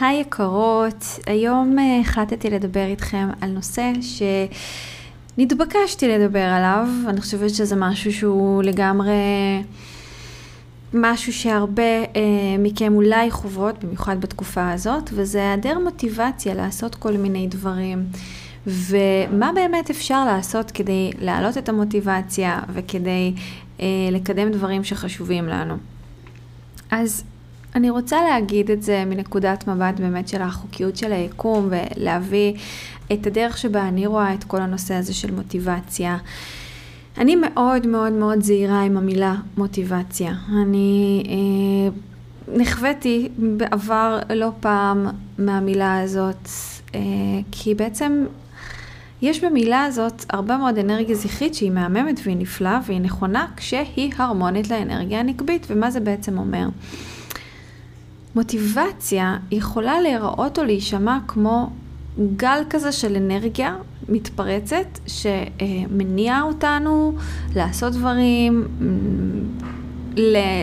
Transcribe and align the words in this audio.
היי 0.00 0.20
יקרות, 0.20 1.04
היום 1.26 1.78
אה, 1.78 2.00
החלטתי 2.00 2.50
לדבר 2.50 2.84
איתכם 2.86 3.28
על 3.40 3.50
נושא 3.50 3.92
שנתבקשתי 5.36 6.08
לדבר 6.08 6.44
עליו, 6.44 6.88
אני 7.08 7.20
חושבת 7.20 7.54
שזה 7.54 7.76
משהו 7.76 8.12
שהוא 8.12 8.62
לגמרי 8.62 9.12
משהו 10.94 11.32
שהרבה 11.32 11.82
אה, 11.82 12.56
מכם 12.58 12.94
אולי 12.94 13.30
חוברות, 13.30 13.84
במיוחד 13.84 14.20
בתקופה 14.20 14.72
הזאת, 14.72 15.10
וזה 15.12 15.38
היעדר 15.38 15.78
מוטיבציה 15.78 16.54
לעשות 16.54 16.94
כל 16.94 17.12
מיני 17.12 17.46
דברים. 17.46 18.06
ומה 18.66 19.50
באמת 19.54 19.90
אפשר 19.90 20.24
לעשות 20.24 20.70
כדי 20.70 21.10
להעלות 21.20 21.58
את 21.58 21.68
המוטיבציה 21.68 22.60
וכדי 22.72 23.34
אה, 23.80 23.86
לקדם 24.12 24.50
דברים 24.50 24.84
שחשובים 24.84 25.48
לנו. 25.48 25.76
אז 26.90 27.24
אני 27.76 27.90
רוצה 27.90 28.16
להגיד 28.22 28.70
את 28.70 28.82
זה 28.82 29.04
מנקודת 29.06 29.68
מבט 29.68 30.00
באמת 30.00 30.28
של 30.28 30.42
החוקיות 30.42 30.96
של 30.96 31.12
היקום 31.12 31.70
ולהביא 31.70 32.54
את 33.12 33.26
הדרך 33.26 33.58
שבה 33.58 33.88
אני 33.88 34.06
רואה 34.06 34.34
את 34.34 34.44
כל 34.44 34.60
הנושא 34.60 34.94
הזה 34.94 35.14
של 35.14 35.34
מוטיבציה. 35.34 36.16
אני 37.18 37.36
מאוד 37.36 37.86
מאוד 37.86 38.12
מאוד 38.12 38.42
זהירה 38.42 38.82
עם 38.82 38.96
המילה 38.96 39.34
מוטיבציה. 39.56 40.34
אני 40.62 41.22
אה, 41.28 42.56
נכוויתי 42.56 43.28
בעבר 43.38 44.18
לא 44.34 44.50
פעם 44.60 45.06
מהמילה 45.38 46.00
הזאת, 46.00 46.48
אה, 46.94 47.00
כי 47.52 47.74
בעצם 47.74 48.24
יש 49.22 49.44
במילה 49.44 49.84
הזאת 49.84 50.24
הרבה 50.30 50.56
מאוד 50.56 50.78
אנרגיה 50.78 51.14
זכרית 51.14 51.54
שהיא 51.54 51.70
מהממת 51.70 52.20
והיא 52.24 52.36
נפלאה 52.36 52.80
והיא 52.86 53.00
נכונה 53.00 53.46
כשהיא 53.56 54.12
הרמונית 54.18 54.70
לאנרגיה 54.70 55.20
הנקבית. 55.20 55.66
ומה 55.70 55.90
זה 55.90 56.00
בעצם 56.00 56.38
אומר? 56.38 56.66
מוטיבציה 58.36 59.36
יכולה 59.50 60.00
להיראות 60.00 60.58
או 60.58 60.64
להישמע 60.64 61.18
כמו 61.28 61.70
גל 62.36 62.62
כזה 62.70 62.92
של 62.92 63.16
אנרגיה 63.16 63.76
מתפרצת 64.08 64.98
שמניע 65.06 66.42
אותנו 66.42 67.16
לעשות 67.54 67.92
דברים, 67.92 68.68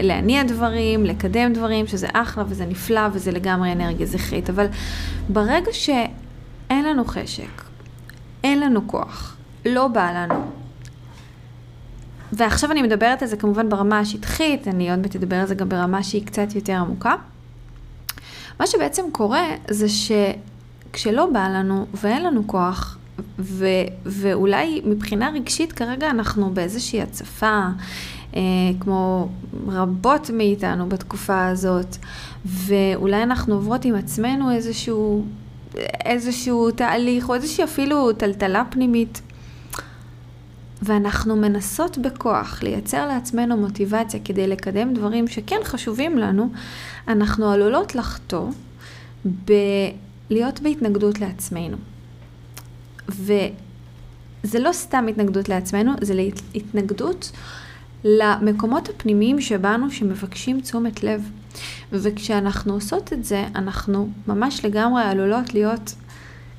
להניע 0.04 0.44
דברים, 0.44 1.06
לקדם 1.06 1.54
דברים, 1.54 1.88
שזה 1.88 2.08
אחלה 2.14 2.44
וזה 2.48 2.66
נפלא 2.66 3.02
וזה 3.14 3.32
לגמרי 3.32 3.72
אנרגיה 3.72 4.06
זכרית. 4.06 4.50
אבל 4.50 4.66
ברגע 5.30 5.72
שאין 5.72 6.86
לנו 6.86 7.06
חשק, 7.06 7.64
אין 8.44 8.60
לנו 8.60 8.88
כוח, 8.88 9.38
לא 9.66 9.88
בא 9.88 10.12
לנו, 10.12 10.46
ועכשיו 12.34 12.72
אני 12.72 12.82
מדברת 12.82 13.22
על 13.22 13.28
זה 13.28 13.38
כמובן 13.38 13.70
ברמה 13.70 14.00
השטחית, 14.00 14.68
אני 14.68 14.92
עוד 14.92 15.00
מעט 15.00 15.16
אדבר 15.16 15.36
על 15.36 15.48
זה 15.48 15.56
גם 15.56 15.70
ברמה 15.70 16.04
שהיא 16.04 16.26
קצת 16.26 16.56
יותר 16.56 16.74
עמוקה. 16.74 17.16
מה 18.64 18.68
שבעצם 18.68 19.04
קורה 19.12 19.48
זה 19.70 19.88
שכשלא 19.90 21.26
בא 21.26 21.48
לנו 21.48 21.86
ואין 21.94 22.24
לנו 22.24 22.48
כוח, 22.48 22.98
ו, 23.40 23.66
ואולי 24.06 24.82
מבחינה 24.86 25.30
רגשית 25.30 25.72
כרגע 25.72 26.10
אנחנו 26.10 26.50
באיזושהי 26.54 27.02
הצפה, 27.02 27.62
אה, 28.36 28.42
כמו 28.80 29.30
רבות 29.68 30.30
מאיתנו 30.30 30.90
בתקופה 30.90 31.48
הזאת, 31.48 31.98
ואולי 32.46 33.24
אנחנו 33.24 33.56
עוברות 33.56 33.86
עם 33.86 33.96
עצמנו 33.96 34.52
איזשהו, 34.52 35.26
איזשהו 36.06 36.72
תהליך, 36.72 37.30
או 37.30 37.36
איזושהי 37.36 37.64
אפילו 37.64 38.14
טלטלה 38.14 38.64
פנימית. 38.70 39.22
ואנחנו 40.86 41.36
מנסות 41.36 41.98
בכוח 41.98 42.64
לייצר 42.64 43.08
לעצמנו 43.08 43.58
מוטיבציה 43.58 44.20
כדי 44.26 44.48
לקדם 44.48 44.94
דברים 44.94 45.28
שכן 45.28 45.60
חשובים 45.64 46.18
לנו, 46.18 46.50
אנחנו 47.08 47.52
עלולות 47.52 47.96
לחטוא 47.96 48.50
בלהיות 49.26 50.60
בהתנגדות 50.60 51.20
לעצמנו. 51.20 51.78
וזה 53.10 54.60
לא 54.60 54.72
סתם 54.72 55.08
התנגדות 55.10 55.50
לעצמנו, 55.50 55.92
זה 56.02 56.28
התנגדות 56.56 57.32
למקומות 58.04 58.90
הפנימיים 58.90 59.42
שבנו 59.42 59.92
שמבקשים 59.92 60.62
תשומת 60.62 61.04
לב. 61.04 61.30
וכשאנחנו 61.92 62.74
עושות 62.74 63.14
את 63.14 63.26
זה, 63.26 63.46
אנחנו 63.56 64.10
ממש 64.28 64.66
לגמרי 64.66 65.04
עלולות 65.04 65.54
להיות 65.54 65.94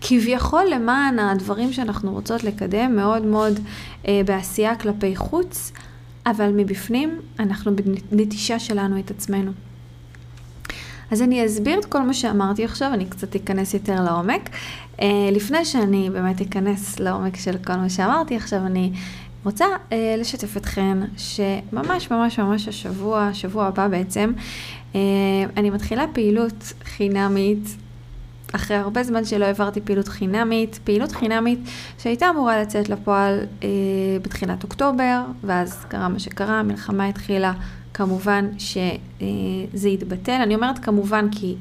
כביכול 0.07 0.65
למען 0.71 1.19
הדברים 1.19 1.73
שאנחנו 1.73 2.13
רוצות 2.13 2.45
לקדם, 2.45 2.97
מאוד 2.97 3.23
מאוד 3.23 3.61
אה, 4.09 4.21
בעשייה 4.27 4.77
כלפי 4.77 5.17
חוץ, 5.17 5.73
אבל 6.27 6.51
מבפנים 6.57 7.21
אנחנו 7.39 7.73
בנטישה 8.11 8.59
שלנו 8.59 8.99
את 8.99 9.11
עצמנו. 9.11 9.53
אז 11.11 11.23
אני 11.23 11.47
אסביר 11.47 11.79
את 11.79 11.85
כל 11.85 12.03
מה 12.03 12.15
שאמרתי 12.15 12.65
עכשיו, 12.65 12.91
אני 12.95 13.07
קצת 13.07 13.37
אכנס 13.37 13.75
יותר 13.75 14.05
לעומק. 14.05 14.51
Uh, 14.97 15.03
לפני 15.33 15.65
שאני 15.65 16.11
באמת 16.11 16.41
אכנס 16.41 17.01
לעומק 17.01 17.37
של 17.37 17.57
כל 17.67 17.73
מה 17.77 17.89
שאמרתי, 17.89 18.37
עכשיו 18.37 18.67
אני 18.67 18.93
רוצה 19.45 19.65
uh, 19.65 19.95
לשתף 20.19 20.57
אתכן 20.57 20.99
שממש 21.17 22.11
ממש 22.11 22.39
ממש 22.39 22.69
השבוע, 22.69 23.31
שבוע 23.33 23.67
הבא 23.67 23.89
בעצם, 23.89 24.33
uh, 24.93 24.97
אני 25.57 25.71
מתחילה 25.71 26.05
פעילות 26.13 26.73
חינמית 26.85 27.77
אחרי 28.55 28.77
הרבה 28.77 29.03
זמן 29.03 29.25
שלא 29.25 29.45
העברתי 29.45 29.81
פעילות 29.81 30.09
חינמית, 30.09 30.79
פעילות 30.85 31.13
חינמית 31.13 31.59
שהייתה 31.99 32.31
אמורה 32.31 32.63
לצאת 32.63 32.89
לפועל 32.89 33.41
אה, 33.63 33.69
בתחילת 34.23 34.63
אוקטובר, 34.63 35.23
ואז 35.45 35.85
קרה 35.89 36.09
מה 36.09 36.19
שקרה, 36.19 36.61
המלחמה 36.61 37.07
התחילה, 37.07 37.53
כמובן 37.95 38.49
שזה 38.59 39.89
יתבטל. 39.89 40.41
אני 40.43 40.55
אומרת 40.55 40.79
כמובן 40.79 41.29
כי 41.33 41.57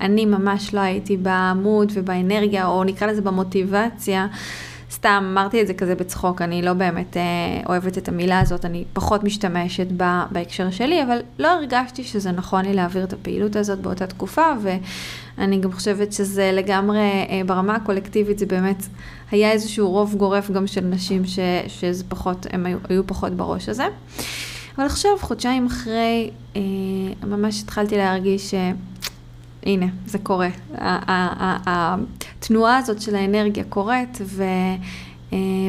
אני 0.00 0.26
ממש 0.26 0.74
לא 0.74 0.80
הייתי 0.80 1.16
בעמוד 1.16 1.92
ובאנרגיה, 1.94 2.66
או 2.66 2.84
נקרא 2.84 3.06
לזה 3.06 3.22
במוטיבציה. 3.22 4.26
סתם 4.90 5.28
אמרתי 5.32 5.62
את 5.62 5.66
זה 5.66 5.74
כזה 5.74 5.94
בצחוק, 5.94 6.42
אני 6.42 6.62
לא 6.62 6.72
באמת 6.72 7.16
אה, 7.16 7.22
אוהבת 7.68 7.98
את 7.98 8.08
המילה 8.08 8.40
הזאת, 8.40 8.64
אני 8.64 8.84
פחות 8.92 9.24
משתמשת 9.24 9.86
בה 9.92 10.26
בהקשר 10.30 10.70
שלי, 10.70 11.02
אבל 11.02 11.18
לא 11.38 11.48
הרגשתי 11.48 12.04
שזה 12.04 12.32
נכון 12.32 12.64
לי 12.64 12.74
להעביר 12.74 13.04
את 13.04 13.12
הפעילות 13.12 13.56
הזאת 13.56 13.78
באותה 13.78 14.06
תקופה, 14.06 14.42
ואני 15.40 15.58
גם 15.60 15.72
חושבת 15.72 16.12
שזה 16.12 16.50
לגמרי, 16.52 16.98
אה, 16.98 17.40
ברמה 17.46 17.74
הקולקטיבית 17.74 18.38
זה 18.38 18.46
באמת 18.46 18.86
היה 19.30 19.52
איזשהו 19.52 19.90
רוב 19.90 20.14
גורף 20.14 20.50
גם 20.50 20.66
של 20.66 20.80
נשים 20.80 21.26
ש, 21.26 21.38
שזה 21.68 22.04
פחות, 22.08 22.46
הם 22.50 22.66
היו, 22.66 22.78
היו 22.88 23.06
פחות 23.06 23.32
בראש 23.32 23.68
הזה. 23.68 23.86
אבל 24.78 24.86
עכשיו, 24.86 25.10
חודשיים 25.20 25.66
אחרי, 25.66 26.30
אה, 26.56 26.60
ממש 27.26 27.62
התחלתי 27.62 27.96
להרגיש. 27.96 28.54
הנה, 29.66 29.86
זה 30.06 30.18
קורה. 30.18 30.48
התנועה 31.66 32.76
הזאת 32.76 33.02
של 33.02 33.14
האנרגיה 33.14 33.64
קורית, 33.64 34.18
ו... 34.22 34.44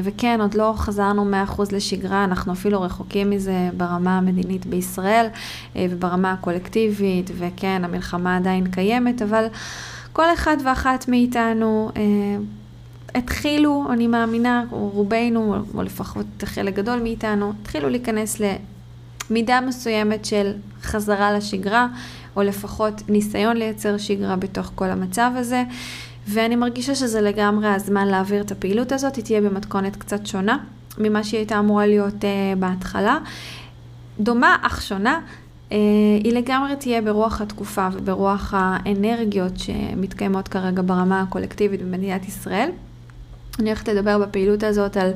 וכן, 0.04 0.42
עוד 0.42 0.54
לא 0.54 0.74
חזרנו 0.78 1.26
100% 1.58 1.62
לשגרה, 1.72 2.24
אנחנו 2.24 2.54
אפילו 2.54 2.82
רחוקים 2.82 3.30
מזה 3.30 3.70
ברמה 3.78 4.18
המדינית 4.18 4.66
בישראל 4.66 5.28
אה, 5.76 5.86
וברמה 5.90 6.32
הקולקטיבית, 6.32 7.32
וכן, 7.38 7.82
המלחמה 7.86 8.38
עדיין 8.38 8.72
קיימת, 8.72 9.22
אבל 9.22 9.46
כל 10.14 10.34
אחד 10.34 10.58
ואחת 10.66 11.08
מאיתנו 11.08 11.92
אה, 11.96 12.02
התחילו, 13.16 13.86
אני 13.90 14.08
מאמינה, 14.08 14.64
רובנו, 14.70 15.56
או 15.74 15.84
לפחות 15.84 16.26
חלק 16.46 16.76
גדול 16.76 17.00
מאיתנו, 17.00 17.54
התחילו 17.62 17.90
להיכנס 17.90 18.42
למידה 19.30 19.62
מסוימת 19.62 20.26
של 20.26 20.54
חזרה 20.84 21.32
לשגרה. 21.34 21.88
או 22.36 22.42
לפחות 22.42 23.02
ניסיון 23.10 23.58
לייצר 23.58 23.98
שגרה 23.98 24.36
בתוך 24.36 24.72
כל 24.76 24.90
המצב 24.90 25.32
הזה. 25.36 25.64
ואני 26.34 26.56
מרגישה 26.56 26.96
שזה 26.96 27.22
לגמרי 27.22 27.68
הזמן 27.68 28.08
להעביר 28.08 28.42
את 28.42 28.52
הפעילות 28.52 28.92
הזאת, 28.92 29.16
היא 29.16 29.24
תהיה 29.24 29.42
במתכונת 29.42 29.96
קצת 29.96 30.26
שונה 30.26 30.58
ממה 30.98 31.24
שהיא 31.24 31.38
הייתה 31.38 31.60
אמורה 31.60 31.88
להיות 31.88 32.14
uh, 32.14 32.60
בהתחלה. 32.60 33.18
דומה 34.20 34.58
אך 34.62 34.82
שונה, 34.82 35.20
uh, 35.70 35.74
היא 36.24 36.34
לגמרי 36.34 36.76
תהיה 36.76 37.02
ברוח 37.02 37.42
התקופה 37.42 37.88
וברוח 37.94 38.54
האנרגיות 38.58 39.60
שמתקיימות 39.60 40.48
כרגע 40.48 40.82
ברמה 40.86 41.22
הקולקטיבית 41.22 41.82
במדינת 41.82 42.28
ישראל. 42.28 42.70
אני 43.60 43.70
הולכת 43.70 43.88
לדבר 43.88 44.18
בפעילות 44.18 44.64
הזאת 44.64 44.98
על 44.98 45.12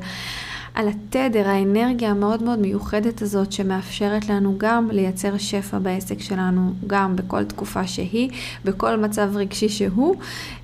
על 0.76 0.88
התדר, 0.88 1.48
האנרגיה 1.48 2.12
המאוד 2.12 2.44
מאוד 2.44 2.60
מיוחדת 2.60 3.22
הזאת 3.22 3.52
שמאפשרת 3.52 4.30
לנו 4.30 4.56
גם 4.58 4.90
לייצר 4.92 5.38
שפע 5.38 5.80
בעסק 5.80 6.22
שלנו, 6.22 6.74
גם 6.88 7.16
בכל 7.16 7.44
תקופה 7.44 7.88
שהיא, 7.88 8.30
בכל 8.66 8.96
מצב 8.98 9.30
רגשי 9.36 9.70
שהוא, 9.70 10.16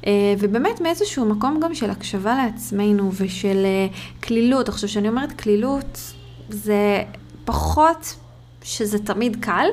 אה, 0.07 0.33
ובאמת 0.39 0.81
מאיזשהו 0.81 1.25
מקום 1.25 1.59
גם 1.59 1.75
של 1.75 1.89
הקשבה 1.89 2.35
לעצמנו 2.35 3.11
ושל 3.13 3.65
כלילות. 4.23 4.69
אה, 4.69 4.73
עכשיו, 4.73 4.89
כשאני 4.89 5.09
אומרת 5.09 5.31
כלילות, 5.41 6.13
זה 6.49 7.03
פחות 7.45 8.15
שזה 8.63 8.99
תמיד 8.99 9.37
קל, 9.43 9.65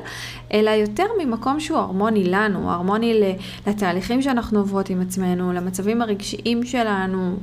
אלא 0.52 0.70
יותר 0.70 1.06
ממקום 1.18 1.60
שהוא 1.60 1.78
הרמוני 1.78 2.24
לנו, 2.24 2.70
הרמוני 2.70 3.34
לתהליכים 3.66 4.22
שאנחנו 4.22 4.58
עוברות 4.58 4.90
עם 4.90 5.00
עצמנו, 5.00 5.52
למצבים 5.52 6.02
הרגשיים 6.02 6.64
שלנו, 6.64 7.36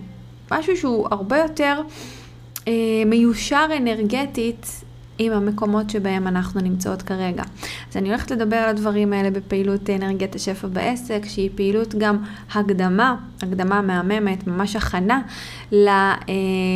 משהו 0.52 0.78
שהוא 0.78 1.08
הרבה 1.12 1.38
יותר 1.38 1.82
מיושר 3.06 3.68
אנרגטית 3.78 4.82
עם 5.18 5.32
המקומות 5.34 5.90
שבהם 5.90 6.28
אנחנו 6.28 6.62
נמצאות 6.62 7.02
כרגע. 7.02 7.44
אז 7.92 7.98
אני 7.98 8.10
הולכת 8.10 8.32
לדבר 8.32 8.56
על 8.56 8.70
הדברים 8.70 9.14
האלה 9.14 9.32
בפעילות 9.32 9.90
אנרגיית 9.90 10.36
השפע 10.36 10.68
בעסק, 10.68 11.22
שהיא 11.28 11.50
פעילות 11.56 11.96
גם 11.98 12.18
הקדמה, 12.54 13.16
הקדמה 13.42 13.82
מהממת, 13.82 14.48
ממש 14.48 14.76
הכנה 14.76 15.16
אה, 15.16 15.22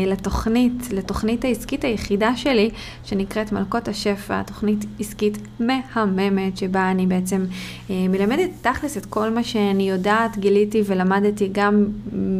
לתוכנית, 0.08 0.92
לתוכנית 0.92 1.46
העסקית 1.46 1.84
היחידה 1.84 2.36
שלי, 2.36 2.70
שנקראת 3.04 3.52
מלכות 3.52 3.88
השפע, 3.88 4.44
תוכנית 4.44 4.86
עסקית 5.00 5.38
מהממת, 5.60 6.58
שבה 6.58 6.92
אני 6.92 7.08
בעצם 7.08 7.46
אה, 7.90 8.06
מלמדת 8.10 8.50
תכלס 8.62 8.98
את 8.98 9.06
כל 9.06 9.30
מה 9.30 9.44
שאני 9.44 9.90
יודעת, 9.90 10.38
גיליתי 10.38 10.82
ולמדתי 10.86 11.50
גם 11.52 11.86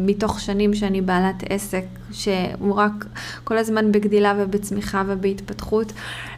מתוך 0.06 0.40
שנים 0.40 0.74
שאני 0.74 1.00
בעלת 1.00 1.44
עסק, 1.48 1.84
שהוא 2.12 2.74
רק 2.74 3.06
כל 3.44 3.58
הזמן 3.58 3.92
בגדילה 3.92 4.34
ובצמיחה 4.38 5.02
ובהתפתחות. 5.06 5.92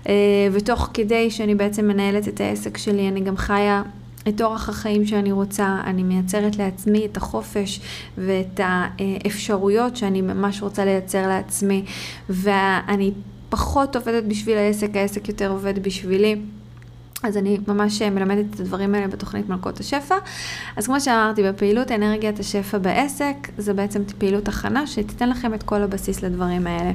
אה, 0.08 0.12
ותוך 0.52 0.90
כדי 0.94 1.30
שאני 1.30 1.54
בעצם 1.54 1.88
מנהלת 1.88 2.28
את 2.28 2.40
העסק 2.40 2.78
שלי, 2.78 3.08
אני 3.08 3.20
גם 3.20 3.36
חיה 3.36 3.82
את 4.28 4.40
אורח 4.40 4.68
החיים 4.68 5.06
שאני 5.06 5.32
רוצה, 5.32 5.80
אני 5.84 6.02
מייצרת 6.02 6.56
לעצמי 6.56 7.06
את 7.06 7.16
החופש 7.16 7.80
ואת 8.18 8.60
האפשרויות 8.62 9.96
שאני 9.96 10.20
ממש 10.20 10.62
רוצה 10.62 10.84
לייצר 10.84 11.28
לעצמי, 11.28 11.84
ואני 12.30 13.12
פחות 13.48 13.96
עובדת 13.96 14.24
בשביל 14.24 14.58
העסק, 14.58 14.96
העסק 14.96 15.28
יותר 15.28 15.50
עובד 15.50 15.82
בשבילי. 15.82 16.36
אז 17.22 17.36
אני 17.36 17.58
ממש 17.68 18.02
מלמדת 18.02 18.54
את 18.54 18.60
הדברים 18.60 18.94
האלה 18.94 19.08
בתוכנית 19.08 19.48
מלכות 19.48 19.80
השפע. 19.80 20.14
אז 20.76 20.86
כמו 20.86 21.00
שאמרתי, 21.00 21.42
בפעילות 21.42 21.92
אנרגיית 21.92 22.38
השפע 22.38 22.78
בעסק, 22.78 23.34
זה 23.58 23.74
בעצם 23.74 24.02
פעילות 24.18 24.48
הכנה 24.48 24.86
שתיתן 24.86 25.28
לכם 25.28 25.54
את 25.54 25.62
כל 25.62 25.82
הבסיס 25.82 26.22
לדברים 26.22 26.66
האלה. 26.66 26.92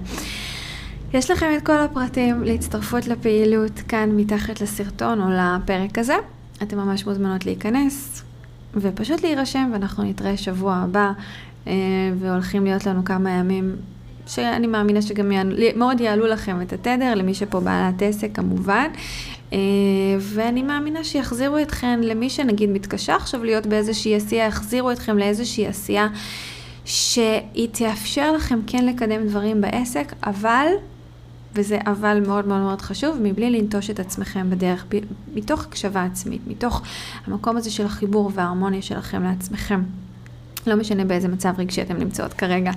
יש 1.13 1.31
לכם 1.31 1.47
את 1.57 1.65
כל 1.65 1.79
הפרטים 1.79 2.43
להצטרפות 2.43 3.07
לפעילות 3.07 3.79
כאן 3.87 4.09
מתחת 4.15 4.61
לסרטון 4.61 5.21
או 5.21 5.27
לפרק 5.29 5.97
הזה. 5.97 6.15
אתם 6.63 6.77
ממש 6.77 7.05
מוזמנות 7.05 7.45
להיכנס 7.45 8.23
ופשוט 8.75 9.23
להירשם, 9.23 9.69
ואנחנו 9.73 10.03
נתראה 10.03 10.37
שבוע 10.37 10.75
הבא, 10.75 11.11
אה, 11.67 11.73
והולכים 12.19 12.63
להיות 12.63 12.85
לנו 12.85 13.05
כמה 13.05 13.29
ימים 13.29 13.75
שאני 14.27 14.67
מאמינה 14.67 15.01
שגם 15.01 15.31
מאוד 15.75 16.01
יעלו 16.01 16.27
לכם 16.27 16.61
את 16.61 16.73
התדר, 16.73 17.13
למי 17.15 17.33
שפה 17.33 17.59
בעלת 17.59 18.01
עסק 18.01 18.29
כמובן. 18.33 18.87
אה, 19.53 19.57
ואני 20.19 20.63
מאמינה 20.63 21.03
שיחזירו 21.03 21.59
אתכם, 21.59 21.99
למי 22.03 22.29
שנגיד 22.29 22.69
מתקשה 22.69 23.15
עכשיו 23.15 23.43
להיות 23.43 23.65
באיזושהי 23.65 24.15
עשייה, 24.15 24.45
יחזירו 24.45 24.91
אתכם 24.91 25.17
לאיזושהי 25.17 25.67
עשייה 25.67 26.07
שהיא 26.85 27.69
תאפשר 27.71 28.31
לכם 28.31 28.59
כן 28.67 28.85
לקדם 28.85 29.27
דברים 29.27 29.61
בעסק, 29.61 30.13
אבל 30.23 30.67
וזה 31.57 31.79
אבל 31.85 32.23
מאוד 32.27 32.47
מאוד 32.47 32.61
מאוד 32.61 32.81
חשוב, 32.81 33.17
מבלי 33.21 33.49
לנטוש 33.49 33.89
את 33.89 33.99
עצמכם 33.99 34.49
בדרך, 34.49 34.85
מתוך 35.35 35.65
הקשבה 35.65 36.03
עצמית, 36.03 36.41
מתוך 36.47 36.81
המקום 37.25 37.57
הזה 37.57 37.71
של 37.71 37.85
החיבור 37.85 38.31
וההרמוניה 38.33 38.81
שלכם 38.81 39.23
לעצמכם. 39.23 39.81
לא 40.67 40.75
משנה 40.75 41.05
באיזה 41.05 41.27
מצב 41.27 41.53
רגשי 41.57 41.81
אתם 41.81 41.97
נמצאות 41.97 42.33
כרגע. 42.33 42.71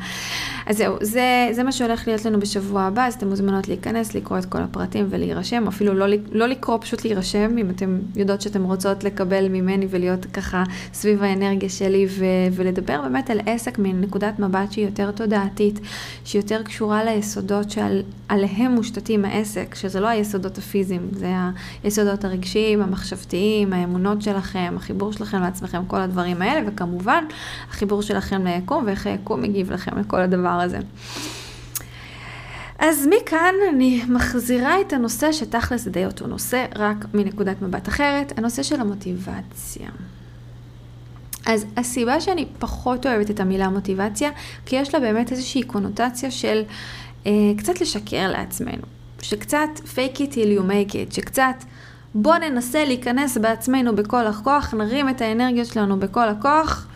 אז 0.67 0.77
זהו, 0.77 0.97
זה, 1.01 1.49
זה 1.53 1.63
מה 1.63 1.73
שהולך 1.73 2.07
להיות 2.07 2.25
לנו 2.25 2.41
בשבוע 2.41 2.83
הבא, 2.83 3.07
אז 3.07 3.15
אתם 3.15 3.29
מוזמנות 3.29 3.69
להיכנס, 3.69 4.15
לקרוא 4.15 4.39
את 4.39 4.45
כל 4.45 4.59
הפרטים 4.59 5.07
ולהירשם, 5.11 5.65
אפילו 5.69 5.95
לא, 5.95 6.07
לא 6.33 6.47
לקרוא, 6.47 6.79
פשוט 6.81 7.05
להירשם, 7.05 7.59
אם 7.59 7.71
אתם 7.71 7.99
יודעות 8.17 8.41
שאתם 8.41 8.65
רוצות 8.65 9.05
לקבל 9.05 9.49
ממני 9.49 9.87
ולהיות 9.91 10.27
ככה 10.27 10.65
סביב 10.93 11.23
האנרגיה 11.23 11.69
שלי 11.69 12.07
ו, 12.19 12.25
ולדבר 12.53 13.03
באמת 13.03 13.31
על 13.31 13.41
עסק 13.47 13.79
מנקודת 13.79 14.39
מבט 14.39 14.73
שהיא 14.73 14.85
יותר 14.85 15.11
תודעתית, 15.11 15.81
שהיא 16.25 16.43
יותר 16.43 16.63
קשורה 16.63 17.05
ליסודות 17.05 17.67
שעליהם 17.71 18.73
מושתתים 18.73 19.25
העסק, 19.25 19.75
שזה 19.75 20.01
לא 20.01 20.07
היסודות 20.07 20.59
הפיזיים, 20.59 21.09
זה 21.13 21.33
היסודות 21.85 22.25
הרגשיים, 22.25 22.83
המחשבתיים, 22.83 23.73
האמונות 23.73 24.23
שלכם, 24.23 24.75
החיבור 24.77 25.13
שלכם 25.13 25.41
לעצמכם, 25.41 25.83
כל 25.87 26.01
הדברים 26.01 26.43
האלה, 26.43 26.69
וכמובן, 26.69 27.25
החיבור 27.81 28.03
שלכם 28.03 28.47
ליקום 28.47 28.85
ואיך 28.87 29.07
היקום 29.07 29.43
מגיב 29.43 29.73
לכם 29.73 29.99
לכל 29.99 30.21
הדבר 30.21 30.49
הזה. 30.49 30.79
אז 32.79 33.09
מכאן 33.11 33.55
אני 33.73 34.03
מחזירה 34.09 34.81
את 34.81 34.93
הנושא 34.93 35.33
שתכלס 35.33 35.89
די 35.89 36.07
אותו 36.07 36.27
נושא, 36.27 36.67
רק 36.77 36.97
מנקודת 37.15 37.63
מבט 37.63 37.89
אחרת, 37.89 38.39
הנושא 38.39 38.63
של 38.63 38.81
המוטיבציה. 38.81 39.89
אז 41.47 41.67
הסיבה 41.77 42.21
שאני 42.21 42.47
פחות 42.59 43.07
אוהבת 43.07 43.31
את 43.31 43.41
המילה 43.41 43.69
מוטיבציה, 43.69 44.31
כי 44.67 44.77
יש 44.77 44.95
לה 44.95 45.01
באמת 45.01 45.33
איזושהי 45.33 45.63
קונוטציה 45.63 46.31
של 46.31 46.63
אה, 47.27 47.33
קצת 47.57 47.81
לשקר 47.81 48.29
לעצמנו, 48.31 48.83
שקצת 49.23 49.69
fake 49.77 50.17
it 50.17 50.33
till 50.33 50.59
you 50.59 50.71
make 50.71 50.93
it, 50.93 51.15
שקצת 51.15 51.65
בוא 52.15 52.37
ננסה 52.37 52.85
להיכנס 52.85 53.37
בעצמנו 53.39 53.97
בכל 53.97 54.27
הכוח, 54.27 54.75
נרים 54.75 55.09
את 55.09 55.21
האנרגיות 55.21 55.67
שלנו 55.67 56.01
בכל 56.01 56.29
הכוח, 56.29 56.87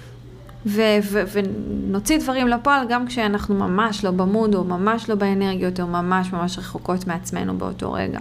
ו- 0.66 0.98
ו- 1.02 1.22
ונוציא 1.32 2.18
דברים 2.18 2.48
לפועל 2.48 2.86
גם 2.88 3.06
כשאנחנו 3.06 3.54
ממש 3.54 4.04
לא 4.04 4.10
במוד 4.10 4.54
או 4.54 4.64
ממש 4.64 5.08
לא 5.08 5.14
באנרגיות 5.14 5.80
או 5.80 5.86
ממש 5.86 6.32
ממש 6.32 6.58
רחוקות 6.58 7.06
מעצמנו 7.06 7.58
באותו 7.58 7.92
רגע. 7.92 8.20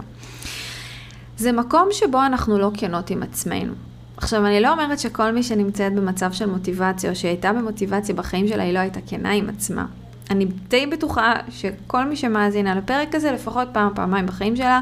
זה 1.36 1.52
מקום 1.52 1.88
שבו 1.90 2.22
אנחנו 2.26 2.58
לא 2.58 2.70
כנות 2.74 3.10
עם 3.10 3.22
עצמנו. 3.22 3.72
עכשיו, 4.16 4.46
אני 4.46 4.60
לא 4.60 4.72
אומרת 4.72 4.98
שכל 4.98 5.30
מי 5.32 5.42
שנמצאת 5.42 5.94
במצב 5.94 6.32
של 6.32 6.46
מוטיבציה 6.46 7.10
או 7.10 7.16
שהייתה 7.16 7.52
במוטיבציה 7.52 8.14
בחיים 8.14 8.48
שלה, 8.48 8.62
היא 8.62 8.72
לא 8.74 8.78
הייתה 8.78 9.00
כנה 9.06 9.30
עם 9.30 9.48
עצמה. 9.48 9.86
אני 10.30 10.44
די 10.44 10.86
בטוחה 10.86 11.34
שכל 11.50 12.04
מי 12.04 12.16
שמאזינה 12.16 12.74
לפרק 12.74 13.14
הזה, 13.14 13.32
לפחות 13.32 13.68
פעם, 13.72 13.92
פעמיים 13.94 14.26
בחיים 14.26 14.56
שלה, 14.56 14.80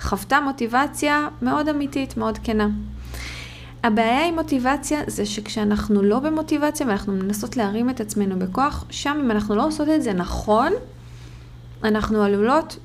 חוותה 0.00 0.40
מוטיבציה 0.40 1.28
מאוד 1.42 1.68
אמיתית, 1.68 2.16
מאוד 2.16 2.38
כנה. 2.42 2.68
הבעיה 3.84 4.26
עם 4.26 4.34
מוטיבציה 4.34 5.00
זה 5.06 5.26
שכשאנחנו 5.26 6.02
לא 6.02 6.18
במוטיבציה 6.18 6.86
ואנחנו 6.86 7.12
מנסות 7.12 7.56
להרים 7.56 7.90
את 7.90 8.00
עצמנו 8.00 8.38
בכוח, 8.38 8.84
שם 8.90 9.18
אם 9.24 9.30
אנחנו 9.30 9.54
לא 9.54 9.66
עושות 9.66 9.88
את 9.88 10.02
זה 10.02 10.12
נכון, 10.12 10.72
אנחנו 11.84 12.22
עלולות 12.22 12.78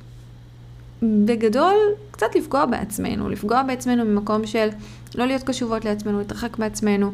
בגדול 1.02 1.76
קצת 2.12 2.36
לפגוע 2.36 2.66
בעצמנו, 2.66 3.30
לפגוע 3.30 3.64
בעצמנו 3.64 4.06
ממקום 4.06 4.48
של 4.48 4.68
לא 5.16 5.26
להיות 5.26 5.44
קשובות 5.44 5.86
לעצמנו, 5.86 6.20
להתרחק 6.20 6.58
בעצמנו, 6.58 7.12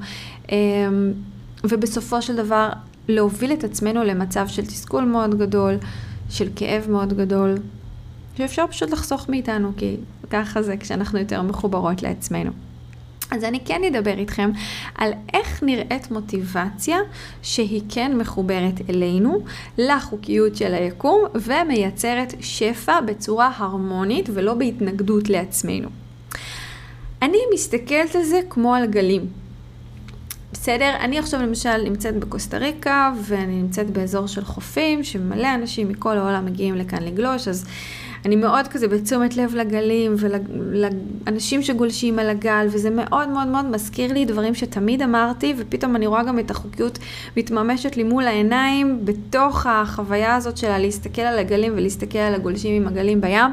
אמ, 0.51 1.13
ובסופו 1.63 2.21
של 2.21 2.35
דבר 2.35 2.69
להוביל 3.07 3.53
את 3.53 3.63
עצמנו 3.63 4.03
למצב 4.03 4.47
של 4.47 4.65
תסכול 4.65 5.03
מאוד 5.03 5.37
גדול, 5.37 5.75
של 6.29 6.49
כאב 6.55 6.85
מאוד 6.89 7.13
גדול, 7.13 7.55
שאפשר 8.37 8.67
פשוט 8.67 8.91
לחסוך 8.91 9.29
מאיתנו, 9.29 9.71
כי 9.77 9.97
ככה 10.29 10.61
זה 10.61 10.77
כשאנחנו 10.77 11.19
יותר 11.19 11.41
מחוברות 11.41 12.03
לעצמנו. 12.03 12.51
אז 13.31 13.43
אני 13.43 13.59
כן 13.65 13.81
אדבר 13.83 14.17
איתכם 14.17 14.51
על 14.95 15.11
איך 15.33 15.63
נראית 15.63 16.11
מוטיבציה 16.11 16.97
שהיא 17.41 17.81
כן 17.89 18.17
מחוברת 18.17 18.89
אלינו, 18.89 19.39
לחוקיות 19.77 20.55
של 20.55 20.73
היקום, 20.73 21.23
ומייצרת 21.35 22.33
שפע 22.41 23.01
בצורה 23.01 23.51
הרמונית 23.57 24.29
ולא 24.33 24.53
בהתנגדות 24.53 25.29
לעצמנו. 25.29 25.89
אני 27.21 27.37
מסתכלת 27.53 28.15
על 28.15 28.23
זה 28.23 28.39
כמו 28.49 28.75
על 28.75 28.85
גלים. 28.85 29.25
בסדר? 30.51 30.95
אני 30.99 31.19
עכשיו 31.19 31.41
למשל 31.41 31.77
נמצאת 31.83 32.19
בקוסטה 32.19 32.57
ריקה, 32.57 33.13
ואני 33.23 33.61
נמצאת 33.61 33.89
באזור 33.89 34.27
של 34.27 34.45
חופים, 34.45 35.03
שמלא 35.03 35.53
אנשים 35.55 35.89
מכל 35.89 36.17
העולם 36.17 36.45
מגיעים 36.45 36.75
לכאן 36.75 37.03
לגלוש, 37.03 37.47
אז 37.47 37.65
אני 38.25 38.35
מאוד 38.35 38.67
כזה 38.67 38.87
בתשומת 38.87 39.37
לב 39.37 39.55
לגלים 39.55 40.15
ולאנשים 40.17 41.63
שגולשים 41.63 42.19
על 42.19 42.29
הגל, 42.29 42.67
וזה 42.71 42.89
מאוד 42.89 43.29
מאוד 43.29 43.47
מאוד 43.47 43.65
מזכיר 43.65 44.13
לי 44.13 44.25
דברים 44.25 44.55
שתמיד 44.55 45.01
אמרתי, 45.01 45.53
ופתאום 45.57 45.95
אני 45.95 46.07
רואה 46.07 46.23
גם 46.23 46.39
את 46.39 46.51
החוקיות 46.51 46.99
מתממשת 47.37 47.97
לי 47.97 48.03
מול 48.03 48.23
העיניים, 48.23 49.05
בתוך 49.05 49.65
החוויה 49.65 50.35
הזאת 50.35 50.57
של 50.57 50.77
להסתכל 50.77 51.21
על 51.21 51.39
הגלים 51.39 51.73
ולהסתכל 51.75 52.17
על 52.17 52.33
הגולשים 52.33 52.81
עם 52.81 52.87
הגלים 52.87 53.21
בים. 53.21 53.51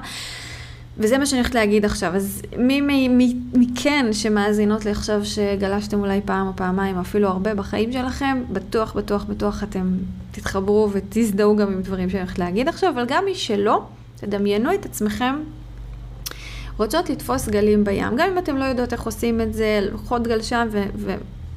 וזה 0.98 1.18
מה 1.18 1.26
שאני 1.26 1.40
הולכת 1.40 1.54
להגיד 1.54 1.84
עכשיו. 1.84 2.16
אז 2.16 2.42
מי 2.58 3.08
מכן 3.54 4.06
שמאזינות 4.12 4.84
לי 4.84 4.90
עכשיו 4.90 5.24
שגלשתם 5.24 6.00
אולי 6.00 6.20
פעם 6.24 6.46
או 6.46 6.52
פעמיים, 6.56 6.98
אפילו 6.98 7.28
הרבה 7.28 7.54
בחיים 7.54 7.92
שלכם, 7.92 8.42
בטוח, 8.52 8.92
בטוח, 8.96 9.24
בטוח 9.24 9.62
אתם 9.62 9.92
תתחברו 10.30 10.90
ותזדהו 10.92 11.56
גם 11.56 11.72
עם 11.72 11.82
דברים 11.82 12.10
שאני 12.10 12.22
הולכת 12.22 12.38
להגיד 12.38 12.68
עכשיו, 12.68 12.90
אבל 12.94 13.04
גם 13.08 13.24
מי 13.24 13.34
שלא, 13.34 13.82
תדמיינו 14.22 14.74
את 14.74 14.86
עצמכם 14.86 15.34
רוצות 16.78 17.10
לתפוס 17.10 17.48
גלים 17.48 17.84
בים. 17.84 18.16
גם 18.16 18.28
אם 18.32 18.38
אתם 18.38 18.56
לא 18.56 18.64
יודעות 18.64 18.92
איך 18.92 19.02
עושים 19.02 19.40
את 19.40 19.54
זה, 19.54 19.88
לוקחות 19.92 20.22
גל 20.22 20.42
שם 20.42 20.68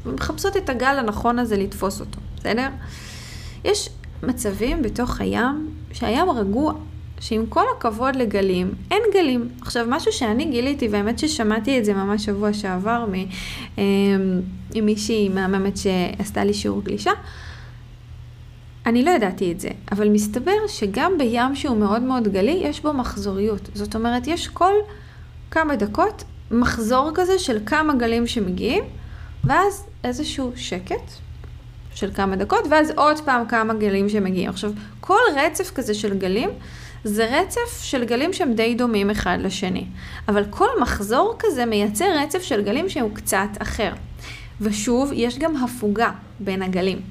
ומחפשות 0.06 0.58
את 0.58 0.70
הגל 0.70 0.96
הנכון 1.00 1.40
הזה 1.40 1.58
לתפוס 1.58 2.00
אותו, 2.00 2.20
בסדר? 2.38 2.68
יש 3.64 3.90
מצבים 4.24 4.82
בתוך 4.82 5.22
הים 5.22 5.70
שהים 5.92 6.30
רגוע. 6.30 6.74
שעם 7.20 7.46
כל 7.46 7.64
הכבוד 7.78 8.16
לגלים, 8.16 8.72
אין 8.92 9.02
גלים. 9.14 9.50
עכשיו, 9.62 9.86
משהו 9.90 10.12
שאני 10.12 10.46
גיליתי, 10.46 10.88
והאמת 10.88 11.20
ששמעתי 11.20 11.80
את 11.80 11.86
זה 11.86 11.94
ממש 11.94 12.26
שבוע 12.26 12.54
שעבר 12.54 13.06
אמ, 13.78 13.84
עם 14.74 14.86
מישהי 14.86 15.30
מהממת 15.30 15.78
שעשתה 15.78 16.44
לי 16.44 16.54
שיעור 16.54 16.82
גלישה, 16.84 17.12
אני 18.86 19.04
לא 19.04 19.12
ידעתי 19.12 19.52
את 19.52 19.60
זה, 19.60 19.70
אבל 19.92 20.10
מסתבר 20.10 20.68
שגם 20.68 21.18
בים 21.18 21.56
שהוא 21.56 21.78
מאוד 21.78 22.02
מאוד 22.02 22.28
גלי, 22.28 22.62
יש 22.64 22.82
בו 22.82 22.94
מחזוריות. 22.94 23.70
זאת 23.74 23.96
אומרת, 23.96 24.28
יש 24.28 24.48
כל 24.48 24.74
כמה 25.52 25.76
דקות 25.76 26.24
מחזור 26.52 27.12
כזה 27.16 27.40
של 27.40 27.60
כמה 27.66 27.94
גלים 27.94 28.28
שמגיעים, 28.28 28.84
ואז 29.44 29.86
איזשהו 30.04 30.52
שקט 30.56 31.12
של 31.94 32.12
כמה 32.14 32.36
דקות, 32.36 32.64
ואז 32.70 32.92
עוד 32.96 33.20
פעם 33.20 33.46
כמה 33.48 33.74
גלים 33.74 34.10
שמגיעים. 34.10 34.50
עכשיו, 34.50 34.72
כל 35.00 35.20
רצף 35.36 35.72
כזה 35.72 35.94
של 35.94 36.18
גלים, 36.18 36.50
זה 37.04 37.40
רצף 37.40 37.82
של 37.82 38.06
גלים 38.06 38.34
שהם 38.34 38.54
די 38.54 38.76
דומים 38.76 39.10
אחד 39.10 39.38
לשני. 39.42 39.86
אבל 40.28 40.46
כל 40.50 40.68
מחזור 40.82 41.36
כזה 41.40 41.66
מייצר 41.66 42.06
רצף 42.18 42.44
של 42.44 42.62
גלים 42.62 42.90
שהוא 42.90 43.12
קצת 43.14 43.48
אחר. 43.60 43.92
ושוב, 44.62 45.12
יש 45.14 45.40
גם 45.40 45.56
הפוגה 45.56 46.12
בין 46.40 46.62
הגלים. 46.62 47.02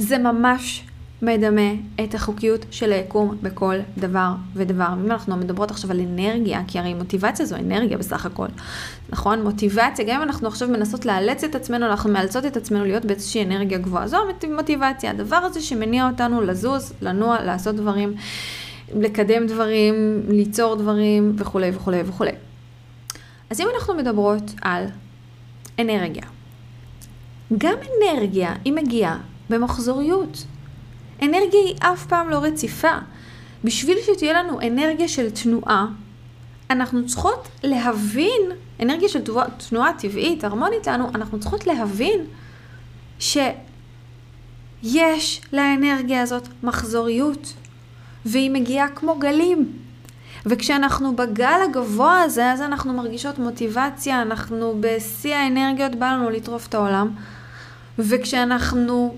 וזה 0.00 0.18
ממש 0.18 0.84
מדמה 1.22 1.72
את 2.04 2.14
החוקיות 2.14 2.66
של 2.70 2.92
היקום 2.92 3.36
בכל 3.42 3.74
דבר 3.98 4.32
ודבר. 4.54 4.88
אם 4.92 5.10
אנחנו 5.10 5.36
מדברות 5.36 5.70
עכשיו 5.70 5.90
על 5.90 6.00
אנרגיה, 6.00 6.62
כי 6.68 6.78
הרי 6.78 6.94
מוטיבציה 6.94 7.46
זו 7.46 7.56
אנרגיה 7.56 7.98
בסך 7.98 8.26
הכל, 8.26 8.46
נכון? 9.08 9.42
מוטיבציה, 9.42 10.04
גם 10.08 10.16
אם 10.16 10.22
אנחנו 10.22 10.48
עכשיו 10.48 10.68
מנסות 10.68 11.06
לאלץ 11.06 11.44
את 11.44 11.54
עצמנו, 11.54 11.86
אנחנו 11.86 12.10
מאלצות 12.10 12.46
את 12.46 12.56
עצמנו 12.56 12.84
להיות 12.84 13.04
באיזושהי 13.04 13.44
אנרגיה 13.44 13.78
גבוהה. 13.78 14.08
זו 14.08 14.18
מוטיבציה, 14.56 15.10
הדבר 15.10 15.36
הזה 15.36 15.60
שמניע 15.60 16.08
אותנו 16.10 16.40
לזוז, 16.40 16.92
לנוע, 17.02 17.42
לעשות 17.44 17.76
דברים, 17.76 18.14
לקדם 18.96 19.46
דברים, 19.46 20.22
ליצור 20.28 20.74
דברים 20.74 21.32
וכולי 21.38 21.70
וכולי 21.74 22.02
וכולי. 22.06 22.32
אז 23.50 23.60
אם 23.60 23.66
אנחנו 23.76 23.94
מדברות 23.94 24.52
על 24.62 24.84
אנרגיה, 25.78 26.24
גם 27.58 27.74
אנרגיה 28.02 28.54
היא 28.64 28.72
מגיעה 28.72 29.18
במחזוריות. 29.50 30.44
אנרגיה 31.22 31.60
היא 31.66 31.74
אף 31.80 32.06
פעם 32.06 32.30
לא 32.30 32.38
רציפה. 32.38 32.92
בשביל 33.64 33.98
שתהיה 34.06 34.42
לנו 34.42 34.60
אנרגיה 34.60 35.08
של 35.08 35.30
תנועה, 35.30 35.86
אנחנו 36.70 37.06
צריכות 37.06 37.48
להבין, 37.62 38.42
אנרגיה 38.80 39.08
של 39.08 39.22
תנועה, 39.22 39.46
תנועה 39.68 39.92
טבעית, 39.98 40.44
הרמונית 40.44 40.86
לנו, 40.86 41.08
אנחנו 41.14 41.40
צריכות 41.40 41.66
להבין 41.66 42.20
שיש 43.18 45.40
לאנרגיה 45.52 46.22
הזאת 46.22 46.48
מחזוריות, 46.62 47.52
והיא 48.26 48.50
מגיעה 48.50 48.88
כמו 48.88 49.18
גלים. 49.18 49.72
וכשאנחנו 50.46 51.16
בגל 51.16 51.60
הגבוה 51.68 52.22
הזה, 52.22 52.52
אז 52.52 52.60
אנחנו 52.60 52.92
מרגישות 52.92 53.38
מוטיבציה, 53.38 54.22
אנחנו 54.22 54.76
בשיא 54.80 55.34
האנרגיות, 55.34 55.94
בא 55.94 56.06
לנו 56.06 56.30
לטרוף 56.30 56.66
את 56.66 56.74
העולם. 56.74 57.10
וכשאנחנו 57.98 59.16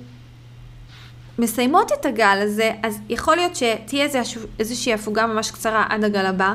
מסיימות 1.39 1.93
את 1.93 2.07
הגל 2.07 2.39
הזה, 2.43 2.73
אז 2.83 2.99
יכול 3.09 3.37
להיות 3.37 3.57
שתהיה 3.57 4.05
איזה, 4.05 4.21
איזושהי 4.59 4.93
הפוגה 4.95 5.27
ממש 5.27 5.51
קצרה 5.51 5.85
עד 5.89 6.05
הגל 6.05 6.27
הבא, 6.27 6.55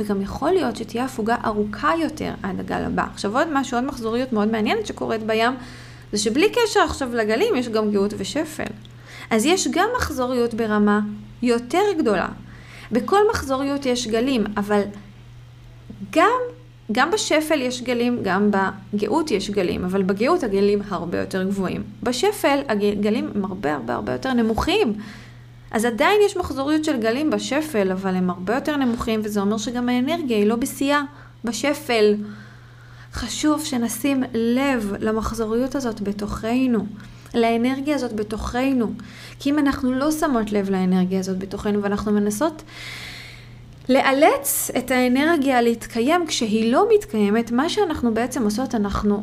וגם 0.00 0.22
יכול 0.22 0.50
להיות 0.50 0.76
שתהיה 0.76 1.04
הפוגה 1.04 1.36
ארוכה 1.44 1.92
יותר 2.02 2.32
עד 2.42 2.60
הגל 2.60 2.82
הבא. 2.86 3.04
עכשיו 3.12 3.38
עוד 3.38 3.48
משהו, 3.52 3.76
עוד 3.76 3.84
מחזוריות 3.84 4.32
מאוד 4.32 4.48
מעניינת 4.48 4.86
שקורית 4.86 5.22
בים, 5.22 5.52
זה 6.12 6.18
שבלי 6.18 6.48
קשר 6.50 6.80
עכשיו 6.80 7.14
לגלים 7.14 7.56
יש 7.56 7.68
גם 7.68 7.90
גאות 7.90 8.14
ושפל. 8.16 8.64
אז 9.30 9.44
יש 9.44 9.68
גם 9.68 9.88
מחזוריות 9.96 10.54
ברמה 10.54 11.00
יותר 11.42 11.84
גדולה. 11.98 12.28
בכל 12.92 13.20
מחזוריות 13.30 13.86
יש 13.86 14.06
גלים, 14.08 14.44
אבל 14.56 14.82
גם 16.10 16.40
גם 16.92 17.10
בשפל 17.10 17.60
יש 17.60 17.82
גלים, 17.82 18.18
גם 18.22 18.50
בגאות 18.50 19.30
יש 19.30 19.50
גלים, 19.50 19.84
אבל 19.84 20.02
בגאות 20.02 20.42
הגלים 20.42 20.82
הרבה 20.88 21.18
יותר 21.18 21.42
גבוהים. 21.42 21.82
בשפל 22.02 22.58
הגלים 22.68 23.30
הם 23.34 23.44
הרבה 23.44 23.74
הרבה 23.74 23.94
הרבה 23.94 24.12
יותר 24.12 24.32
נמוכים. 24.32 24.94
אז 25.70 25.84
עדיין 25.84 26.20
יש 26.26 26.36
מחזוריות 26.36 26.84
של 26.84 27.00
גלים 27.00 27.30
בשפל, 27.30 27.92
אבל 27.92 28.14
הם 28.14 28.30
הרבה 28.30 28.54
יותר 28.54 28.76
נמוכים, 28.76 29.20
וזה 29.24 29.40
אומר 29.40 29.58
שגם 29.58 29.88
האנרגיה 29.88 30.36
היא 30.36 30.46
לא 30.46 30.56
בשיאה 30.56 31.02
בשפל. 31.44 32.14
חשוב 33.12 33.64
שנשים 33.64 34.22
לב 34.34 34.94
למחזוריות 35.00 35.74
הזאת 35.74 36.00
בתוכנו, 36.00 36.86
לאנרגיה 37.34 37.94
הזאת 37.94 38.12
בתוכנו. 38.12 38.92
כי 39.38 39.50
אם 39.50 39.58
אנחנו 39.58 39.92
לא 39.92 40.10
שמות 40.10 40.52
לב 40.52 40.70
לאנרגיה 40.70 41.18
הזאת 41.18 41.38
בתוכנו 41.38 41.82
ואנחנו 41.82 42.12
מנסות 42.12 42.62
לאלץ 43.88 44.70
את 44.78 44.90
האנרגיה 44.90 45.62
להתקיים 45.62 46.26
כשהיא 46.26 46.72
לא 46.72 46.86
מתקיימת, 46.94 47.50
מה 47.50 47.68
שאנחנו 47.68 48.14
בעצם 48.14 48.44
עושות, 48.44 48.74
אנחנו 48.74 49.22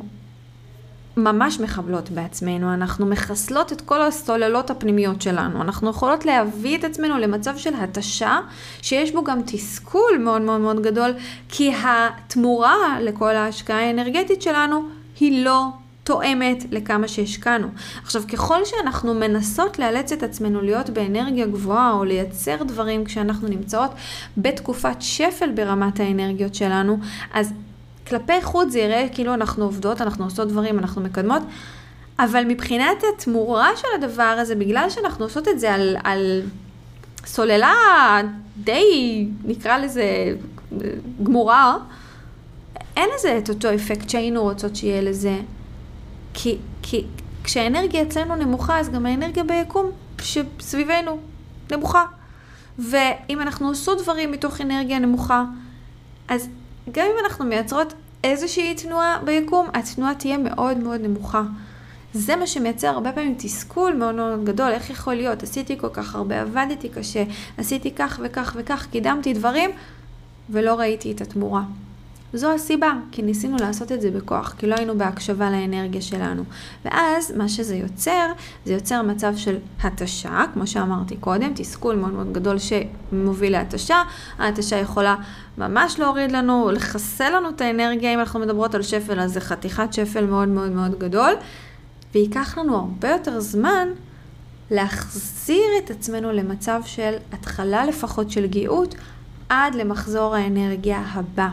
ממש 1.17 1.60
מחבלות 1.60 2.10
בעצמנו, 2.10 2.74
אנחנו 2.74 3.05
מחסלות 3.05 3.74
את 3.74 3.82
כל 3.82 4.01
הסוללות 4.01 4.70
הפנימיות 4.70 5.22
שלנו, 5.22 5.62
אנחנו 5.62 5.89
יכולות 5.89 6.25
להביא 6.25 6.77
את 6.77 6.84
עצמנו 6.84 7.17
למצב 7.17 7.58
של 7.58 7.74
התשה, 7.75 8.39
שיש 8.82 9.12
בו 9.12 9.24
גם 9.24 9.41
תסכול 9.46 10.17
מאוד 10.20 10.41
מאוד 10.41 10.62
מאוד 10.62 10.82
גדול, 10.82 11.13
כי 11.50 11.72
התמורה 11.84 12.98
לכל 13.01 13.36
ההשקעה 13.36 13.79
האנרגטית 13.79 14.41
שלנו 14.41 14.82
היא 15.20 15.46
לא 15.46 15.65
תואמת 16.03 16.63
לכמה 16.72 17.07
שהשקענו. 17.07 17.67
עכשיו, 18.03 18.24
ככל 18.33 18.65
שאנחנו 18.65 19.13
מנסות 19.13 19.79
לאלץ 19.79 20.12
את 20.12 20.24
עצמנו 20.24 20.62
להיות 20.62 20.89
באנרגיה 20.89 21.45
גבוהה 21.48 21.91
או 21.91 22.03
לייצר 22.03 22.63
דברים 22.63 23.05
כשאנחנו 23.05 23.48
נמצאות 23.48 23.91
בתקופת 24.38 25.01
שפל 25.01 25.51
ברמת 25.51 26.00
האנרגיות 26.00 26.55
שלנו, 26.55 26.98
אז 27.33 27.53
כלפי 28.07 28.41
חוץ 28.41 28.72
זה 28.72 28.79
יראה 28.79 29.07
כאילו 29.13 29.33
אנחנו 29.33 29.65
עובדות, 29.65 30.01
אנחנו 30.01 30.24
עושות 30.24 30.48
דברים, 30.48 30.79
אנחנו 30.79 31.01
מקדמות, 31.01 31.41
אבל 32.19 32.43
מבחינת 32.48 33.03
התמורה 33.15 33.69
של 33.75 33.88
הדבר 33.95 34.24
הזה, 34.24 34.55
בגלל 34.55 34.89
שאנחנו 34.89 35.25
עושות 35.25 35.48
את 35.48 35.60
זה 35.60 35.74
על, 35.74 35.98
על 36.03 36.41
סוללה 37.25 37.74
די, 38.57 39.27
נקרא 39.45 39.77
לזה, 39.77 40.36
גמורה, 41.24 41.77
אין 42.98 43.10
לזה 43.15 43.38
את 43.38 43.50
אותו 43.50 43.75
אפקט 43.75 44.10
שהיינו 44.10 44.41
רוצות 44.41 44.75
שיהיה 44.75 45.01
לזה. 45.01 45.39
כי, 46.34 46.58
כי 46.82 47.06
כשהאנרגיה 47.44 48.02
אצלנו 48.02 48.36
נמוכה, 48.36 48.80
אז 48.80 48.90
גם 48.90 49.06
האנרגיה 49.06 49.44
ביקום 49.44 49.92
שסביבנו 50.22 51.18
נמוכה. 51.72 52.06
ואם 52.80 53.42
אנחנו 53.42 53.68
עושות 53.68 54.02
דברים 54.02 54.32
מתוך 54.32 54.62
אנרגיה 54.62 55.00
נמוכה, 55.00 55.44
אז 56.28 56.50
גם 56.92 57.06
אם 57.06 57.25
אנחנו 57.25 57.46
מייצרות 57.46 57.94
איזושהי 58.24 58.75
תנועה 58.75 59.20
ביקום, 59.25 59.68
התנועה 59.74 60.16
תהיה 60.16 60.38
מאוד 60.38 60.78
מאוד 60.78 61.02
נמוכה. 61.02 61.42
זה 62.13 62.36
מה 62.36 62.48
שמייצר 62.48 62.88
הרבה 62.88 63.12
פעמים 63.12 63.36
תסכול 63.38 63.94
מאוד 63.94 64.16
מאוד 64.16 64.46
גדול, 64.46 64.72
איך 64.72 64.90
יכול 64.90 65.13
להיות, 65.13 65.44
עשיתי 65.44 65.78
כל 65.78 65.90
כך 65.94 66.16
הרבה, 66.16 66.42
עבדתי 66.42 66.90
קשה, 66.90 67.24
עשיתי 67.58 67.92
כך 67.92 68.20
וכך 68.24 68.56
וכך, 68.60 68.88
קידמתי 68.92 69.34
דברים, 69.34 69.70
ולא 70.50 70.74
ראיתי 70.80 71.12
את 71.12 71.22
התמורה. 71.22 71.62
זו 72.34 72.52
הסיבה, 72.54 72.94
כי 73.12 73.22
ניסינו 73.22 73.58
לעשות 73.60 73.92
את 73.92 74.02
זה 74.02 74.12
בכוח, 74.12 74.56
כי 74.58 74.68
לא 74.68 74.75
היינו 74.75 74.98
בהקשבה 74.98 75.50
לאנרגיה 75.50 76.02
שלנו. 76.02 76.44
ואז 76.86 77.34
מה 77.38 77.50
שזה 77.50 77.75
יוצר, 77.75 78.32
זה 78.66 78.74
יוצר 78.74 79.02
מצב 79.02 79.34
של 79.38 79.58
התשה, 79.84 80.44
כמו 80.54 80.68
שאמרתי 80.68 81.18
קודם, 81.18 81.52
תסכול 81.56 81.96
מאוד 81.96 82.13
מאוד 82.13 82.34
גדול 82.34 82.58
שמוביל 82.60 83.52
להתשה. 83.52 83.98
ההתשה 84.40 84.75
יכולה 84.75 85.16
ממש 85.58 86.00
להוריד 86.00 86.32
לנו, 86.32 86.72
לחסל 86.72 87.30
לנו 87.30 87.50
את 87.50 87.62
האנרגיה, 87.62 88.13
אם 88.13 88.20
אנחנו 88.20 88.40
מדברות 88.40 88.75
על 88.75 88.82
שפל, 88.82 89.20
אז 89.20 89.34
זה 89.34 89.42
חתיכת 89.42 89.94
שפל 89.94 90.25
מאוד 90.25 90.48
מאוד 90.48 90.72
מאוד 90.72 91.00
גדול, 91.00 91.34
וייקח 92.13 92.58
לנו 92.58 92.75
הרבה 92.75 93.10
יותר 93.10 93.40
זמן 93.40 93.88
להחזיר 94.72 95.66
את 95.84 95.92
עצמנו 95.92 96.32
למצב 96.32 96.82
של 96.86 97.13
התחלה 97.32 97.86
לפחות 97.86 98.32
של 98.32 98.48
גאות 98.48 98.96
עד 99.50 99.75
למחזור 99.75 100.36
האנרגיה 100.36 101.04
הבא. 101.13 101.50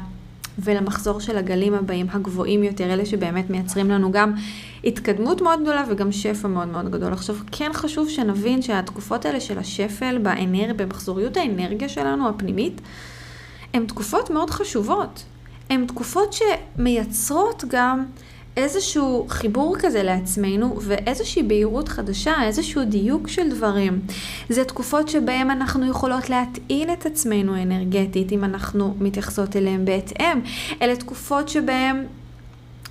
ולמחזור 0.64 1.21
של 1.21 1.37
הגלים 1.37 1.75
הבאים 1.75 2.07
הגבוהים 2.11 2.64
יותר, 2.64 2.93
אלה 2.93 3.07
שבאמת 3.07 3.50
מייצרים 3.50 3.90
לנו 3.90 4.12
גם 4.12 4.33
התקדמות 4.85 5.40
מאוד 5.40 5.62
גדולה 5.62 5.85
וגם 5.88 6.12
שפע 6.12 6.49
מאוד 6.49 6.69
מאוד 6.69 6.90
גדול. 6.90 7.12
עכשיו, 7.12 7.37
כן 7.52 7.71
חשוב 7.73 8.09
שנבין 8.09 8.62
שהתקופות 8.62 9.25
האלה 9.25 9.40
של 9.40 9.59
השפל 9.59 10.19
באנר... 10.19 10.73
במחזוריות 10.76 11.37
האנרגיה 11.37 11.88
שלנו 11.88 12.29
הפנימית, 12.29 12.81
הן 13.75 13.87
תקופות 13.87 14.31
מאוד 14.31 14.50
חשובות. 14.50 15.25
הן 15.71 15.87
תקופות 15.87 16.33
שמייצרות 16.33 17.64
גם 17.69 18.05
איזשהו 18.57 19.26
חיבור 19.28 19.76
כזה 19.78 20.02
לעצמנו 20.02 20.76
ואיזושהי 20.80 21.42
בהירות 21.42 21.88
חדשה, 21.88 22.35
איזשהו 22.45 22.85
דיוק 22.85 23.28
של 23.28 23.50
דברים. 23.50 24.00
זה 24.49 24.64
תקופות 24.64 25.09
שבהן 25.09 25.50
אנחנו 25.50 25.90
יכולות 25.90 26.30
להטעין 26.30 26.92
את 26.92 27.07
עצמנו 27.07 27.62
אנרגטית, 27.62 28.33
אם 28.33 28.45
אנחנו 28.45 28.95
מתייחסות 29.00 29.57
אליהן 29.57 29.85
בהתאם. 29.85 30.40
אלה 30.83 30.97
תקופות 30.97 31.49
שבהן 31.49 32.04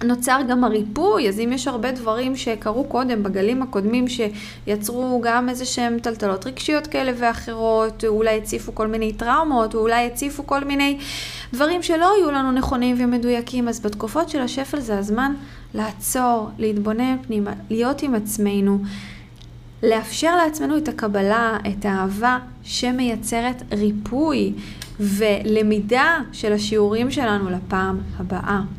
נוצר 0.03 0.39
גם 0.49 0.63
הריפוי, 0.63 1.29
אז 1.29 1.39
אם 1.39 1.51
יש 1.53 1.67
הרבה 1.67 1.91
דברים 1.91 2.35
שקרו 2.35 2.83
קודם, 2.83 3.23
בגלים 3.23 3.61
הקודמים, 3.61 4.05
שיצרו 4.07 5.21
גם 5.23 5.49
איזה 5.49 5.65
שהם 5.65 5.99
טלטלות 5.99 6.47
רגשיות 6.47 6.87
כאלה 6.87 7.11
ואחרות, 7.17 8.05
אולי 8.07 8.37
הציפו 8.37 8.75
כל 8.75 8.87
מיני 8.87 9.13
טראומות, 9.13 9.75
או 9.75 9.79
אולי 9.79 10.05
הציפו 10.05 10.47
כל 10.47 10.63
מיני 10.63 10.97
דברים 11.53 11.83
שלא 11.83 12.11
היו 12.17 12.31
לנו 12.31 12.51
נכונים 12.51 12.95
ומדויקים, 12.99 13.67
אז 13.67 13.79
בתקופות 13.79 14.29
של 14.29 14.39
השפל 14.39 14.79
זה 14.79 14.97
הזמן 14.97 15.33
לעצור, 15.73 16.49
להתבונן 16.57 17.17
פנימה, 17.27 17.53
להיות 17.69 18.03
עם 18.03 18.15
עצמנו, 18.15 18.79
לאפשר 19.83 20.35
לעצמנו 20.35 20.77
את 20.77 20.87
הקבלה, 20.87 21.57
את 21.67 21.85
האהבה 21.85 22.39
שמייצרת 22.63 23.63
ריפוי 23.71 24.53
ולמידה 24.99 26.17
של 26.31 26.53
השיעורים 26.53 27.11
שלנו 27.11 27.49
לפעם 27.49 27.99
הבאה. 28.19 28.78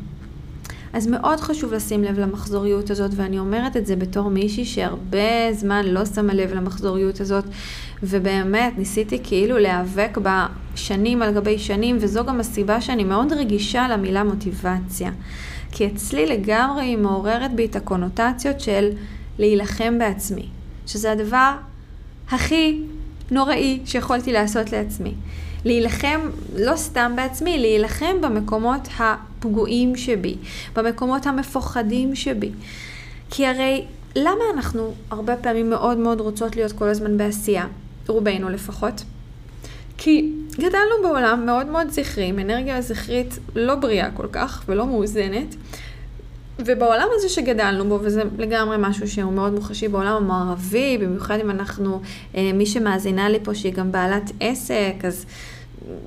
אז 0.93 1.07
מאוד 1.07 1.39
חשוב 1.39 1.73
לשים 1.73 2.03
לב 2.03 2.19
למחזוריות 2.19 2.89
הזאת, 2.89 3.11
ואני 3.15 3.39
אומרת 3.39 3.77
את 3.77 3.85
זה 3.85 3.95
בתור 3.95 4.29
מישהי 4.29 4.65
שהרבה 4.65 5.53
זמן 5.53 5.85
לא 5.85 6.05
שמה 6.05 6.33
לב 6.33 6.53
למחזוריות 6.53 7.21
הזאת, 7.21 7.45
ובאמת 8.03 8.77
ניסיתי 8.77 9.19
כאילו 9.23 9.57
להיאבק 9.57 10.17
בה 10.17 10.47
שנים 10.75 11.21
על 11.21 11.33
גבי 11.33 11.59
שנים, 11.59 11.97
וזו 11.99 12.25
גם 12.25 12.39
הסיבה 12.39 12.81
שאני 12.81 13.03
מאוד 13.03 13.33
רגישה 13.33 13.87
למילה 13.87 14.23
מוטיבציה. 14.23 15.11
כי 15.71 15.87
אצלי 15.87 16.25
לגמרי 16.25 16.83
היא 16.83 16.97
מעוררת 16.97 17.53
בי 17.55 17.65
את 17.65 17.75
הקונוטציות 17.75 18.59
של 18.59 18.89
להילחם 19.39 19.99
בעצמי, 19.99 20.45
שזה 20.87 21.11
הדבר 21.11 21.55
הכי 22.29 22.81
נוראי 23.31 23.79
שיכולתי 23.85 24.33
לעשות 24.33 24.71
לעצמי. 24.71 25.13
להילחם 25.65 26.19
לא 26.55 26.75
סתם 26.75 27.11
בעצמי, 27.15 27.59
להילחם 27.59 28.21
במקומות 28.21 28.87
הפגועים 29.41 29.95
שבי, 29.95 30.35
במקומות 30.75 31.25
המפוחדים 31.25 32.15
שבי. 32.15 32.51
כי 33.29 33.47
הרי 33.47 33.85
למה 34.15 34.43
אנחנו 34.53 34.93
הרבה 35.09 35.35
פעמים 35.35 35.69
מאוד 35.69 35.97
מאוד 35.97 36.21
רוצות 36.21 36.55
להיות 36.55 36.71
כל 36.71 36.87
הזמן 36.89 37.17
בעשייה? 37.17 37.67
רובנו 38.07 38.49
לפחות. 38.49 39.03
כי 39.97 40.31
גדלנו 40.53 40.95
בעולם 41.03 41.45
מאוד 41.45 41.67
מאוד 41.67 41.89
זכרי, 41.89 42.25
עם 42.25 42.39
אנרגיה 42.39 42.81
זכרית 42.81 43.39
לא 43.55 43.75
בריאה 43.75 44.11
כל 44.11 44.27
כך 44.31 44.63
ולא 44.67 44.87
מאוזנת. 44.87 45.55
ובעולם 46.59 47.07
הזה 47.15 47.29
שגדלנו 47.29 47.89
בו, 47.89 47.99
וזה 48.01 48.23
לגמרי 48.37 48.75
משהו 48.79 49.07
שהוא 49.07 49.33
מאוד 49.33 49.53
מוחשי 49.53 49.87
בעולם 49.87 50.15
המערבי, 50.15 50.97
במיוחד 50.97 51.39
אם 51.39 51.49
אנחנו, 51.49 52.01
אה, 52.35 52.51
מי 52.53 52.65
שמאזינה 52.65 53.29
לי 53.29 53.39
פה 53.43 53.55
שהיא 53.55 53.73
גם 53.73 53.91
בעלת 53.91 54.31
עסק, 54.39 54.93
אז 55.03 55.25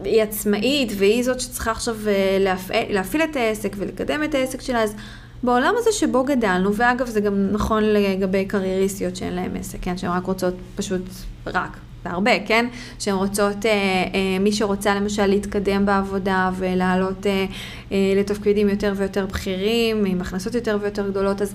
היא 0.04 0.23
עצמאית 0.23 0.93
והיא 0.97 1.23
זאת 1.23 1.40
שצריכה 1.40 1.71
עכשיו 1.71 1.97
אה, 2.07 2.37
להפעיל, 2.40 2.95
להפעיל 2.95 3.23
את 3.23 3.37
העסק 3.37 3.73
ולקדם 3.78 4.25
את 4.25 4.35
העסק 4.35 4.61
שלה, 4.61 4.83
אז 4.83 4.95
בעולם 5.43 5.75
הזה 5.78 5.93
שבו 5.93 6.25
גדלנו, 6.25 6.75
ואגב 6.75 7.07
זה 7.07 7.21
גם 7.21 7.49
נכון 7.52 7.85
לגבי 7.85 8.45
קרייריסטיות 8.45 9.16
שאין 9.16 9.35
להן 9.35 9.57
עסק, 9.57 9.78
כן, 9.83 9.97
שהן 9.97 10.11
רק 10.11 10.25
רוצות 10.25 10.54
פשוט 10.76 11.02
רק 11.47 11.76
והרבה, 12.04 12.47
כן? 12.47 12.66
שהן 12.99 13.14
רוצות, 13.14 13.66
אה, 13.66 13.71
אה, 13.71 14.38
מי 14.40 14.53
שרוצה 14.53 14.94
למשל 14.94 15.27
להתקדם 15.27 15.87
בעבודה 15.87 16.51
ולעלות 16.57 17.27
אה, 17.27 17.46
אה, 17.92 18.12
לתפקידים 18.16 18.68
יותר 18.68 18.92
ויותר 18.96 19.27
בכירים, 19.27 20.05
עם 20.05 20.20
הכנסות 20.20 20.55
יותר 20.55 20.79
ויותר 20.81 21.11
גדולות, 21.11 21.42
אז 21.42 21.55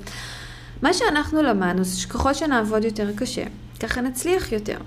מה 0.82 0.94
שאנחנו 0.94 1.42
למדנו 1.42 1.84
זה 1.84 2.00
שככל 2.00 2.34
שנעבוד 2.34 2.84
יותר 2.84 3.10
קשה, 3.16 3.44
ככה 3.80 4.02
נצליח 4.02 4.52
יותר. 4.52 4.78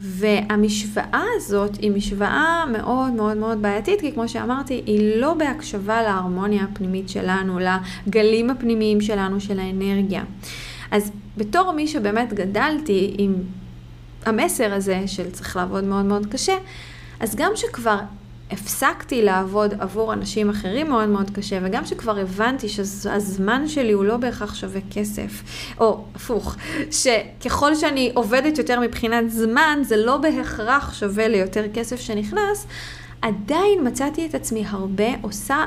והמשוואה 0.00 1.24
הזאת 1.36 1.76
היא 1.76 1.90
משוואה 1.90 2.64
מאוד 2.72 3.12
מאוד 3.12 3.36
מאוד 3.36 3.62
בעייתית, 3.62 4.00
כי 4.00 4.12
כמו 4.12 4.28
שאמרתי, 4.28 4.82
היא 4.86 5.20
לא 5.20 5.34
בהקשבה 5.34 6.02
להרמוניה 6.02 6.64
הפנימית 6.64 7.08
שלנו, 7.08 7.58
לגלים 7.58 8.50
הפנימיים 8.50 9.00
שלנו 9.00 9.40
של 9.40 9.60
האנרגיה. 9.60 10.24
אז 10.90 11.12
בתור 11.36 11.72
מי 11.72 11.86
שבאמת 11.86 12.32
גדלתי 12.32 13.14
עם 13.18 13.34
המסר 14.26 14.74
הזה 14.74 15.02
של 15.06 15.30
צריך 15.30 15.56
לעבוד 15.56 15.84
מאוד 15.84 16.04
מאוד 16.04 16.26
קשה, 16.26 16.54
אז 17.20 17.36
גם 17.36 17.50
שכבר 17.54 17.98
הפסקתי 18.50 19.22
לעבוד 19.22 19.74
עבור 19.78 20.12
אנשים 20.12 20.50
אחרים 20.50 20.88
מאוד 20.88 21.08
מאוד 21.08 21.30
קשה, 21.30 21.58
וגם 21.62 21.86
שכבר 21.86 22.18
הבנתי 22.18 22.68
שהזמן 22.68 23.68
שלי 23.68 23.92
הוא 23.92 24.04
לא 24.04 24.16
בהכרח 24.16 24.54
שווה 24.54 24.80
כסף, 24.90 25.42
או 25.80 26.04
הפוך, 26.14 26.56
שככל 26.90 27.74
שאני 27.74 28.10
עובדת 28.14 28.58
יותר 28.58 28.80
מבחינת 28.80 29.30
זמן, 29.30 29.78
זה 29.82 29.96
לא 29.96 30.16
בהכרח 30.16 30.94
שווה 30.94 31.28
ליותר 31.28 31.64
כסף 31.74 32.00
שנכנס, 32.00 32.66
עדיין 33.22 33.78
מצאתי 33.86 34.26
את 34.26 34.34
עצמי 34.34 34.64
הרבה 34.66 35.08
עושה, 35.22 35.64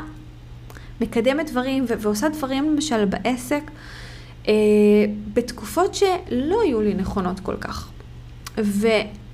מקדמת 1.02 1.52
דברים 1.52 1.86
ו- 1.90 1.94
ועושה 2.00 2.30
דברים 2.30 2.74
למשל 2.74 3.06
בעסק, 3.06 3.62
אה, 4.48 4.54
בתקופות 5.34 5.96
שלא 5.96 6.62
היו 6.62 6.82
לי 6.82 6.94
נכונות 6.94 7.40
כל 7.40 7.56
כך. 7.56 7.90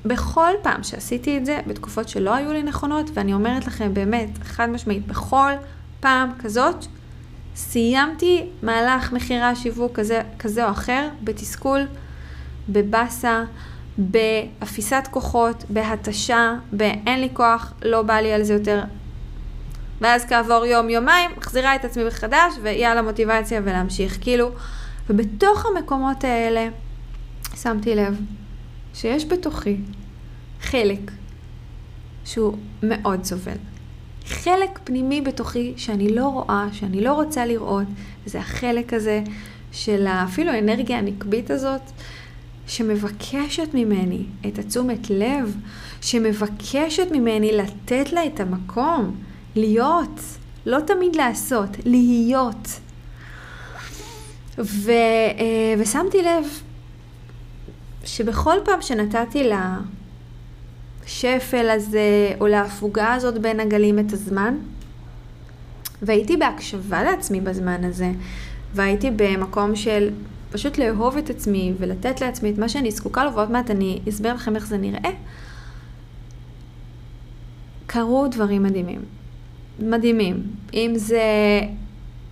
ובכל 0.05 0.53
פעם 0.61 0.83
שעשיתי 0.83 1.37
את 1.37 1.45
זה, 1.45 1.59
בתקופות 1.67 2.09
שלא 2.09 2.35
היו 2.35 2.53
לי 2.53 2.63
נכונות, 2.63 3.09
ואני 3.13 3.33
אומרת 3.33 3.67
לכם 3.67 3.93
באמת, 3.93 4.29
חד 4.43 4.69
משמעית, 4.69 5.07
בכל 5.07 5.51
פעם 5.99 6.29
כזאת, 6.39 6.85
סיימתי 7.55 8.49
מהלך 8.63 9.13
מכירה, 9.13 9.55
שיווק 9.55 9.99
כזה, 9.99 10.21
כזה 10.39 10.65
או 10.65 10.71
אחר, 10.71 11.09
בתסכול, 11.23 11.81
בבאסה, 12.69 13.43
באפיסת 13.97 15.07
כוחות, 15.11 15.63
בהתשה, 15.69 16.53
ב"אין 16.73 17.21
לי 17.21 17.29
כוח, 17.33 17.73
לא 17.81 18.01
בא 18.01 18.13
לי 18.13 18.33
על 18.33 18.43
זה 18.43 18.53
יותר". 18.53 18.83
ואז 20.01 20.25
כעבור 20.25 20.65
יום, 20.65 20.89
יומיים, 20.89 21.31
מחזירה 21.37 21.75
את 21.75 21.85
עצמי 21.85 22.03
מחדש, 22.03 22.53
ויאללה 22.61 23.01
מוטיבציה 23.01 23.61
ולהמשיך. 23.63 24.17
כאילו, 24.21 24.49
ובתוך 25.09 25.65
המקומות 25.65 26.23
האלה 26.23 26.67
שמתי 27.55 27.95
לב 27.95 28.19
שיש 28.95 29.25
בתוכי 29.25 29.77
חלק 30.61 31.11
שהוא 32.25 32.57
מאוד 32.83 33.23
סובל. 33.23 33.57
חלק 34.25 34.79
פנימי 34.83 35.21
בתוכי 35.21 35.73
שאני 35.77 36.15
לא 36.15 36.25
רואה, 36.25 36.67
שאני 36.71 37.01
לא 37.01 37.13
רוצה 37.13 37.45
לראות, 37.45 37.87
וזה 38.25 38.39
החלק 38.39 38.93
הזה 38.93 39.21
של 39.71 40.07
אפילו 40.07 40.51
האנרגיה 40.51 40.97
הנקבית 40.97 41.51
הזאת, 41.51 41.81
שמבקשת 42.67 43.69
ממני 43.73 44.25
את 44.47 44.59
התשומת 44.59 45.09
לב, 45.09 45.57
שמבקשת 46.01 47.07
ממני 47.11 47.51
לתת 47.51 48.13
לה 48.13 48.25
את 48.25 48.39
המקום, 48.39 49.15
להיות, 49.55 50.19
לא 50.65 50.79
תמיד 50.79 51.15
לעשות, 51.15 51.69
להיות. 51.85 52.67
ו, 54.57 54.91
אה, 54.91 55.75
ושמתי 55.77 56.21
לב 56.21 56.61
שבכל 58.05 58.57
פעם 58.65 58.81
שנתתי 58.81 59.49
לשפל 61.05 61.69
הזה, 61.69 62.31
או 62.39 62.47
להפוגה 62.47 63.13
הזאת 63.13 63.37
בין 63.37 63.59
הגלים 63.59 63.99
את 63.99 64.13
הזמן, 64.13 64.55
והייתי 66.01 66.37
בהקשבה 66.37 67.03
לעצמי 67.03 67.41
בזמן 67.41 67.83
הזה, 67.83 68.11
והייתי 68.73 69.11
במקום 69.15 69.75
של 69.75 70.09
פשוט 70.51 70.77
לאהוב 70.77 71.17
את 71.17 71.29
עצמי 71.29 71.73
ולתת 71.79 72.21
לעצמי 72.21 72.49
את 72.49 72.57
מה 72.57 72.69
שאני 72.69 72.91
זקוקה 72.91 73.25
לו, 73.25 73.33
ועוד 73.33 73.51
מעט 73.51 73.71
אני 73.71 73.99
אסביר 74.09 74.33
לכם 74.33 74.55
איך 74.55 74.67
זה 74.67 74.77
נראה, 74.77 75.09
קרו 77.85 78.27
דברים 78.27 78.63
מדהימים. 78.63 79.01
מדהימים. 79.79 80.43
אם 80.73 80.93
זה, 80.95 81.21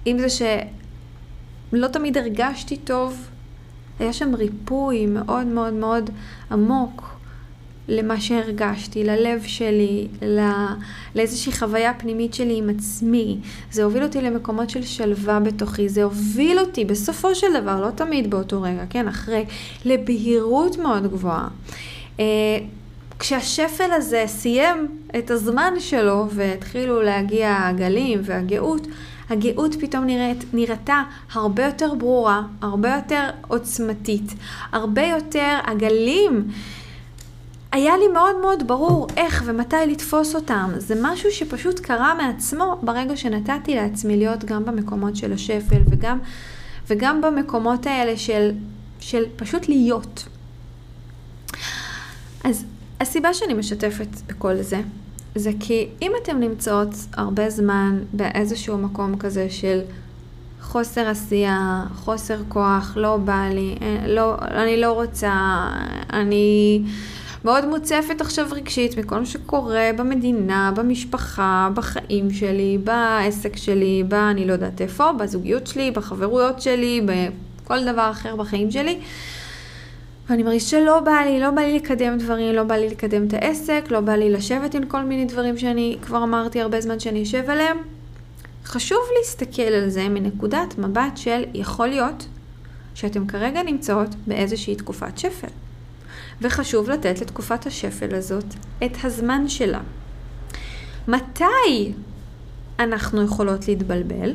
אם 0.08 0.18
זה 0.20 0.28
שלא 0.30 1.88
תמיד 1.88 2.18
הרגשתי 2.18 2.78
טוב, 2.78 3.28
היה 4.00 4.14
שם 4.14 4.36
ריפוי 4.36 5.06
מאוד 5.06 5.46
מאוד 5.48 5.74
מאוד 5.74 6.10
עמוק. 6.52 7.14
למה 7.88 8.22
שהרגשתי, 8.22 9.04
ללב 9.04 9.42
שלי, 9.46 10.08
לא, 10.22 10.44
לאיזושהי 11.16 11.52
חוויה 11.52 11.94
פנימית 11.94 12.34
שלי 12.34 12.58
עם 12.58 12.70
עצמי. 12.70 13.38
זה 13.72 13.84
הוביל 13.84 14.04
אותי 14.04 14.22
למקומות 14.22 14.70
של 14.70 14.84
שלווה 14.84 15.40
בתוכי, 15.40 15.90
זה 15.90 16.04
הוביל 16.04 16.60
אותי 16.60 16.86
בסופו 16.86 17.36
של 17.36 17.48
דבר, 17.62 17.82
לא 17.82 17.90
תמיד 17.92 18.30
באותו 18.30 18.62
רגע, 18.62 18.84
כן, 18.90 19.08
אחרי, 19.08 19.46
לבהירות 19.86 20.78
מאוד 20.78 21.08
גבוהה. 21.08 21.48
אה, 22.20 22.26
כשהשפל 23.20 23.92
הזה 23.92 24.24
סיים 24.28 24.88
את 25.18 25.32
הזמן 25.32 25.74
שלו 25.80 26.28
והתחילו 26.30 27.02
להגיע 27.02 27.58
הגלים 27.62 28.22
והגאות, 28.24 28.88
הגאות 29.30 29.76
פתאום 29.80 30.06
נראית, 30.06 30.44
נראתה 30.54 31.04
הרבה 31.34 31.66
יותר 31.66 31.94
ברורה, 31.94 32.42
הרבה 32.62 32.96
יותר 32.96 33.30
עוצמתית, 33.48 34.34
הרבה 34.72 35.02
יותר 35.02 35.58
הגלים. 35.66 36.48
היה 37.72 37.98
לי 37.98 38.08
מאוד 38.08 38.36
מאוד 38.42 38.68
ברור 38.68 39.08
איך 39.18 39.44
ומתי 39.46 39.76
לתפוס 39.88 40.36
אותם. 40.36 40.72
זה 40.78 40.96
משהו 41.02 41.32
שפשוט 41.32 41.80
קרה 41.80 42.14
מעצמו 42.14 42.80
ברגע 42.82 43.18
שנתתי 43.18 43.76
לעצמי 43.76 44.18
להיות 44.18 44.46
גם 44.46 44.66
במקומות 44.66 45.16
של 45.16 45.34
השפל 45.34 45.82
וגם, 45.90 46.20
וגם 46.90 47.22
במקומות 47.22 47.88
האלה 47.88 48.18
של, 48.18 48.52
של 49.00 49.24
פשוט 49.36 49.70
להיות. 49.70 50.26
אז 52.44 52.66
הסיבה 53.02 53.34
שאני 53.34 53.54
משתפת 53.54 54.08
בכל 54.28 54.62
זה, 54.62 54.82
זה 55.36 55.52
כי 55.60 55.88
אם 56.02 56.12
אתן 56.24 56.40
נמצאות 56.40 56.90
הרבה 57.14 57.50
זמן 57.50 58.00
באיזשהו 58.14 58.78
מקום 58.78 59.18
כזה 59.18 59.50
של 59.50 59.80
חוסר 60.62 61.08
עשייה, 61.08 61.84
חוסר 61.96 62.38
כוח, 62.48 62.94
לא 62.96 63.18
בא 63.18 63.50
לי, 63.52 63.76
אה, 63.82 64.08
לא, 64.08 64.36
אני 64.42 64.82
לא 64.82 64.92
רוצה, 64.92 65.34
אני 66.14 66.82
מאוד 67.46 67.66
מוצפת 67.66 68.22
עכשיו 68.22 68.48
רגשית 68.52 68.98
מכל 68.98 69.20
מה 69.20 69.26
שקורה 69.26 69.90
במדינה, 69.98 70.72
במשפחה, 70.76 71.70
בחיים 71.74 72.32
שלי, 72.32 72.78
בעסק 72.84 73.58
שלי, 73.58 74.04
ב... 74.08 74.14
אני 74.14 74.48
לא 74.48 74.54
יודעת 74.54 74.82
איפה, 74.82 75.12
בזוגיות 75.12 75.68
שלי, 75.68 75.92
בחברויות 75.92 76.62
שלי, 76.62 77.02
בכל 77.06 77.86
דבר 77.86 78.12
אחר 78.12 78.36
בחיים 78.36 78.72
שלי. 78.72 79.00
ואני 80.30 80.44
מרגישה 80.44 80.70
שלא 80.70 81.00
בא 81.00 81.12
לי, 81.12 81.40
לא 81.40 81.52
בא 81.52 81.62
לי 81.62 81.76
לקדם 81.76 82.18
דברים, 82.18 82.56
לא 82.56 82.64
בא 82.64 82.76
לי 82.76 82.90
לקדם 82.90 83.28
את 83.28 83.34
העסק, 83.34 83.86
לא 83.90 84.00
בא 84.00 84.16
לי 84.16 84.30
לשבת 84.30 84.76
עם 84.76 84.86
כל 84.86 85.02
מיני 85.02 85.26
דברים 85.26 85.58
שאני 85.58 85.98
כבר 86.02 86.24
אמרתי 86.24 86.62
הרבה 86.62 86.82
זמן 86.82 87.00
שאני 87.00 87.24
אשב 87.24 87.50
עליהם. 87.50 87.78
חשוב 88.66 89.00
להסתכל 89.18 89.62
על 89.62 89.90
זה 89.90 90.10
מנקודת 90.10 90.78
מבט 90.78 91.18
של 91.18 91.44
יכול 91.54 91.88
להיות 91.88 92.26
שאתם 92.96 93.28
כרגע 93.28 93.64
נמצאות 93.64 94.10
באיזושהי 94.28 94.76
תקופת 94.76 95.18
שפל. 95.18 95.48
וחשוב 96.42 96.90
לתת 96.90 97.22
לתקופת 97.22 97.66
השפל 97.66 98.16
הזאת 98.16 98.46
את 98.86 98.92
הזמן 99.04 99.48
שלה. 99.48 99.80
מתי 101.08 101.94
אנחנו 102.80 103.24
יכולות 103.24 103.68
להתבלבל? 103.68 104.34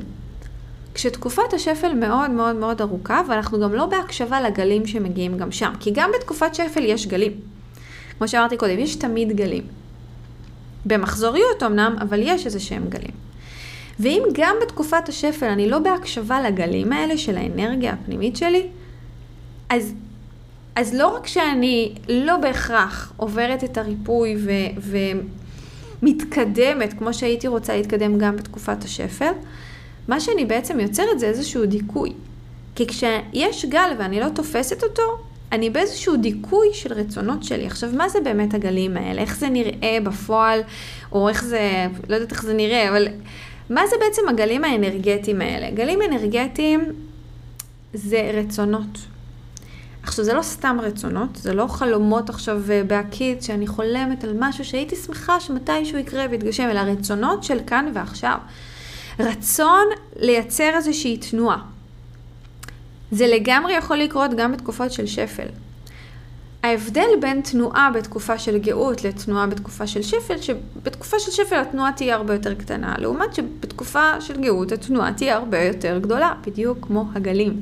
כשתקופת 0.94 1.53
השפל 1.55 1.92
מאוד 1.92 2.31
מאוד 2.31 2.57
מאוד 2.57 2.81
ארוכה, 2.81 3.22
ואנחנו 3.29 3.61
גם 3.61 3.74
לא 3.74 3.87
בהקשבה 3.87 4.40
לגלים 4.40 4.87
שמגיעים 4.87 5.38
גם 5.38 5.53
שם. 5.53 5.72
כי 5.81 5.90
גם 5.94 6.11
בתקופת 6.18 6.55
שפל 6.55 6.85
יש 6.85 7.07
גלים. 7.07 7.33
כמו 8.18 8.29
שאמרתי 8.29 8.57
קודם, 8.57 8.79
יש 8.79 8.96
תמיד 8.96 9.37
גלים. 9.37 9.62
במחזוריות 10.87 11.62
אמנם, 11.62 11.96
אבל 12.01 12.20
יש 12.22 12.46
איזה 12.46 12.61
שהם 12.61 12.88
גלים. 12.88 13.29
ואם 14.01 14.22
גם 14.33 14.57
בתקופת 14.62 15.09
השפל 15.09 15.46
אני 15.46 15.68
לא 15.68 15.79
בהקשבה 15.79 16.42
לגלים 16.42 16.92
האלה 16.92 17.18
של 17.18 17.37
האנרגיה 17.37 17.92
הפנימית 17.92 18.37
שלי, 18.37 18.66
אז, 19.68 19.94
אז 20.77 20.94
לא 20.94 21.09
רק 21.16 21.27
שאני 21.27 21.94
לא 22.09 22.37
בהכרח 22.37 23.12
עוברת 23.16 23.64
את 23.64 23.79
הריפוי 23.79 24.37
ו, 24.38 24.51
ומתקדמת 26.03 26.92
כמו 26.98 27.14
שהייתי 27.14 27.48
רוצה 27.48 27.77
להתקדם 27.77 28.18
גם 28.18 28.37
בתקופת 28.37 28.85
השפל, 28.85 29.33
מה 30.09 30.21
שאני 30.21 30.44
בעצם 30.44 30.81
יוצרת 30.81 31.18
זה 31.18 31.27
איזשהו 31.27 31.66
דיכוי. 31.66 32.12
כי 32.75 32.87
כשיש 32.87 33.64
גל 33.64 33.90
ואני 33.99 34.21
לא 34.21 34.29
תופסת 34.29 34.83
אותו, 34.83 35.03
אני 35.53 35.71
באיזשהו 35.71 36.16
דיכוי 36.16 36.68
של 36.73 36.92
רצונות 36.92 37.44
שלי. 37.44 37.66
עכשיו, 37.66 37.90
מה 37.92 38.09
זה 38.09 38.21
באמת 38.21 38.55
הגלים 38.55 38.97
האלה? 38.97 39.21
איך 39.23 39.37
זה 39.38 39.49
נראה 39.49 39.99
בפועל, 40.03 40.61
או 41.12 41.29
איך 41.29 41.44
זה, 41.44 41.87
לא 42.09 42.14
יודעת 42.14 42.33
איך 42.33 42.42
זה 42.42 42.55
נראה, 42.55 42.88
אבל 42.88 43.09
מה 43.71 43.87
זה 43.87 43.97
בעצם 44.01 44.23
הגלים 44.29 44.64
האנרגטיים 44.64 45.40
האלה? 45.40 45.71
גלים 45.71 45.99
אנרגטיים 46.03 46.85
זה 47.94 48.31
רצונות. 48.35 48.99
עכשיו, 50.03 50.25
זה 50.25 50.35
לא 50.35 50.42
סתם 50.42 50.79
רצונות, 50.83 51.37
זה 51.37 51.55
לא 51.55 51.66
חלומות 51.66 52.31
עכשיו 52.31 52.62
אה, 52.71 52.83
בהקיץ 52.87 53.47
שאני 53.47 53.66
חולמת 53.66 54.25
על 54.25 54.37
משהו 54.38 54.64
שהייתי 54.64 54.97
שמחה 54.97 55.40
שמתישהו 55.40 55.99
יקרה 55.99 56.27
ויתגשם, 56.31 56.68
אלא 56.71 56.81
רצונות 56.81 57.44
של 57.44 57.59
כאן 57.66 57.90
ועכשיו. 57.94 58.38
רצון 59.18 59.87
לייצר 60.16 60.70
איזושהי 60.74 61.16
תנועה. 61.16 61.59
זה 63.11 63.26
לגמרי 63.26 63.72
יכול 63.72 63.96
לקרות 63.96 64.31
גם 64.37 64.52
בתקופות 64.52 64.92
של 64.92 65.07
שפל. 65.07 65.46
ההבדל 66.62 67.09
בין 67.20 67.40
תנועה 67.40 67.90
בתקופה 67.94 68.38
של 68.38 68.59
גאות 68.59 69.04
לתנועה 69.04 69.46
בתקופה 69.46 69.87
של 69.87 70.02
שפל, 70.02 70.38
שבתקופה 70.40 71.18
של 71.18 71.31
שפל 71.31 71.57
התנועה 71.57 71.92
תהיה 71.92 72.14
הרבה 72.14 72.35
יותר 72.35 72.54
קטנה, 72.54 72.94
לעומת 72.98 73.35
שבתקופה 73.35 74.20
של 74.20 74.40
גאות 74.40 74.72
התנועה 74.72 75.12
תהיה 75.12 75.37
הרבה 75.37 75.62
יותר 75.62 75.98
גדולה, 75.98 76.35
בדיוק 76.46 76.78
כמו 76.87 77.04
הגלים. 77.14 77.61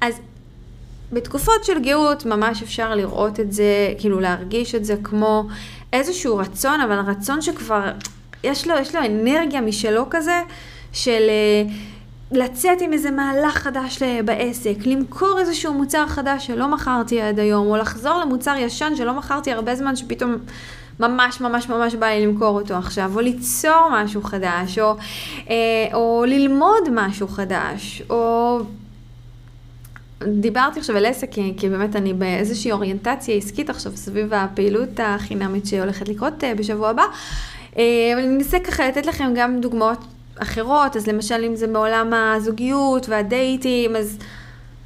אז 0.00 0.14
בתקופות 1.12 1.64
של 1.64 1.78
גאות 1.82 2.26
ממש 2.26 2.62
אפשר 2.62 2.94
לראות 2.94 3.40
את 3.40 3.52
זה, 3.52 3.94
כאילו 3.98 4.20
להרגיש 4.20 4.74
את 4.74 4.84
זה 4.84 4.96
כמו 5.02 5.48
איזשהו 5.92 6.36
רצון, 6.36 6.80
אבל 6.80 6.98
רצון 6.98 7.42
שכבר 7.42 7.92
יש 8.44 8.66
לו, 8.66 8.74
יש 8.78 8.94
לו 8.94 9.00
אנרגיה 9.00 9.60
משלו 9.60 10.06
כזה, 10.10 10.42
של 10.92 11.22
אה, 11.28 11.72
לצאת 12.32 12.80
עם 12.80 12.92
איזה 12.92 13.10
מהלך 13.10 13.58
חדש 13.58 14.02
בעסק, 14.24 14.76
למכור 14.84 15.38
איזשהו 15.38 15.74
מוצר 15.74 16.06
חדש 16.06 16.46
שלא 16.46 16.68
מכרתי 16.68 17.20
עד 17.20 17.38
היום, 17.38 17.66
או 17.66 17.76
לחזור 17.76 18.18
למוצר 18.18 18.54
ישן 18.58 18.92
שלא 18.96 19.14
מכרתי 19.14 19.52
הרבה 19.52 19.74
זמן, 19.74 19.96
שפתאום 19.96 20.34
ממש 21.00 21.40
ממש 21.40 21.68
ממש 21.68 21.94
בא 21.94 22.06
לי 22.06 22.26
למכור 22.26 22.60
אותו 22.60 22.74
עכשיו, 22.74 23.12
או 23.14 23.20
ליצור 23.20 23.88
משהו 23.92 24.22
חדש, 24.22 24.78
או, 24.78 24.96
אה, 25.50 25.54
או 25.94 26.24
ללמוד 26.26 26.88
משהו 26.92 27.28
חדש, 27.28 28.02
או... 28.10 28.60
דיברתי 30.40 30.80
עכשיו 30.80 30.96
על 30.96 31.06
עסק, 31.06 31.30
כי, 31.30 31.54
כי 31.56 31.68
באמת 31.68 31.96
אני 31.96 32.12
באיזושהי 32.12 32.72
אוריינטציה 32.72 33.36
עסקית 33.36 33.70
עכשיו 33.70 33.92
סביב 33.96 34.34
הפעילות 34.34 35.00
החינמית 35.02 35.66
שהולכת 35.66 36.08
לקרות 36.08 36.44
אה, 36.44 36.54
בשבוע 36.54 36.88
הבא. 36.88 37.04
אה, 37.78 37.82
אבל 38.12 38.22
אני 38.22 38.36
אנסה 38.36 38.58
ככה 38.58 38.88
לתת 38.88 39.06
לכם 39.06 39.32
גם 39.34 39.60
דוגמאות 39.60 39.98
אחרות, 40.38 40.96
אז 40.96 41.06
למשל 41.06 41.44
אם 41.46 41.56
זה 41.56 41.66
מעולם 41.66 42.12
הזוגיות 42.14 43.08
והדייטים, 43.08 43.96
אז 43.96 44.18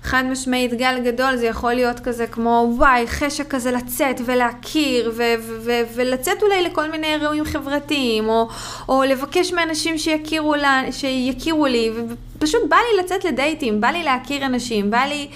חד 0.02 0.24
משמעית 0.30 0.74
גל 0.74 1.00
גדול 1.04 1.36
זה 1.36 1.46
יכול 1.46 1.72
להיות 1.72 2.00
כזה 2.00 2.26
כמו 2.26 2.72
וואי, 2.76 3.06
חשק 3.06 3.48
כזה 3.48 3.72
לצאת 3.72 4.20
ולהכיר 4.24 5.12
ו- 5.16 5.22
ו- 5.38 5.52
ו- 5.64 5.82
ולצאת 5.94 6.42
אולי 6.42 6.62
לכל 6.62 6.90
מיני 6.90 7.06
אירועים 7.06 7.44
חברתיים, 7.44 8.28
או, 8.28 8.48
או 8.88 9.02
לבקש 9.02 9.52
מאנשים 9.52 9.98
שיכירו, 9.98 10.54
לה, 10.54 10.82
שיכירו 10.90 11.66
לי, 11.66 11.90
ופשוט 12.36 12.60
בא 12.68 12.76
לי 12.76 13.02
לצאת 13.02 13.24
לדייטים, 13.24 13.80
בא 13.80 13.88
לי 13.88 14.02
להכיר 14.02 14.46
אנשים, 14.46 14.90
בא 14.90 15.04
לי, 15.08 15.28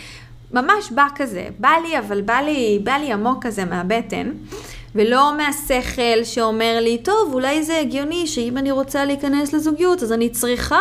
ממש 0.52 0.90
בא 0.90 1.06
כזה, 1.14 1.46
בא 1.58 1.72
לי 1.86 1.98
אבל 1.98 2.20
בא 2.20 2.40
לי, 2.40 2.80
בא 2.82 2.92
לי 2.92 3.12
עמוק 3.12 3.46
כזה 3.46 3.64
מהבטן. 3.64 4.30
ולא 4.94 5.36
מהשכל 5.36 6.24
שאומר 6.24 6.78
לי, 6.80 6.98
טוב, 6.98 7.30
אולי 7.32 7.62
זה 7.62 7.78
הגיוני 7.80 8.26
שאם 8.26 8.58
אני 8.58 8.70
רוצה 8.70 9.04
להיכנס 9.04 9.52
לזוגיות, 9.52 10.02
אז 10.02 10.12
אני 10.12 10.28
צריכה 10.28 10.80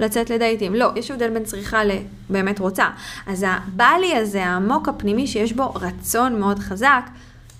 לצאת 0.00 0.30
לדייטים. 0.30 0.74
לא, 0.74 0.86
יש 0.96 1.10
הבדל 1.10 1.30
בין 1.30 1.44
צריכה 1.44 1.80
לבאמת 1.84 2.58
רוצה. 2.58 2.86
אז 3.26 3.46
הבא 3.48 3.90
לי 4.00 4.16
הזה, 4.16 4.44
העמוק 4.44 4.88
הפנימי, 4.88 5.26
שיש 5.26 5.52
בו 5.52 5.74
רצון 5.74 6.40
מאוד 6.40 6.58
חזק 6.58 7.04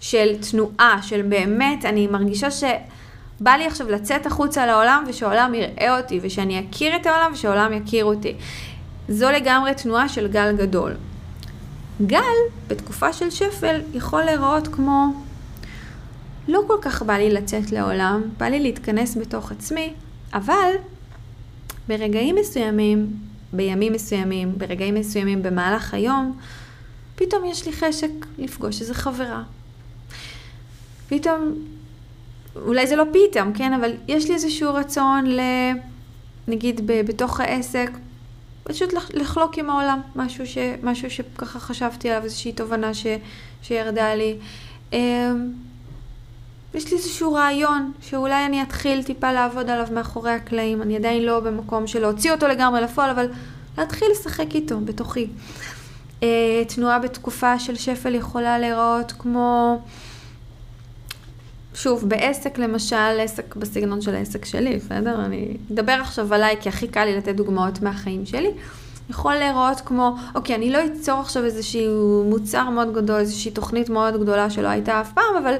של 0.01 0.37
תנועה, 0.51 0.99
של 1.03 1.23
באמת, 1.23 1.85
אני 1.85 2.07
מרגישה 2.07 2.51
ש... 2.51 2.65
בא 3.41 3.51
לי 3.51 3.67
עכשיו 3.67 3.91
לצאת 3.91 4.27
החוצה 4.27 4.67
לעולם 4.67 5.05
ושהעולם 5.07 5.55
יראה 5.55 5.97
אותי 5.97 6.21
ושאני 6.23 6.67
אכיר 6.71 6.97
את 6.97 7.07
העולם 7.07 7.31
ושהעולם 7.33 7.73
יכיר 7.73 8.05
אותי. 8.05 8.35
זו 9.09 9.31
לגמרי 9.31 9.75
תנועה 9.75 10.09
של 10.09 10.29
גל 10.29 10.57
גדול. 10.57 10.93
גל, 12.07 12.21
בתקופה 12.69 13.13
של 13.13 13.31
שפל, 13.31 13.81
יכול 13.95 14.23
להיראות 14.23 14.69
כמו 14.69 15.24
לא 16.49 16.61
כל 16.67 16.77
כך 16.83 17.03
בא 17.03 17.15
לי 17.15 17.31
לצאת 17.31 17.73
לעולם, 17.73 18.23
בא 18.39 18.47
לי 18.47 18.61
להתכנס 18.61 19.17
בתוך 19.17 19.53
עצמי, 19.53 19.93
אבל 20.35 20.71
ברגעים 21.89 22.37
מסוימים, 22.37 23.07
בימים 23.53 23.93
מסוימים, 23.93 24.59
ברגעים 24.59 24.95
מסוימים 24.95 25.43
במהלך 25.43 25.95
היום, 25.95 26.39
פתאום 27.17 27.45
יש 27.45 27.67
לי 27.67 27.73
חשק 27.73 28.11
לפגוש 28.39 28.81
איזה 28.81 28.95
חברה. 28.95 29.43
פתאום, 31.09 31.55
אולי 32.57 32.87
זה 32.87 32.97
לא 32.97 33.05
פתאום, 33.13 33.53
כן, 33.53 33.73
אבל 33.73 33.93
יש 34.09 34.29
לי 34.29 34.35
איזשהו 34.35 34.75
רצון 34.75 35.27
ל... 35.27 35.41
נגיד 36.49 36.87
ב, 36.87 36.93
בתוך 37.07 37.41
העסק, 37.41 37.91
פשוט 38.63 38.91
לחלוק 39.15 39.59
עם 39.59 39.71
העולם, 39.71 40.01
משהו, 40.17 40.47
ש, 40.47 40.59
משהו 40.83 41.11
שככה 41.11 41.59
חשבתי 41.59 42.11
עליו, 42.11 42.25
איזושהי 42.25 42.53
תובנה 42.53 42.95
ש, 42.95 43.07
שירדה 43.63 44.15
לי. 44.15 44.37
אמ, 46.75 46.79
יש 46.79 46.91
לי 46.91 46.97
איזשהו 46.99 47.33
רעיון 47.33 47.93
שאולי 48.01 48.47
אני 48.47 48.63
אתחיל 48.63 49.03
טיפה 49.03 49.33
לעבוד 49.33 49.71
עליו 49.71 49.87
מאחורי 49.93 50.31
הקלעים. 50.31 50.83
אני 50.83 50.97
עדיין 50.97 51.23
לא 51.23 51.41
במקום 51.41 51.87
של 51.87 52.01
להוציא 52.01 52.33
אותו 52.33 52.49
לגמרי 52.49 52.81
לפועל, 52.81 53.11
אבל 53.11 53.27
להתחיל 53.79 54.09
לשחק 54.11 54.55
איתו 54.55 54.81
בתוכי. 54.81 55.27
אה, 56.23 56.63
תנועה 56.69 56.99
בתקופה 56.99 57.59
של 57.59 57.75
שפל 57.75 58.15
יכולה 58.15 58.59
להיראות 58.59 59.13
כמו, 59.19 59.81
שוב, 61.75 62.09
בעסק 62.09 62.59
למשל, 62.59 63.21
עסק 63.21 63.57
בסגנון 63.57 64.01
של 64.01 64.15
העסק 64.15 64.45
שלי, 64.45 64.77
בסדר? 64.77 65.25
אני 65.25 65.57
אדבר 65.73 65.93
עכשיו 65.93 66.35
עליי 66.35 66.57
כי 66.61 66.69
הכי 66.69 66.89
קל 66.89 67.05
לי 67.05 67.17
לתת 67.17 67.35
דוגמאות 67.35 67.83
מהחיים 67.83 68.27
שלי. 68.27 68.51
יכול 69.11 69.35
להיראות 69.35 69.81
כמו, 69.81 70.17
אוקיי, 70.35 70.57
אני 70.57 70.71
לא 70.71 70.79
אצור 70.87 71.21
עכשיו 71.21 71.45
איזשהו 71.45 72.25
מוצר 72.29 72.71
מאוד 72.71 72.95
גדול, 72.95 73.21
איזושהי 73.21 73.51
תוכנית 73.51 73.89
מאוד 73.91 74.21
גדולה 74.21 74.51
שלא 74.51 74.69
הייתה 74.69 75.01
אף 75.01 75.13
פעם, 75.13 75.37
אבל 75.43 75.55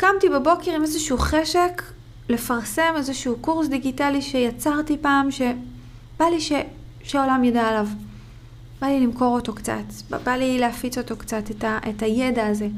קמתי 0.00 0.28
בבוקר 0.28 0.70
עם 0.74 0.82
איזשהו 0.82 1.18
חשק 1.18 1.82
לפרסם 2.28 2.94
איזשהו 2.96 3.36
קורס 3.40 3.68
דיגיטלי 3.68 4.22
שיצרתי 4.22 4.96
פעם, 5.00 5.30
שבא 5.30 6.24
לי 6.24 6.40
ש... 6.40 6.52
שהעולם 7.02 7.44
ידע 7.44 7.62
עליו. 7.62 7.86
בא 8.80 8.86
לי 8.86 9.00
למכור 9.00 9.34
אותו 9.34 9.54
קצת, 9.54 9.82
בא 10.24 10.32
לי 10.32 10.58
להפיץ 10.58 10.98
אותו 10.98 11.16
קצת, 11.16 11.50
את, 11.50 11.64
ה... 11.64 11.78
את 11.88 12.02
הידע 12.02 12.46
הזה 12.46 12.68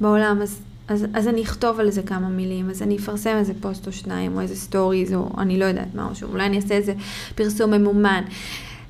בעולם. 0.00 0.42
אז, 0.42 0.60
אז, 0.88 1.06
אז 1.14 1.28
אני 1.28 1.42
אכתוב 1.42 1.80
על 1.80 1.90
זה 1.90 2.02
כמה 2.02 2.28
מילים, 2.28 2.70
אז 2.70 2.82
אני 2.82 2.96
אפרסם 2.96 3.36
איזה 3.36 3.52
פוסט 3.60 3.86
או 3.86 3.92
שניים, 3.92 4.36
או 4.36 4.40
איזה 4.40 4.56
stories, 4.56 5.14
או 5.14 5.28
אני 5.38 5.58
לא 5.58 5.64
יודעת 5.64 5.94
מה, 5.94 6.04
או 6.04 6.28
אולי 6.28 6.46
אני 6.46 6.56
אעשה 6.56 6.74
איזה 6.74 6.94
פרסום 7.34 7.70
ממומן. 7.70 8.22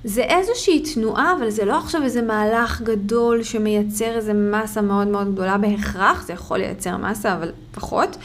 זה 0.05 0.23
איזושהי 0.23 0.83
תנועה, 0.95 1.35
אבל 1.39 1.51
זה 1.51 1.65
לא 1.65 1.79
עכשיו 1.79 2.03
איזה 2.03 2.23
מהלך 2.23 2.83
גדול 2.83 3.43
שמייצר 3.43 4.17
איזה 4.17 4.33
מסה 4.35 4.83
מאוד 4.83 5.09
מאוד 5.09 5.33
גדולה 5.33 5.59
בהכרח, 5.59 6.27
זה 6.27 6.33
יכול 6.33 6.59
לייצר 6.59 6.97
מסה, 6.97 7.35
אבל 7.35 7.53
פחות, 7.73 8.17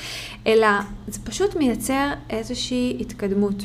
אלא 0.47 0.67
זה 1.07 1.19
פשוט 1.23 1.55
מייצר 1.55 2.09
איזושהי 2.29 2.97
התקדמות. 2.99 3.63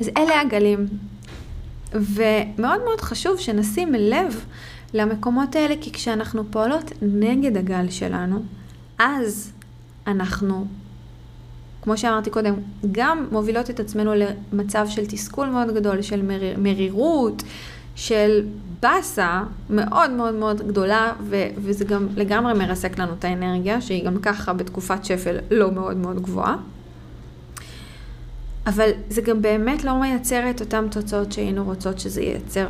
אז 0.00 0.10
אלה 0.16 0.40
הגלים. 0.40 0.86
ומאוד 1.94 2.84
מאוד 2.84 3.00
חשוב 3.00 3.38
שנשים 3.38 3.94
לב 3.94 4.44
למקומות 4.94 5.56
האלה, 5.56 5.74
כי 5.80 5.92
כשאנחנו 5.92 6.44
פועלות 6.50 6.92
נגד 7.02 7.56
הגל 7.56 7.90
שלנו, 7.90 8.42
אז 8.98 9.52
אנחנו 10.06 10.66
כמו 11.82 11.98
שאמרתי 11.98 12.30
קודם, 12.30 12.54
גם 12.92 13.26
מובילות 13.32 13.70
את 13.70 13.80
עצמנו 13.80 14.12
למצב 14.14 14.86
של 14.88 15.06
תסכול 15.06 15.46
מאוד 15.48 15.74
גדול, 15.74 16.02
של 16.02 16.22
מריר, 16.22 16.58
מרירות, 16.58 17.42
של 17.94 18.44
באסה 18.82 19.42
מאוד 19.70 20.10
מאוד 20.10 20.34
מאוד 20.34 20.68
גדולה, 20.68 21.12
ו- 21.22 21.48
וזה 21.56 21.84
גם 21.84 22.06
לגמרי 22.16 22.54
מרסק 22.54 22.98
לנו 22.98 23.12
את 23.18 23.24
האנרגיה, 23.24 23.80
שהיא 23.80 24.04
גם 24.04 24.18
ככה 24.18 24.52
בתקופת 24.52 25.04
שפל 25.04 25.36
לא 25.50 25.70
מאוד 25.70 25.96
מאוד 25.96 26.22
גבוהה. 26.22 26.56
אבל 28.66 28.90
זה 29.10 29.20
גם 29.20 29.42
באמת 29.42 29.84
לא 29.84 30.00
מייצר 30.00 30.50
את 30.50 30.60
אותן 30.60 30.88
תוצאות 30.90 31.32
שהיינו 31.32 31.64
רוצות 31.64 31.98
שזה 31.98 32.22
ייצר. 32.22 32.66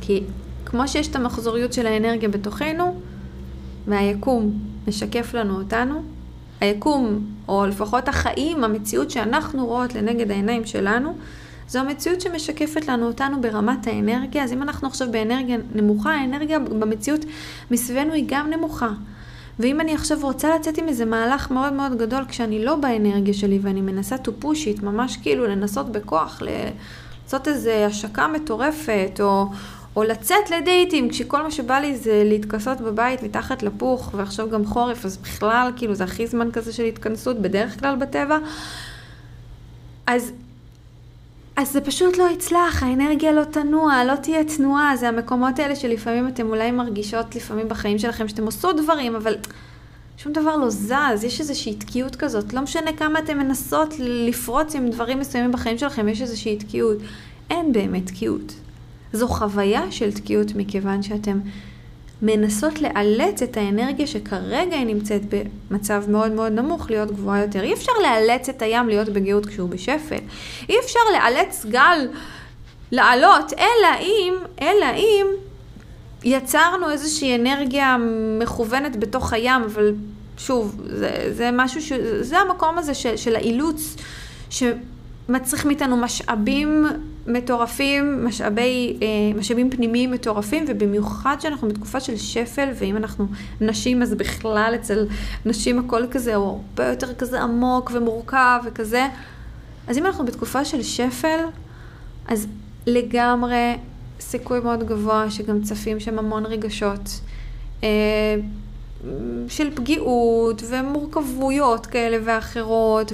כי 0.00 0.22
כמו 0.64 0.88
שיש 0.88 1.08
את 1.08 1.16
המחזוריות 1.16 1.72
של 1.72 1.86
האנרגיה 1.86 2.28
בתוכנו, 2.28 3.00
והיקום 3.86 4.58
משקף 4.88 5.34
לנו 5.34 5.58
אותנו, 5.58 6.02
היקום, 6.60 7.26
או 7.48 7.66
לפחות 7.66 8.08
החיים, 8.08 8.64
המציאות 8.64 9.10
שאנחנו 9.10 9.66
רואות 9.66 9.94
לנגד 9.94 10.30
העיניים 10.30 10.66
שלנו, 10.66 11.14
זו 11.68 11.78
המציאות 11.78 12.20
שמשקפת 12.20 12.88
לנו 12.88 13.06
אותנו 13.06 13.40
ברמת 13.40 13.86
האנרגיה. 13.86 14.44
אז 14.44 14.52
אם 14.52 14.62
אנחנו 14.62 14.88
עכשיו 14.88 15.08
באנרגיה 15.10 15.56
נמוכה, 15.74 16.14
האנרגיה 16.14 16.58
במציאות 16.58 17.24
מסביבנו 17.70 18.12
היא 18.12 18.24
גם 18.26 18.50
נמוכה. 18.50 18.88
ואם 19.58 19.80
אני 19.80 19.94
עכשיו 19.94 20.18
רוצה 20.22 20.56
לצאת 20.56 20.78
עם 20.78 20.88
איזה 20.88 21.04
מהלך 21.04 21.50
מאוד 21.50 21.72
מאוד 21.72 21.98
גדול 21.98 22.24
כשאני 22.28 22.64
לא 22.64 22.76
באנרגיה 22.76 23.34
שלי 23.34 23.58
ואני 23.62 23.80
מנסה 23.80 24.16
to 24.16 24.44
push 24.44 24.78
it, 24.78 24.84
ממש 24.84 25.16
כאילו 25.16 25.46
לנסות 25.46 25.92
בכוח, 25.92 26.42
לעשות 26.42 27.48
איזה 27.48 27.86
השקה 27.86 28.26
מטורפת, 28.26 29.20
או, 29.20 29.46
או 29.98 30.04
לצאת 30.04 30.50
לדייטים, 30.50 31.08
כשכל 31.08 31.42
מה 31.42 31.50
שבא 31.50 31.78
לי 31.78 31.96
זה 31.96 32.22
להתכסות 32.26 32.80
בבית 32.80 33.22
מתחת 33.22 33.62
לפוך, 33.62 34.10
ועכשיו 34.16 34.50
גם 34.50 34.64
חורף, 34.64 35.04
אז 35.04 35.16
בכלל, 35.16 35.70
כאילו, 35.76 35.94
זה 35.94 36.04
הכי 36.04 36.26
זמן 36.26 36.52
כזה 36.52 36.72
של 36.72 36.84
התכנסות, 36.84 37.38
בדרך 37.38 37.80
כלל 37.80 37.96
בטבע. 37.96 38.38
אז, 40.06 40.32
אז 41.56 41.72
זה 41.72 41.80
פשוט 41.80 42.16
לא 42.16 42.28
יצלח, 42.32 42.82
האנרגיה 42.82 43.32
לא 43.32 43.44
תנוע, 43.44 44.04
לא 44.04 44.14
תהיה 44.14 44.44
תנועה, 44.44 44.96
זה 44.96 45.08
המקומות 45.08 45.58
האלה 45.58 45.76
שלפעמים 45.76 46.28
אתם 46.28 46.48
אולי 46.48 46.70
מרגישות 46.70 47.36
לפעמים 47.36 47.68
בחיים 47.68 47.98
שלכם 47.98 48.28
שאתם 48.28 48.44
עושות 48.44 48.76
דברים, 48.76 49.16
אבל 49.16 49.36
שום 50.18 50.32
דבר 50.32 50.56
לא 50.56 50.70
זז, 50.70 51.24
יש 51.24 51.40
איזושהי 51.40 51.74
תקיעות 51.74 52.16
כזאת, 52.16 52.52
לא 52.52 52.60
משנה 52.60 52.92
כמה 52.92 53.18
אתם 53.18 53.38
מנסות 53.38 53.94
לפרוץ 53.98 54.74
עם 54.74 54.90
דברים 54.90 55.18
מסוימים 55.18 55.52
בחיים 55.52 55.78
שלכם, 55.78 56.08
יש 56.08 56.22
איזושהי 56.22 56.56
תקיעות. 56.56 56.98
אין 57.50 57.72
באמת 57.72 58.06
תקיעות. 58.06 58.67
זו 59.12 59.28
חוויה 59.28 59.82
של 59.90 60.12
תקיעות 60.12 60.54
מכיוון 60.54 61.02
שאתם 61.02 61.38
מנסות 62.22 62.80
לאלץ 62.82 63.42
את 63.42 63.56
האנרגיה 63.56 64.06
שכרגע 64.06 64.76
היא 64.76 64.86
נמצאת 64.86 65.22
במצב 65.70 66.04
מאוד 66.08 66.32
מאוד 66.32 66.52
נמוך 66.52 66.90
להיות 66.90 67.10
גבוהה 67.10 67.42
יותר. 67.42 67.62
אי 67.62 67.72
אפשר 67.72 67.92
לאלץ 68.02 68.48
את 68.48 68.62
הים 68.62 68.88
להיות 68.88 69.08
בגאות 69.08 69.46
כשהוא 69.46 69.68
בשפל. 69.68 70.18
אי 70.68 70.74
אפשר 70.84 71.00
לאלץ 71.12 71.66
גל 71.68 72.08
לעלות, 72.92 73.52
אלא 73.52 74.00
אם, 74.00 74.34
אלא 74.60 74.86
אם 74.96 75.26
יצרנו 76.24 76.90
איזושהי 76.90 77.34
אנרגיה 77.34 77.96
מכוונת 78.40 78.96
בתוך 78.96 79.32
הים, 79.32 79.62
אבל 79.62 79.94
שוב, 80.38 80.80
זה, 80.86 81.30
זה 81.32 81.50
משהו 81.52 81.82
ש... 81.82 81.92
זה 82.20 82.38
המקום 82.38 82.78
הזה 82.78 82.94
של, 82.94 83.16
של 83.16 83.36
האילוץ. 83.36 83.96
ש... 84.50 84.62
מצריך 85.28 85.66
מאיתנו 85.66 85.96
משאבים 85.96 86.86
מטורפים, 87.26 88.24
משאבי, 88.24 88.96
אה, 89.02 89.38
משאבים 89.38 89.70
פנימיים 89.70 90.10
מטורפים, 90.10 90.64
ובמיוחד 90.68 91.36
שאנחנו 91.40 91.68
בתקופה 91.68 92.00
של 92.00 92.16
שפל, 92.16 92.68
ואם 92.74 92.96
אנחנו 92.96 93.26
נשים, 93.60 94.02
אז 94.02 94.14
בכלל 94.14 94.72
אצל 94.74 95.06
נשים 95.46 95.78
הכל 95.78 96.02
כזה, 96.10 96.36
או 96.36 96.60
הרבה 96.68 96.90
יותר 96.90 97.14
כזה 97.14 97.42
עמוק 97.42 97.90
ומורכב 97.94 98.60
וכזה. 98.64 99.06
אז 99.88 99.98
אם 99.98 100.06
אנחנו 100.06 100.24
בתקופה 100.24 100.64
של 100.64 100.82
שפל, 100.82 101.38
אז 102.28 102.46
לגמרי 102.86 103.76
סיכוי 104.20 104.60
מאוד 104.60 104.88
גבוה 104.88 105.30
שגם 105.30 105.62
צפים 105.62 106.00
שם 106.00 106.18
המון 106.18 106.46
רגשות. 106.46 107.20
של 109.48 109.70
פגיעות 109.74 110.62
ומורכבויות 110.68 111.86
כאלה 111.86 112.18
ואחרות 112.24 113.12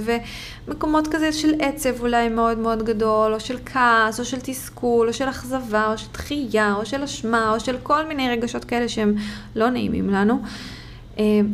ומקומות 0.67 1.07
כזה 1.07 1.31
של 1.31 1.53
עצב 1.59 2.01
אולי 2.01 2.29
מאוד 2.29 2.57
מאוד 2.57 2.83
גדול 2.83 3.33
או 3.33 3.39
של 3.39 3.57
כעס 3.65 4.19
או 4.19 4.25
של 4.25 4.37
תסכול 4.43 5.07
או 5.07 5.13
של 5.13 5.29
אכזבה 5.29 5.91
או 5.91 5.97
של 5.97 6.07
דחייה 6.13 6.73
או 6.73 6.85
של 6.85 7.03
אשמה 7.03 7.53
או 7.53 7.59
של 7.59 7.77
כל 7.83 8.05
מיני 8.07 8.29
רגשות 8.29 8.65
כאלה 8.65 8.89
שהם 8.89 9.15
לא 9.55 9.69
נעימים 9.69 10.09
לנו. 10.09 10.41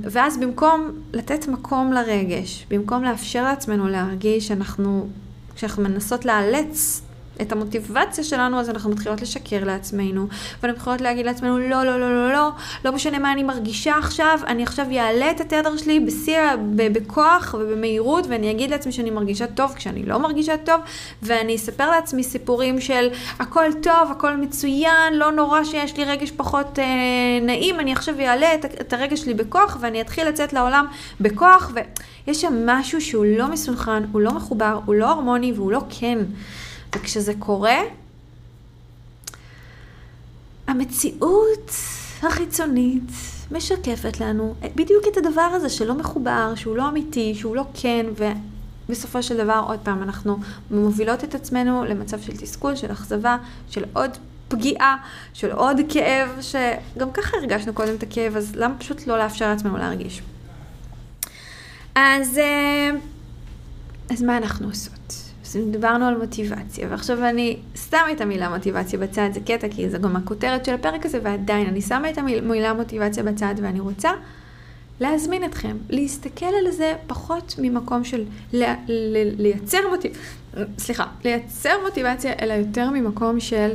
ואז 0.04 0.38
במקום 0.38 0.92
לתת 1.14 1.48
מקום 1.48 1.94
לרגש, 1.94 2.66
במקום 2.70 3.04
לאפשר 3.04 3.44
לעצמנו 3.44 3.88
להרגיש 3.88 4.48
שאנחנו, 4.48 5.08
כשאנחנו 5.56 5.84
מנסות 5.84 6.26
לאלץ 6.26 7.02
את 7.42 7.52
המוטיבציה 7.52 8.24
שלנו, 8.24 8.60
אז 8.60 8.70
אנחנו 8.70 8.90
מתחילות 8.90 9.22
לשקר 9.22 9.64
לעצמנו, 9.64 10.28
ואנחנו 10.64 10.78
מתחילות 10.78 11.02
להגיד 11.02 11.26
לעצמנו, 11.26 11.60
לא, 11.60 11.84
לא, 11.84 12.00
לא, 12.00 12.10
לא, 12.10 12.34
לא, 12.34 12.50
לא 12.86 12.92
משנה 12.92 13.20
מה 13.20 13.32
אני 13.32 13.44
מרגישה 13.44 13.98
עכשיו, 13.98 14.40
אני 14.48 14.64
עכשיו 14.64 14.86
אעלה 14.92 15.32
את 15.32 15.42
התדר 15.42 15.78
שלי 15.78 16.00
בשיא, 16.00 16.40
בכוח 16.76 17.56
ובמהירות, 17.60 18.28
ואני 18.30 18.52
אגיד 18.52 18.72
לעצמי 18.72 18.92
שאני 18.92 19.10
מרגישה 19.10 19.48
טוב 19.48 19.74
כשאני 19.76 20.04
לא 20.04 20.20
מרגישה 20.20 20.58
טוב, 20.58 20.82
ואני 21.24 21.56
אספר 21.56 21.90
לעצמי 21.90 22.24
סיפורים 22.24 22.82
של 22.82 23.10
הכל 23.40 23.74
טוב, 23.84 24.12
הכל 24.12 24.38
מצוין, 24.38 25.14
לא 25.14 25.32
נורא 25.32 25.64
שיש 25.64 25.98
לי 25.98 26.04
רגש 26.04 26.32
פחות 26.32 26.80
אה, 26.80 26.86
נעים, 27.42 27.80
אני 27.80 27.92
עכשיו 27.92 28.20
אעלה 28.20 28.56
את, 28.56 28.66
את 28.66 28.94
הרגש 28.94 29.20
שלי 29.22 29.34
בכוח, 29.34 29.78
ואני 29.82 30.02
אתחיל 30.02 30.28
לצאת 30.28 30.54
לעולם 30.54 30.86
בכוח, 31.22 31.72
ויש 31.74 32.42
שם 32.42 32.66
משהו 32.66 33.02
שהוא 33.02 33.26
לא 33.38 33.48
מסונכרן, 33.48 34.04
הוא 34.12 34.22
לא 34.22 34.32
מחובר, 34.32 34.80
הוא 34.86 34.96
לא 34.96 35.10
הרמוני 35.10 35.52
והוא 35.56 35.72
לא 35.72 35.82
כן. 35.90 36.18
וכשזה 36.96 37.34
קורה, 37.40 37.78
המציאות 40.68 41.72
החיצונית 42.24 43.12
משקפת 43.52 44.20
לנו 44.20 44.56
בדיוק 44.76 45.04
את 45.12 45.18
הדבר 45.18 45.42
הזה 45.42 45.70
שלא 45.70 45.94
מחובר, 45.94 46.54
שהוא 46.56 46.78
לא 46.78 46.90
אמיתי, 46.90 47.36
שהוא 47.36 47.56
לא 47.56 47.64
כן, 47.74 48.06
ובסופו 48.88 49.24
של 49.24 49.38
דבר, 49.38 49.64
עוד 49.68 49.80
פעם, 49.84 50.04
אנחנו 50.04 50.38
מובילות 50.72 51.24
את 51.24 51.36
עצמנו 51.36 51.86
למצב 51.86 52.22
של 52.22 52.38
תסכול, 52.38 52.76
של 52.76 52.92
אכזבה, 52.92 53.38
של 53.70 53.84
עוד 53.94 54.18
פגיעה, 54.48 54.98
של 55.34 55.52
עוד 55.52 55.78
כאב, 55.90 56.30
שגם 56.42 57.12
ככה 57.12 57.38
הרגשנו 57.38 57.74
קודם 57.74 57.96
את 57.96 58.04
הכאב, 58.04 58.38
אז 58.38 58.56
למה 58.56 58.78
פשוט 58.78 59.08
לא 59.08 59.18
לאפשר 59.18 59.50
לעצמנו 59.50 59.78
להרגיש? 59.78 60.22
אז, 61.96 62.38
אה, 62.38 62.90
אז 64.10 64.22
מה 64.22 64.38
אנחנו 64.38 64.68
עושות? 64.68 65.01
אז 65.56 65.58
דיברנו 65.72 66.06
על 66.06 66.18
מוטיבציה, 66.18 66.88
ועכשיו 66.92 67.30
אני 67.30 67.58
שמה 67.90 68.12
את 68.12 68.22
המילה 68.22 68.50
מוטיבציה 68.50 69.00
בצד, 69.00 69.30
זה 69.34 69.40
קטע, 69.40 69.68
כי 69.70 69.90
זה 69.90 69.98
גם 69.98 70.16
הכותרת 70.16 70.66
של 70.66 70.74
הפרק 70.74 71.06
הזה, 71.06 71.20
ועדיין 71.24 71.68
אני 71.68 71.82
שמה 71.82 72.10
את 72.10 72.18
המילה 72.18 72.74
מוטיבציה 72.74 73.24
בצד, 73.24 73.56
ואני 73.62 73.80
רוצה 73.80 74.12
להזמין 75.00 75.44
אתכם, 75.44 75.78
להסתכל 75.90 76.46
על 76.46 76.72
זה 76.72 76.94
פחות 77.08 77.56
ממקום 77.58 78.04
של 78.04 78.24
ל- 78.54 78.64
ל- 78.88 79.42
לייצר 79.42 79.78
מוטיבציה, 79.90 80.22
סליחה, 80.78 81.06
לייצר 81.24 81.74
מוטיבציה, 81.86 82.34
אלא 82.42 82.54
יותר 82.54 82.90
ממקום 82.90 83.40
של 83.40 83.72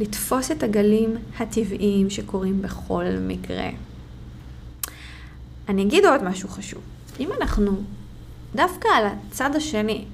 לתפוס 0.00 0.50
את 0.50 0.62
הגלים 0.62 1.16
הטבעיים 1.38 2.10
שקורים 2.10 2.62
בכל 2.62 3.04
מקרה. 3.20 3.68
אני 5.68 5.82
אגיד 5.82 6.04
עוד 6.04 6.24
משהו 6.24 6.48
חשוב. 6.48 6.80
אם 7.20 7.28
אנחנו 7.40 7.72
דווקא 8.54 8.88
על 8.96 9.06
הצד 9.06 9.56
השני, 9.56 10.04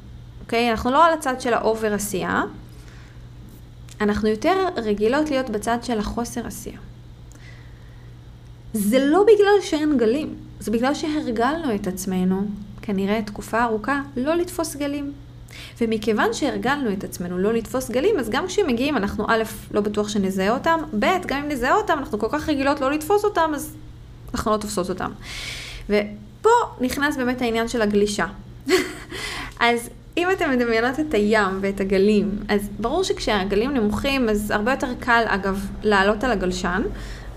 אוקיי? 0.50 0.70
אנחנו 0.70 0.90
לא 0.90 1.06
על 1.06 1.12
הצד 1.12 1.40
של 1.40 1.54
ה 1.54 1.62
over 1.62 1.94
עשייה, 1.94 2.42
אנחנו 4.00 4.28
יותר 4.28 4.66
רגילות 4.76 5.30
להיות 5.30 5.50
בצד 5.50 5.78
של 5.82 5.98
החוסר 5.98 6.46
עשייה. 6.46 6.78
זה 8.72 9.06
לא 9.06 9.22
בגלל 9.22 9.60
שאין 9.60 9.98
גלים, 9.98 10.34
זה 10.60 10.70
בגלל 10.70 10.94
שהרגלנו 10.94 11.74
את 11.74 11.86
עצמנו, 11.86 12.42
כנראה 12.82 13.22
תקופה 13.22 13.64
ארוכה, 13.64 14.00
לא 14.16 14.34
לתפוס 14.34 14.76
גלים. 14.76 15.12
ומכיוון 15.80 16.32
שהרגלנו 16.32 16.92
את 16.92 17.04
עצמנו 17.04 17.38
לא 17.38 17.52
לתפוס 17.52 17.90
גלים, 17.90 18.18
אז 18.18 18.30
גם 18.30 18.46
כשהם 18.46 18.66
מגיעים, 18.66 18.96
אנחנו 18.96 19.26
א', 19.28 19.42
לא 19.70 19.80
בטוח 19.80 20.08
שנזהה 20.08 20.50
אותם, 20.50 20.80
ב', 20.98 21.06
גם 21.26 21.42
אם 21.44 21.48
נזהה 21.48 21.74
אותם, 21.74 21.98
אנחנו 21.98 22.18
כל 22.18 22.28
כך 22.30 22.48
רגילות 22.48 22.80
לא 22.80 22.92
לתפוס 22.92 23.24
אותם, 23.24 23.50
אז 23.54 23.76
אנחנו 24.34 24.52
לא 24.52 24.56
תופסות 24.56 24.88
אותם. 24.88 25.10
ופה 25.86 26.50
נכנס 26.80 27.16
באמת 27.16 27.42
העניין 27.42 27.68
של 27.68 27.82
הגלישה. 27.82 28.26
אז 29.60 29.90
אם 30.16 30.28
אתם 30.32 30.50
מדמיינות 30.50 31.00
את 31.00 31.14
הים 31.14 31.58
ואת 31.60 31.80
הגלים, 31.80 32.38
אז 32.48 32.68
ברור 32.78 33.04
שכשהגלים 33.04 33.74
נמוכים, 33.74 34.28
אז 34.28 34.50
הרבה 34.50 34.70
יותר 34.70 34.94
קל, 35.00 35.24
אגב, 35.26 35.66
לעלות 35.82 36.24
על 36.24 36.30
הגלשן. 36.30 36.82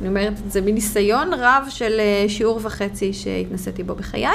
אני 0.01 0.07
אומרת 0.09 0.33
את 0.45 0.51
זה 0.51 0.61
מניסיון 0.61 1.33
רב 1.33 1.63
של 1.69 1.99
אה, 1.99 2.25
שיעור 2.29 2.59
וחצי 2.63 3.13
שהתנסיתי 3.13 3.83
בו 3.83 3.95
בחיי. 3.95 4.27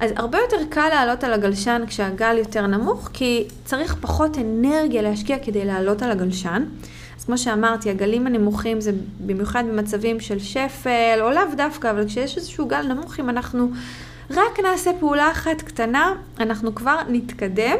אז 0.00 0.10
הרבה 0.16 0.38
יותר 0.38 0.56
קל 0.70 0.88
לעלות 0.88 1.24
על 1.24 1.32
הגלשן 1.32 1.82
כשהגל 1.86 2.38
יותר 2.38 2.66
נמוך, 2.66 3.10
כי 3.12 3.44
צריך 3.64 3.96
פחות 4.00 4.38
אנרגיה 4.38 5.02
להשקיע 5.02 5.38
כדי 5.38 5.64
לעלות 5.64 6.02
על 6.02 6.10
הגלשן. 6.10 6.64
אז 7.18 7.24
כמו 7.24 7.38
שאמרתי, 7.38 7.90
הגלים 7.90 8.26
הנמוכים 8.26 8.80
זה 8.80 8.92
במיוחד 9.26 9.64
במצבים 9.72 10.20
של 10.20 10.38
שפל, 10.38 11.18
או 11.20 11.30
לאו 11.30 11.42
דווקא, 11.56 11.90
אבל 11.90 12.06
כשיש 12.06 12.36
איזשהו 12.36 12.66
גל 12.66 12.82
נמוך, 12.82 13.20
אם 13.20 13.30
אנחנו 13.30 13.70
רק 14.30 14.60
נעשה 14.62 14.90
פעולה 15.00 15.30
אחת 15.32 15.62
קטנה, 15.62 16.12
אנחנו 16.40 16.74
כבר 16.74 16.96
נתקדם. 17.08 17.76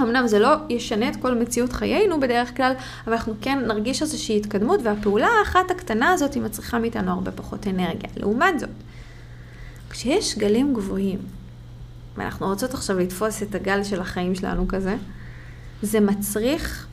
אמנם 0.00 0.26
זה 0.26 0.38
לא 0.38 0.54
ישנה 0.68 1.08
את 1.08 1.16
כל 1.16 1.34
מציאות 1.34 1.72
חיינו 1.72 2.20
בדרך 2.20 2.56
כלל, 2.56 2.72
אבל 3.06 3.12
אנחנו 3.12 3.34
כן 3.40 3.58
נרגיש 3.66 4.02
איזושהי 4.02 4.36
התקדמות, 4.36 4.80
והפעולה 4.82 5.28
האחת 5.40 5.70
הקטנה 5.70 6.12
הזאת 6.12 6.34
היא 6.34 6.42
מצריכה 6.42 6.78
מאיתנו 6.78 7.10
הרבה 7.12 7.30
פחות 7.30 7.66
אנרגיה. 7.66 8.10
לעומת 8.16 8.60
זאת, 8.60 8.70
כשיש 9.90 10.38
גלים 10.38 10.74
גבוהים, 10.74 11.18
ואנחנו 12.16 12.46
רוצות 12.46 12.74
עכשיו 12.74 12.98
לתפוס 12.98 13.42
את 13.42 13.54
הגל 13.54 13.84
של 13.84 14.00
החיים 14.00 14.34
שלנו 14.34 14.68
כזה, 14.68 14.96
זה 15.82 16.00
מצריך 16.00 16.86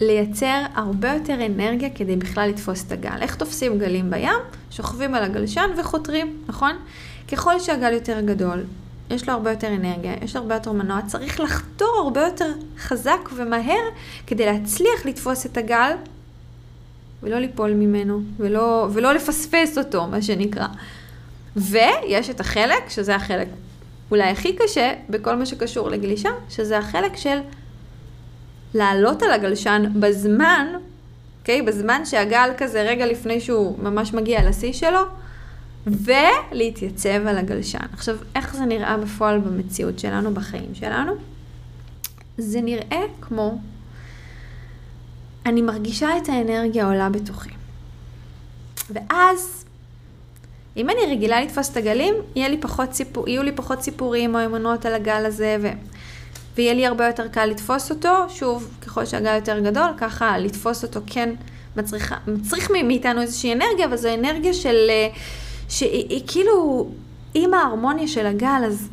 לייצר 0.00 0.62
הרבה 0.74 1.12
יותר 1.12 1.46
אנרגיה 1.46 1.90
כדי 1.90 2.16
בכלל 2.16 2.48
לתפוס 2.48 2.84
את 2.86 2.92
הגל. 2.92 3.18
איך 3.20 3.34
תופסים 3.34 3.78
גלים 3.78 4.10
בים? 4.10 4.38
שוכבים 4.70 5.14
על 5.14 5.24
הגלשן 5.24 5.70
וחותרים, 5.78 6.36
נכון? 6.48 6.72
ככל 7.32 7.60
שהגל 7.60 7.92
יותר 7.92 8.20
גדול, 8.20 8.64
יש 9.10 9.28
לו 9.28 9.34
הרבה 9.34 9.50
יותר 9.50 9.68
אנרגיה, 9.68 10.14
יש 10.22 10.36
לו 10.36 10.42
הרבה 10.42 10.54
יותר 10.54 10.72
מנוע, 10.72 11.00
צריך 11.06 11.40
לחתור 11.40 11.96
הרבה 12.04 12.20
יותר 12.20 12.52
חזק 12.78 13.28
ומהר 13.36 13.80
כדי 14.26 14.46
להצליח 14.46 15.06
לתפוס 15.06 15.46
את 15.46 15.56
הגל 15.56 15.92
ולא 17.22 17.38
ליפול 17.38 17.72
ממנו, 17.74 18.20
ולא, 18.36 18.88
ולא 18.92 19.12
לפספס 19.12 19.78
אותו, 19.78 20.06
מה 20.06 20.22
שנקרא. 20.22 20.66
ויש 21.56 22.30
את 22.30 22.40
החלק, 22.40 22.88
שזה 22.88 23.14
החלק 23.14 23.48
אולי 24.10 24.28
הכי 24.28 24.56
קשה 24.56 24.92
בכל 25.08 25.36
מה 25.36 25.46
שקשור 25.46 25.90
לגלישה, 25.90 26.30
שזה 26.48 26.78
החלק 26.78 27.16
של 27.16 27.38
לעלות 28.74 29.22
על 29.22 29.32
הגלשן 29.32 29.84
בזמן, 30.00 30.66
אוקיי? 31.40 31.60
Okay, 31.60 31.62
בזמן 31.62 32.04
שהגל 32.04 32.50
כזה 32.58 32.82
רגע 32.82 33.06
לפני 33.06 33.40
שהוא 33.40 33.78
ממש 33.78 34.14
מגיע 34.14 34.48
לשיא 34.48 34.72
שלו, 34.72 35.00
ולהתייצב 35.86 37.26
על 37.26 37.38
הגלשן. 37.38 37.86
עכשיו, 37.92 38.16
איך 38.34 38.56
זה 38.56 38.64
נראה 38.64 38.96
בפועל 38.96 39.38
במציאות 39.38 39.98
שלנו, 39.98 40.34
בחיים 40.34 40.74
שלנו? 40.74 41.12
זה 42.38 42.60
נראה 42.60 43.02
כמו, 43.20 43.58
אני 45.46 45.62
מרגישה 45.62 46.18
את 46.18 46.28
האנרגיה 46.28 46.86
עולה 46.86 47.08
בתוכי. 47.08 47.50
ואז, 48.90 49.64
אם 50.76 50.90
אני 50.90 51.14
רגילה 51.14 51.40
לתפוס 51.40 51.70
את 51.70 51.76
הגלים, 51.76 52.14
יהיה 52.36 52.48
לי 52.48 52.60
פחות 52.60 52.92
סיפור, 52.92 53.28
יהיו 53.28 53.42
לי 53.42 53.52
פחות 53.52 53.82
סיפורים 53.82 54.34
או 54.34 54.44
אמונות 54.44 54.86
על 54.86 54.94
הגל 54.94 55.26
הזה, 55.26 55.56
ו... 55.62 55.68
ויהיה 56.56 56.74
לי 56.74 56.86
הרבה 56.86 57.06
יותר 57.06 57.28
קל 57.28 57.46
לתפוס 57.46 57.90
אותו. 57.90 58.26
שוב, 58.28 58.68
ככל 58.82 59.06
שהגל 59.06 59.34
יותר 59.34 59.58
גדול, 59.58 59.88
ככה 59.98 60.38
לתפוס 60.38 60.84
אותו 60.84 61.00
כן 61.06 61.34
מצריך, 61.76 62.14
מצריך 62.26 62.70
מאיתנו 62.70 63.20
איזושהי 63.20 63.52
אנרגיה, 63.52 63.86
אבל 63.86 63.96
זו 63.96 64.14
אנרגיה 64.14 64.54
של... 64.54 64.90
שהיא 65.68 66.22
כאילו, 66.26 66.88
עם 67.34 67.54
ההרמוניה 67.54 68.08
של 68.08 68.26
הגל, 68.26 68.62
אז 68.66 68.88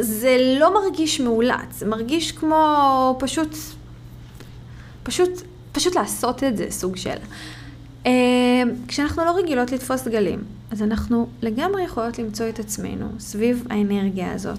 זה 0.00 0.56
לא 0.60 0.74
מרגיש 0.74 1.20
מאולץ, 1.20 1.78
זה 1.78 1.86
מרגיש 1.86 2.32
כמו 2.32 3.16
פשוט, 3.18 3.56
פשוט, 5.02 5.30
פשוט 5.72 5.94
לעשות 5.94 6.44
את 6.44 6.56
זה, 6.56 6.66
סוג 6.70 6.96
של. 6.96 7.16
אה, 8.06 8.12
כשאנחנו 8.88 9.24
לא 9.24 9.30
רגילות 9.30 9.72
לתפוס 9.72 10.08
גלים, 10.08 10.44
אז 10.70 10.82
אנחנו 10.82 11.28
לגמרי 11.42 11.82
יכולות 11.82 12.18
למצוא 12.18 12.48
את 12.48 12.58
עצמנו 12.58 13.06
סביב 13.18 13.66
האנרגיה 13.70 14.32
הזאת, 14.32 14.58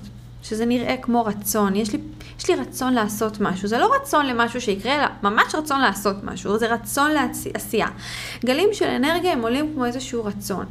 שזה 0.49 0.65
נראה 0.65 0.97
כמו 0.97 1.25
רצון, 1.25 1.75
יש 1.75 1.93
לי, 1.93 1.99
יש 2.39 2.49
לי 2.49 2.55
רצון 2.55 2.93
לעשות 2.93 3.39
משהו, 3.39 3.67
זה 3.67 3.77
לא 3.77 3.91
רצון 4.01 4.25
למשהו 4.25 4.61
שיקרה, 4.61 4.95
אלא 4.95 5.05
ממש 5.23 5.55
רצון 5.55 5.81
לעשות 5.81 6.15
משהו, 6.23 6.57
זה 6.57 6.73
רצון 6.73 7.11
לעשייה. 7.11 7.87
גלים 8.45 8.69
של 8.73 8.85
אנרגיה 8.85 9.31
הם 9.31 9.41
עולים 9.41 9.71
כמו 9.73 9.85
איזשהו 9.85 10.25
רצון. 10.25 10.65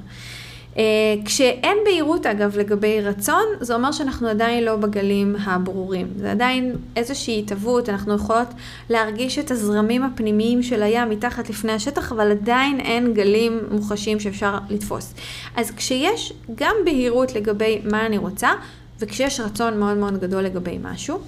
Uh, 0.75 0.77
כשאין 1.25 1.79
בהירות 1.85 2.27
אגב 2.27 2.59
לגבי 2.59 3.01
רצון, 3.01 3.45
זה 3.61 3.75
אומר 3.75 3.93
שאנחנו 3.93 4.29
עדיין 4.29 4.65
לא 4.65 4.77
בגלים 4.77 5.37
הברורים. 5.45 6.07
זה 6.17 6.31
עדיין 6.31 6.77
איזושהי 6.97 7.39
התהוות, 7.39 7.89
אנחנו 7.89 8.15
יכולות 8.15 8.49
להרגיש 8.91 9.39
את 9.39 9.51
הזרמים 9.51 10.03
הפנימיים 10.03 10.63
של 10.63 10.83
הים 10.83 11.11
מתחת 11.11 11.51
לפני 11.51 11.73
השטח, 11.73 12.13
אבל 12.13 12.31
עדיין 12.31 12.81
אין 12.81 13.15
גלים 13.15 13.61
מוחשיים 13.71 14.21
שאפשר 14.21 14.59
לתפוס. 14.69 15.15
אז 15.57 15.71
כשיש 15.77 16.33
גם 16.55 16.75
בהירות 16.85 17.35
לגבי 17.35 17.81
מה 17.85 18.07
אני 18.07 18.19
רוצה, 18.19 18.51
וכשיש 19.05 19.41
רצון 19.41 19.79
מאוד 19.79 19.97
מאוד 19.97 20.21
גדול 20.21 20.43
לגבי 20.43 20.79
משהו, 20.83 21.21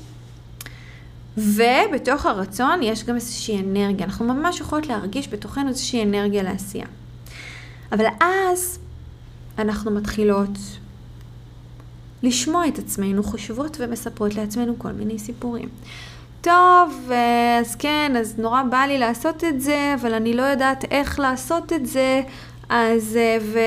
ובתוך 1.39 2.27
הרצון 2.27 2.83
יש 2.83 3.05
גם 3.05 3.15
איזושהי 3.15 3.61
אנרגיה. 3.61 4.07
אנחנו 4.07 4.25
ממש 4.25 4.61
יכולות 4.61 4.87
להרגיש 4.87 5.29
בתוכנו 5.29 5.69
איזושהי 5.69 6.03
אנרגיה 6.03 6.43
לעשייה. 6.43 6.87
אבל 7.93 8.05
אז 8.21 8.79
אנחנו 9.59 9.91
מתחילות 9.91 10.59
לשמוע 12.23 12.69
את 12.69 12.79
עצמנו 12.79 13.23
חושבות 13.23 13.77
ומספרות 13.81 14.35
לעצמנו 14.35 14.79
כל 14.79 14.93
מיני 14.93 15.19
סיפורים. 15.19 15.69
טוב, 16.41 17.11
אז 17.61 17.75
כן, 17.75 18.13
אז 18.19 18.39
נורא 18.39 18.63
בא 18.63 18.79
לי 18.79 18.99
לעשות 18.99 19.45
את 19.45 19.61
זה, 19.61 19.95
אבל 20.01 20.15
אני 20.15 20.35
לא 20.35 20.43
יודעת 20.43 20.85
איך 20.91 21.19
לעשות 21.19 21.73
את 21.73 21.87
זה, 21.87 22.23
אז... 22.69 23.19
ו... 23.43 23.59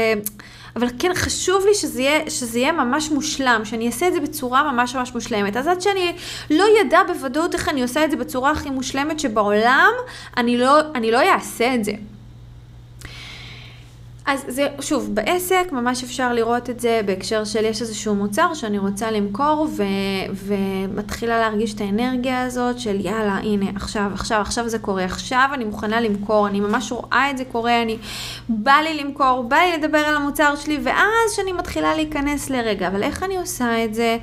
אבל 0.75 0.87
כן 0.99 1.11
חשוב 1.15 1.65
לי 1.65 1.75
שזה 1.75 2.01
יהיה, 2.01 2.29
שזה 2.29 2.59
יהיה 2.59 2.71
ממש 2.71 3.11
מושלם, 3.11 3.61
שאני 3.63 3.87
אעשה 3.87 4.07
את 4.07 4.13
זה 4.13 4.19
בצורה 4.19 4.71
ממש 4.71 4.95
ממש 4.95 5.13
מושלמת. 5.13 5.57
אז 5.57 5.67
עד 5.67 5.81
שאני 5.81 6.15
לא 6.49 6.65
ידע 6.81 6.99
בוודאות 7.07 7.53
איך 7.53 7.69
אני 7.69 7.81
עושה 7.81 8.05
את 8.05 8.11
זה 8.11 8.17
בצורה 8.17 8.51
הכי 8.51 8.69
מושלמת 8.69 9.19
שבעולם, 9.19 9.91
אני 10.37 10.57
לא, 10.57 10.79
אני 10.95 11.11
לא 11.11 11.21
אעשה 11.33 11.75
את 11.75 11.83
זה. 11.83 11.91
אז 14.31 14.45
זה, 14.47 14.67
שוב, 14.81 15.15
בעסק 15.15 15.67
ממש 15.71 16.03
אפשר 16.03 16.33
לראות 16.33 16.69
את 16.69 16.79
זה 16.79 17.01
בהקשר 17.05 17.43
של 17.43 17.65
יש 17.65 17.81
איזשהו 17.81 18.15
מוצר 18.15 18.53
שאני 18.53 18.77
רוצה 18.77 19.11
למכור 19.11 19.67
ו, 19.69 19.83
ומתחילה 20.33 21.39
להרגיש 21.39 21.73
את 21.73 21.81
האנרגיה 21.81 22.41
הזאת 22.41 22.79
של 22.79 23.05
יאללה, 23.05 23.37
הנה, 23.43 23.65
עכשיו, 23.75 24.11
עכשיו, 24.13 24.41
עכשיו 24.41 24.69
זה 24.69 24.79
קורה, 24.79 25.05
עכשיו 25.05 25.49
אני 25.53 25.63
מוכנה 25.63 26.01
למכור, 26.01 26.47
אני 26.47 26.59
ממש 26.59 26.91
רואה 26.91 27.31
את 27.31 27.37
זה 27.37 27.45
קורה, 27.45 27.81
אני, 27.81 27.97
בא 28.49 28.75
לי 28.83 29.03
למכור, 29.03 29.43
בא 29.43 29.57
לי 29.57 29.77
לדבר 29.77 29.97
על 29.97 30.15
המוצר 30.15 30.55
שלי, 30.55 30.79
ואז 30.83 31.31
שאני 31.35 31.51
מתחילה 31.51 31.95
להיכנס 31.95 32.49
לרגע, 32.49 32.87
אבל 32.87 33.03
איך 33.03 33.23
אני 33.23 33.37
עושה 33.37 33.85
את 33.85 33.93
זה? 33.93 34.17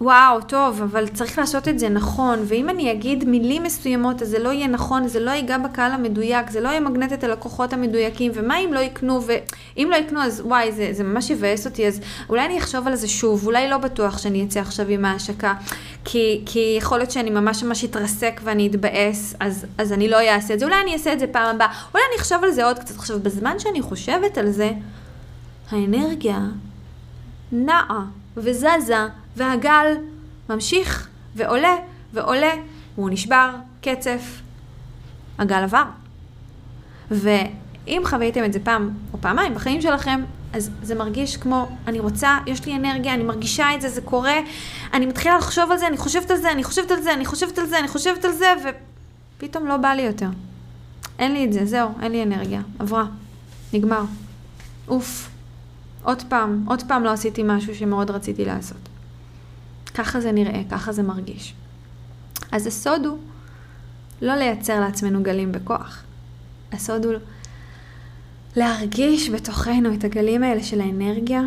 וואו, 0.00 0.40
טוב, 0.40 0.82
אבל 0.82 1.08
צריך 1.08 1.38
לעשות 1.38 1.68
את 1.68 1.78
זה 1.78 1.88
נכון, 1.88 2.38
ואם 2.44 2.70
אני 2.70 2.92
אגיד 2.92 3.24
מילים 3.24 3.62
מסוימות, 3.62 4.22
אז 4.22 4.28
זה 4.28 4.38
לא 4.38 4.48
יהיה 4.48 4.66
נכון, 4.66 5.08
זה 5.08 5.20
לא 5.20 5.30
ייגע 5.30 5.58
בקהל 5.58 5.92
המדויק, 5.92 6.50
זה 6.50 6.60
לא 6.60 6.68
ימגנט 6.68 7.12
את 7.12 7.24
הלקוחות 7.24 7.72
המדויקים, 7.72 8.32
ומה 8.34 8.58
אם 8.58 8.72
לא 8.72 8.78
יקנו, 8.80 9.20
ואם 9.26 9.88
לא 9.90 9.96
יקנו, 9.96 10.22
אז 10.22 10.42
וואי, 10.44 10.72
זה, 10.72 10.88
זה 10.92 11.04
ממש 11.04 11.30
יבאס 11.30 11.66
אותי, 11.66 11.86
אז 11.86 12.00
אולי 12.28 12.46
אני 12.46 12.58
אחשוב 12.58 12.86
על 12.86 12.94
זה 12.94 13.08
שוב, 13.08 13.46
אולי 13.46 13.68
לא 13.68 13.78
בטוח 13.78 14.18
שאני 14.18 14.44
אצא 14.44 14.60
עכשיו 14.60 14.88
עם 14.88 15.04
ההשקה, 15.04 15.54
כי, 16.04 16.42
כי 16.46 16.74
יכול 16.78 16.98
להיות 16.98 17.10
שאני 17.10 17.30
ממש 17.30 17.62
ממש 17.62 17.84
אתרסק 17.84 18.40
ואני 18.44 18.66
אתבאס, 18.66 19.34
אז, 19.40 19.66
אז 19.78 19.92
אני 19.92 20.08
לא 20.08 20.20
אעשה 20.20 20.54
את 20.54 20.58
זה, 20.58 20.64
אולי 20.64 20.76
אני 20.82 20.92
אעשה 20.92 21.12
את 21.12 21.18
זה 21.18 21.26
פעם 21.26 21.54
הבאה, 21.54 21.68
אולי 21.94 22.04
אני 22.12 22.20
אחשוב 22.20 22.44
על 22.44 22.50
זה 22.50 22.64
עוד 22.64 22.78
קצת. 22.78 22.96
עכשיו, 22.96 23.18
בזמן 23.20 23.58
שאני 23.58 23.82
חושבת 23.82 24.38
על 24.38 24.50
זה, 24.50 24.70
האנרגיה 25.70 26.38
נעה 27.52 28.04
וזזה. 28.36 29.06
והגל 29.36 29.86
ממשיך 30.48 31.08
ועולה 31.34 31.76
ועולה, 32.12 32.52
והוא 32.94 33.10
נשבר, 33.10 33.50
קצף, 33.80 34.40
הגל 35.38 35.62
עבר. 35.62 35.84
ואם 37.10 38.02
חוויתם 38.04 38.44
את 38.44 38.52
זה 38.52 38.60
פעם 38.60 38.90
או 39.12 39.18
פעמיים 39.20 39.54
בחיים 39.54 39.82
שלכם, 39.82 40.20
אז 40.52 40.70
זה 40.82 40.94
מרגיש 40.94 41.36
כמו, 41.36 41.68
אני 41.86 42.00
רוצה, 42.00 42.38
יש 42.46 42.66
לי 42.66 42.76
אנרגיה, 42.76 43.14
אני 43.14 43.22
מרגישה 43.22 43.74
את 43.74 43.80
זה, 43.80 43.88
זה 43.88 44.00
קורה, 44.00 44.36
אני 44.92 45.06
מתחילה 45.06 45.36
לחשוב 45.36 45.70
על 45.70 45.78
זה, 45.78 45.86
אני 45.86 45.96
חושבת 45.96 46.30
על 46.30 46.36
זה, 46.36 46.52
אני 46.52 46.64
חושבת 46.64 46.90
על 46.90 47.02
זה, 47.02 47.14
אני 47.14 47.24
חושבת 47.24 47.58
על 47.58 47.66
זה, 47.66 47.78
אני 47.78 47.88
חושבת 47.88 48.24
על 48.24 48.32
זה, 48.32 48.54
ופתאום 49.38 49.66
לא 49.66 49.76
בא 49.76 49.88
לי 49.88 50.02
יותר. 50.02 50.28
אין 51.18 51.32
לי 51.32 51.44
את 51.44 51.52
זה, 51.52 51.66
זהו, 51.66 51.88
אין 52.02 52.12
לי 52.12 52.22
אנרגיה, 52.22 52.60
עברה, 52.78 53.04
נגמר. 53.72 54.04
אוף. 54.88 55.28
עוד 56.02 56.22
פעם, 56.28 56.64
עוד 56.66 56.82
פעם 56.88 57.04
לא 57.04 57.10
עשיתי 57.10 57.42
משהו 57.44 57.74
שמאוד 57.74 58.10
רציתי 58.10 58.44
לעשות. 58.44 58.93
ככה 59.94 60.20
זה 60.20 60.32
נראה, 60.32 60.62
ככה 60.70 60.92
זה 60.92 61.02
מרגיש. 61.02 61.54
אז 62.52 62.66
הסוד 62.66 63.06
הוא 63.06 63.18
לא 64.22 64.34
לייצר 64.34 64.80
לעצמנו 64.80 65.22
גלים 65.22 65.52
בכוח. 65.52 66.02
הסוד 66.72 67.04
הוא 67.04 67.14
להרגיש 68.56 69.30
בתוכנו 69.30 69.94
את 69.94 70.04
הגלים 70.04 70.42
האלה 70.42 70.62
של 70.62 70.80
האנרגיה 70.80 71.42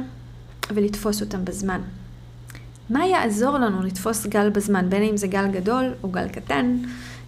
ולתפוס 0.71 1.21
אותם 1.21 1.45
בזמן. 1.45 1.81
מה 2.89 3.05
יעזור 3.05 3.57
לנו 3.57 3.83
לתפוס 3.83 4.25
גל 4.25 4.49
בזמן, 4.49 4.89
בין 4.89 5.03
אם 5.03 5.17
זה 5.17 5.27
גל 5.27 5.47
גדול 5.47 5.93
או 6.03 6.09
גל 6.09 6.27
קטן, 6.27 6.77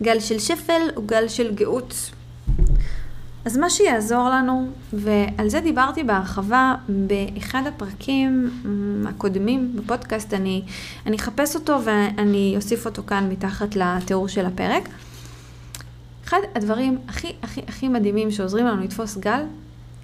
גל 0.02 0.20
של 0.20 0.40
שפל 0.40 0.82
או 0.96 1.02
גל 1.02 1.28
של 1.28 1.56
גאות. 1.56 2.12
אז 3.46 3.58
מה 3.58 3.70
שיעזור 3.70 4.30
לנו, 4.30 4.68
ועל 4.94 5.50
זה 5.50 5.60
דיברתי 5.60 6.04
בהרחבה 6.04 6.76
באחד 6.90 7.62
הפרקים 7.68 8.52
הקודמים 9.10 9.76
בפודקאסט, 9.76 10.34
אני, 10.34 10.62
אני 11.06 11.18
אחפש 11.18 11.56
אותו 11.56 11.80
ואני 11.84 12.54
אוסיף 12.56 12.86
אותו 12.86 13.04
כאן 13.08 13.30
מתחת 13.32 13.76
לתיאור 13.76 14.28
של 14.28 14.46
הפרק. 14.46 14.90
אחד 16.26 16.40
הדברים 16.56 16.98
הכי 17.08 17.34
הכי 17.44 17.62
הכי 17.68 17.88
מדהימים 17.88 18.32
שעוזרים 18.32 18.66
לנו 18.66 18.84
לתפוס 18.84 19.18
גל, 19.18 19.42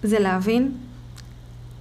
זה 0.03 0.19
להבין 0.19 0.71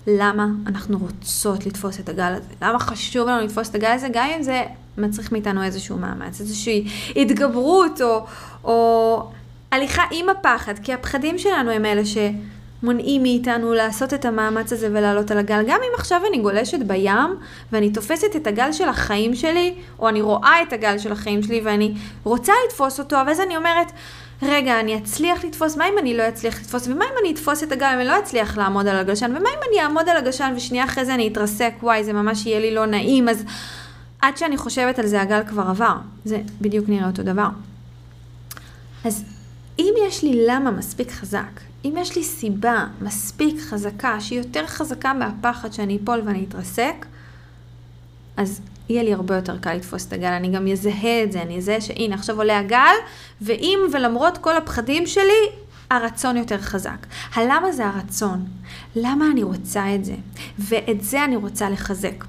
למה 0.06 0.46
אנחנו 0.66 0.98
רוצות 0.98 1.66
לתפוס 1.66 2.00
את 2.00 2.08
הגל 2.08 2.32
הזה. 2.32 2.48
למה 2.62 2.78
חשוב 2.78 3.28
לנו 3.28 3.44
לתפוס 3.44 3.70
את 3.70 3.74
הגל 3.74 3.90
הזה, 3.90 4.08
גם 4.12 4.28
אם 4.36 4.42
זה 4.42 4.62
מצריך 4.98 5.32
מאיתנו 5.32 5.62
איזשהו 5.62 5.98
מאמץ, 5.98 6.40
איזושהי 6.40 6.88
התגברות 7.16 8.02
או, 8.02 8.26
או 8.64 9.30
הליכה 9.74 10.02
עם 10.10 10.28
הפחד, 10.28 10.78
כי 10.78 10.92
הפחדים 10.92 11.38
שלנו 11.38 11.70
הם 11.70 11.84
אלה 11.84 12.02
שמונעים 12.04 13.22
מאיתנו 13.22 13.74
לעשות 13.74 14.14
את 14.14 14.24
המאמץ 14.24 14.72
הזה 14.72 14.88
ולעלות 14.92 15.30
על 15.30 15.38
הגל. 15.38 15.62
גם 15.66 15.80
אם 15.82 15.94
עכשיו 15.98 16.20
אני 16.28 16.38
גולשת 16.38 16.78
בים 16.86 17.36
ואני 17.72 17.90
תופסת 17.90 18.36
את 18.36 18.46
הגל 18.46 18.72
של 18.72 18.88
החיים 18.88 19.34
שלי, 19.34 19.74
או 19.98 20.08
אני 20.08 20.20
רואה 20.20 20.62
את 20.62 20.72
הגל 20.72 20.98
של 20.98 21.12
החיים 21.12 21.42
שלי 21.42 21.60
ואני 21.64 21.94
רוצה 22.24 22.52
לתפוס 22.66 22.98
אותו, 22.98 23.20
אבל 23.20 23.30
אז 23.30 23.40
אני 23.40 23.56
אומרת, 23.56 23.92
רגע, 24.42 24.80
אני 24.80 24.96
אצליח 24.98 25.44
לתפוס, 25.44 25.76
מה 25.76 25.88
אם 25.88 25.98
אני 25.98 26.16
לא 26.16 26.28
אצליח 26.28 26.60
לתפוס, 26.60 26.86
ומה 26.86 27.04
אם 27.04 27.18
אני 27.20 27.32
אתפוס 27.32 27.62
את 27.62 27.72
הגל 27.72 27.94
ואני 27.98 28.08
לא 28.08 28.18
אצליח 28.18 28.58
לעמוד 28.58 28.86
על 28.86 28.96
הגלשן, 28.96 29.30
ומה 29.30 29.48
אם 29.50 29.60
אני 29.70 29.82
אעמוד 29.82 30.08
על 30.08 30.16
הגלשן 30.16 30.52
ושנייה 30.56 30.84
אחרי 30.84 31.04
זה 31.04 31.14
אני 31.14 31.28
אתרסק, 31.28 31.72
וואי, 31.82 32.04
זה 32.04 32.12
ממש 32.12 32.46
יהיה 32.46 32.60
לי 32.60 32.74
לא 32.74 32.86
נעים, 32.86 33.28
אז 33.28 33.44
עד 34.22 34.36
שאני 34.36 34.56
חושבת 34.56 34.98
על 34.98 35.06
זה 35.06 35.20
הגל 35.20 35.40
כבר 35.48 35.62
עבר. 35.62 35.94
זה 36.24 36.40
בדיוק 36.60 36.88
נראה 36.88 37.06
אותו 37.06 37.22
דבר. 37.22 37.48
אז 39.04 39.33
אם 39.78 39.94
יש 40.06 40.22
לי 40.22 40.46
למה 40.46 40.70
מספיק 40.70 41.10
חזק, 41.10 41.60
אם 41.84 41.94
יש 41.98 42.16
לי 42.16 42.24
סיבה 42.24 42.86
מספיק 43.00 43.60
חזקה, 43.60 44.20
שהיא 44.20 44.38
יותר 44.38 44.66
חזקה 44.66 45.12
מהפחד 45.12 45.72
שאני 45.72 45.98
אפול 46.04 46.22
ואני 46.24 46.44
אתרסק, 46.48 47.06
אז 48.36 48.60
יהיה 48.88 49.02
לי 49.02 49.12
הרבה 49.14 49.36
יותר 49.36 49.58
קל 49.58 49.74
לתפוס 49.74 50.06
את 50.06 50.12
הגל. 50.12 50.26
אני 50.26 50.48
גם 50.48 50.68
אזהה 50.68 51.22
את 51.22 51.32
זה, 51.32 51.42
אני 51.42 51.58
אזהה 51.58 51.80
שהנה 51.80 52.14
עכשיו 52.14 52.36
עולה 52.36 52.58
הגל, 52.58 52.94
ואם 53.40 53.78
ולמרות 53.92 54.38
כל 54.38 54.56
הפחדים 54.56 55.06
שלי, 55.06 55.50
הרצון 55.90 56.36
יותר 56.36 56.58
חזק. 56.58 57.06
הלמה 57.34 57.72
זה 57.72 57.86
הרצון? 57.86 58.44
למה 58.96 59.30
אני 59.32 59.42
רוצה 59.42 59.94
את 59.94 60.04
זה? 60.04 60.14
ואת 60.58 61.04
זה 61.04 61.24
אני 61.24 61.36
רוצה 61.36 61.70
לחזק. 61.70 62.24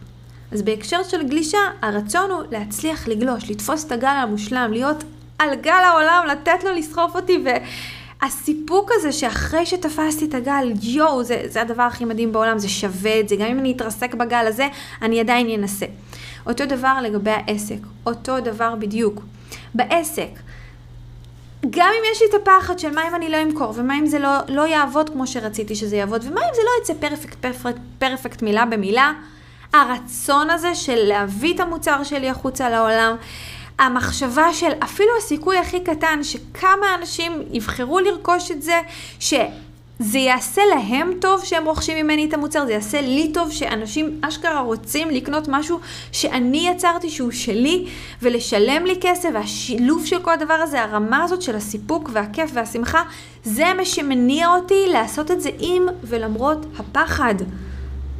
אז 0.51 0.61
בהקשר 0.61 1.03
של 1.03 1.27
גלישה, 1.27 1.57
הרצון 1.81 2.31
הוא 2.31 2.41
להצליח 2.51 3.07
לגלוש, 3.07 3.51
לתפוס 3.51 3.85
את 3.85 3.91
הגל 3.91 4.07
המושלם, 4.07 4.73
להיות 4.73 5.03
על 5.39 5.55
גל 5.55 5.71
העולם, 5.71 6.23
לתת 6.31 6.63
לו 6.63 6.71
לסחוף 6.73 7.15
אותי, 7.15 7.43
והסיפוק 8.21 8.91
הזה 8.93 9.11
שאחרי 9.11 9.65
שתפסתי 9.65 10.25
את 10.25 10.33
הגל, 10.33 10.71
יואו, 10.81 11.23
זה, 11.23 11.41
זה 11.45 11.61
הדבר 11.61 11.83
הכי 11.83 12.05
מדהים 12.05 12.31
בעולם, 12.31 12.57
זה 12.57 12.69
שווה 12.69 13.19
את 13.19 13.29
זה, 13.29 13.35
גם 13.35 13.45
אם 13.45 13.59
אני 13.59 13.71
אתרסק 13.71 14.13
בגל 14.13 14.45
הזה, 14.47 14.67
אני 15.01 15.19
עדיין 15.19 15.49
אנסה. 15.49 15.85
אותו 16.47 16.65
דבר 16.65 16.97
לגבי 17.01 17.31
העסק, 17.31 17.79
אותו 18.05 18.39
דבר 18.39 18.75
בדיוק. 18.75 19.21
בעסק, 19.75 20.29
גם 21.69 21.89
אם 21.99 22.03
יש 22.11 22.21
לי 22.21 22.27
את 22.29 22.41
הפחד 22.41 22.79
של 22.79 22.91
מה 22.91 23.07
אם 23.07 23.15
אני 23.15 23.29
לא 23.29 23.41
אמכור, 23.41 23.73
ומה 23.75 23.99
אם 23.99 24.05
זה 24.05 24.19
לא, 24.19 24.29
לא 24.47 24.67
יעבוד 24.67 25.09
כמו 25.09 25.27
שרציתי 25.27 25.75
שזה 25.75 25.95
יעבוד, 25.95 26.23
ומה 26.27 26.41
אם 26.41 26.53
זה 26.55 26.61
לא 26.61 26.69
יצא 26.81 26.93
פרפקט, 27.07 27.37
פרפקט, 27.41 27.81
פרפקט 27.99 28.41
מילה 28.41 28.65
במילה, 28.65 29.13
הרצון 29.73 30.49
הזה 30.49 30.75
של 30.75 30.95
להביא 30.95 31.55
את 31.55 31.59
המוצר 31.59 32.03
שלי 32.03 32.29
החוצה 32.29 32.69
לעולם, 32.69 33.15
המחשבה 33.79 34.53
של 34.53 34.71
אפילו 34.83 35.09
הסיכוי 35.17 35.57
הכי 35.57 35.79
קטן 35.79 36.23
שכמה 36.23 36.95
אנשים 36.99 37.43
יבחרו 37.51 37.99
לרכוש 37.99 38.51
את 38.51 38.61
זה, 38.61 38.81
שזה 39.19 40.17
יעשה 40.19 40.61
להם 40.75 41.11
טוב 41.21 41.45
שהם 41.45 41.65
רוכשים 41.65 42.05
ממני 42.05 42.25
את 42.25 42.33
המוצר, 42.33 42.65
זה 42.65 42.73
יעשה 42.73 43.01
לי 43.01 43.31
טוב 43.33 43.51
שאנשים 43.51 44.19
אשכרה 44.21 44.59
רוצים 44.59 45.09
לקנות 45.09 45.47
משהו 45.47 45.79
שאני 46.11 46.69
יצרתי 46.69 47.09
שהוא 47.09 47.31
שלי 47.31 47.87
ולשלם 48.21 48.85
לי 48.85 48.95
כסף 49.01 49.29
והשילוב 49.33 50.05
של 50.05 50.19
כל 50.21 50.31
הדבר 50.31 50.53
הזה, 50.53 50.83
הרמה 50.83 51.23
הזאת 51.23 51.41
של 51.41 51.55
הסיפוק 51.55 52.09
והכיף 52.13 52.51
והשמחה, 52.53 53.03
זה 53.43 53.73
מה 53.77 53.85
שמניע 53.85 54.47
אותי 54.47 54.87
לעשות 54.87 55.31
את 55.31 55.41
זה 55.41 55.49
עם 55.59 55.85
ולמרות 56.03 56.65
הפחד. 56.79 57.35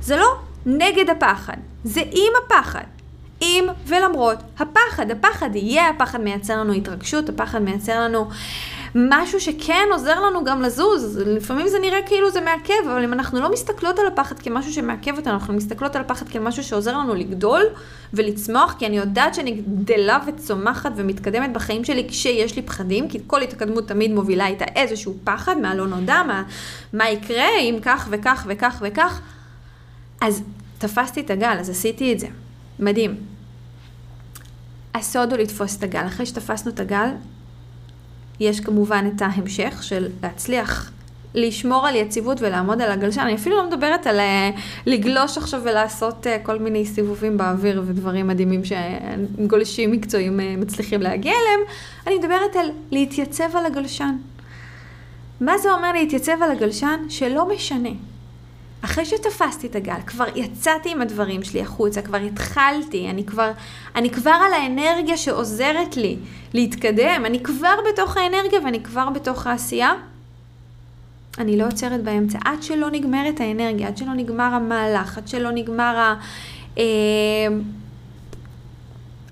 זה 0.02 0.16
לא 0.16 0.28
נגד 0.66 1.10
הפחד, 1.10 1.58
זה 1.84 2.02
עם 2.02 2.34
הפחד. 2.46 2.95
עם 3.42 3.66
ולמרות 3.86 4.38
הפחד. 4.60 5.12
הפחד 5.12 5.56
יהיה, 5.56 5.90
הפחד 5.90 6.22
מייצר 6.22 6.58
לנו 6.58 6.74
התרגשות, 6.74 7.30
הפחד 7.30 7.62
מייצר 7.62 8.00
לנו 8.00 8.30
משהו 8.96 9.40
שכן 9.40 9.88
עוזר 9.92 10.20
לנו 10.22 10.44
גם 10.44 10.62
לזוז. 10.62 11.18
לפעמים 11.26 11.68
זה 11.68 11.80
נראה 11.80 12.02
כאילו 12.06 12.32
זה 12.32 12.42
מעכב, 12.42 12.74
אבל 12.86 13.04
אם 13.04 13.14
אנחנו 13.14 13.42
לא 13.42 13.52
מסתכלות 13.52 14.00
על 14.00 14.08
הפחד 14.08 14.40
כמשהו 14.40 14.74
שמעכב 14.74 15.18
אותנו, 15.18 15.34
אנחנו 15.34 15.54
מסתכלות 15.54 15.96
על 15.96 16.02
הפחד 16.02 16.30
כמשהו 16.30 16.64
שעוזר 16.64 16.98
לנו 16.98 17.16
לגדול 17.16 17.64
ולצמוח, 18.14 18.76
כי 18.80 18.86
אני 18.86 18.98
יודעת 18.98 19.36
שאני 19.36 19.52
גדלה 19.52 20.20
וצומחת 20.28 20.92
ומתקדמת 20.96 21.54
בחיים 21.54 21.84
שלי 21.84 22.08
כשיש 22.10 22.56
לי 22.56 22.62
פחדים, 22.62 23.08
כי 23.08 23.20
כל 23.28 23.42
התקדמות 23.42 23.88
תמיד 23.88 24.12
מובילה 24.12 24.48
איתה 24.48 24.66
איזשהו 24.76 25.16
פחד 25.24 25.58
מהלא 25.58 25.88
נודע, 25.88 26.24
מה, 26.28 26.44
מה 26.94 27.10
יקרה 27.10 27.60
אם 27.62 27.80
כך 27.82 28.08
וכך 28.12 28.46
וכך 28.50 28.78
וכך. 28.82 29.22
אז 30.22 30.44
תפסתי 30.78 31.22
את 31.22 31.30
הגל, 31.30 31.58
אז 31.60 31.70
עשיתי 31.70 32.14
את 32.14 32.20
זה. 32.20 32.28
מדהים. 32.80 33.16
הסוד 34.96 35.34
הוא 35.34 35.40
לתפוס 35.40 35.78
את 35.78 35.84
הגל. 35.84 36.08
אחרי 36.08 36.26
שתפסנו 36.26 36.72
את 36.72 36.80
הגל, 36.80 37.10
יש 38.40 38.60
כמובן 38.60 39.06
את 39.16 39.22
ההמשך 39.22 39.84
של 39.84 40.08
להצליח 40.24 40.92
לשמור 41.36 41.88
על 41.88 41.96
יציבות 41.96 42.42
ולעמוד 42.42 42.82
על 42.82 42.92
הגלשן. 42.92 43.22
אני 43.22 43.36
אפילו 43.36 43.58
לא 43.58 43.68
מדברת 43.68 44.08
על 44.08 44.20
uh, 44.20 44.60
לגלוש 44.86 45.38
עכשיו 45.38 45.62
ולעשות 45.64 46.28
uh, 46.28 46.46
כל 46.46 46.60
מיני 46.60 46.86
סיבובים 46.86 47.38
באוויר 47.38 47.84
ודברים 47.86 48.28
מדהימים 48.28 48.62
שגולשים 48.66 49.92
מקצועיים 49.92 50.40
uh, 50.40 50.44
מצליחים 50.58 51.02
להגיע 51.02 51.32
אליהם. 51.32 51.60
אני 52.08 52.18
מדברת 52.18 52.56
על 52.56 52.70
להתייצב 52.92 53.56
על 53.56 53.66
הגלשן. 53.66 54.16
מה 55.42 55.58
זה 55.58 55.72
אומר 55.72 55.92
להתייצב 55.92 56.44
על 56.44 56.52
הגלשן? 56.52 57.00
שלא 57.10 57.50
משנה. 57.56 57.90
אחרי 58.86 59.06
שתפסתי 59.06 59.68
את 59.68 59.76
הגל, 59.76 60.00
כבר 60.08 60.26
יצאתי 60.36 60.92
עם 60.92 61.02
הדברים 61.02 61.44
שלי 61.44 61.62
החוצה, 61.62 62.02
כבר 62.02 62.18
התחלתי, 62.18 63.10
אני 63.10 63.26
כבר, 63.26 63.52
אני 63.96 64.10
כבר 64.10 64.32
על 64.46 64.54
האנרגיה 64.54 65.18
שעוזרת 65.18 65.98
לי 65.98 66.18
להתקדם, 66.54 67.24
אני 67.26 67.44
כבר 67.44 67.76
בתוך 67.92 68.18
האנרגיה 68.18 68.60
ואני 68.66 68.84
כבר 68.84 69.10
בתוך 69.10 69.48
העשייה. 69.48 69.94
אני 71.38 71.58
לא 71.58 71.68
עוצרת 71.68 72.04
באמצע, 72.04 72.40
עד 72.46 72.64
שלא 72.64 72.92
נגמרת 72.92 73.40
האנרגיה, 73.40 73.88
עד 73.88 73.98
שלא 73.98 74.14
נגמר 74.14 74.54
המהלך, 74.54 75.18
עד 75.18 75.28
שלא 75.28 75.52
נגמר 75.52 75.98
ה... 75.98 76.16
אה, 76.78 76.84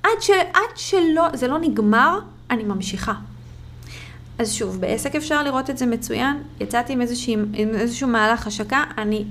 עד, 0.04 0.22
ש, 0.22 0.30
עד 0.30 0.76
שלא, 0.76 1.24
זה 1.34 1.48
לא 1.48 1.60
נגמר, 1.60 2.20
אני 2.50 2.64
ממשיכה. 2.64 3.14
אז 4.38 4.54
שוב, 4.54 4.82
בעסק 4.82 5.16
אפשר 5.16 5.44
לראות 5.44 5.70
את 5.70 5.78
זה 5.78 5.86
מצוין. 5.86 6.44
יצאתי 6.60 6.94
עם, 6.94 7.02
איזושהי, 7.02 7.36
עם 7.54 7.70
איזשהו 7.70 8.08
מהלך 8.08 8.48
השקה, 8.48 8.84
אני, 8.98 9.26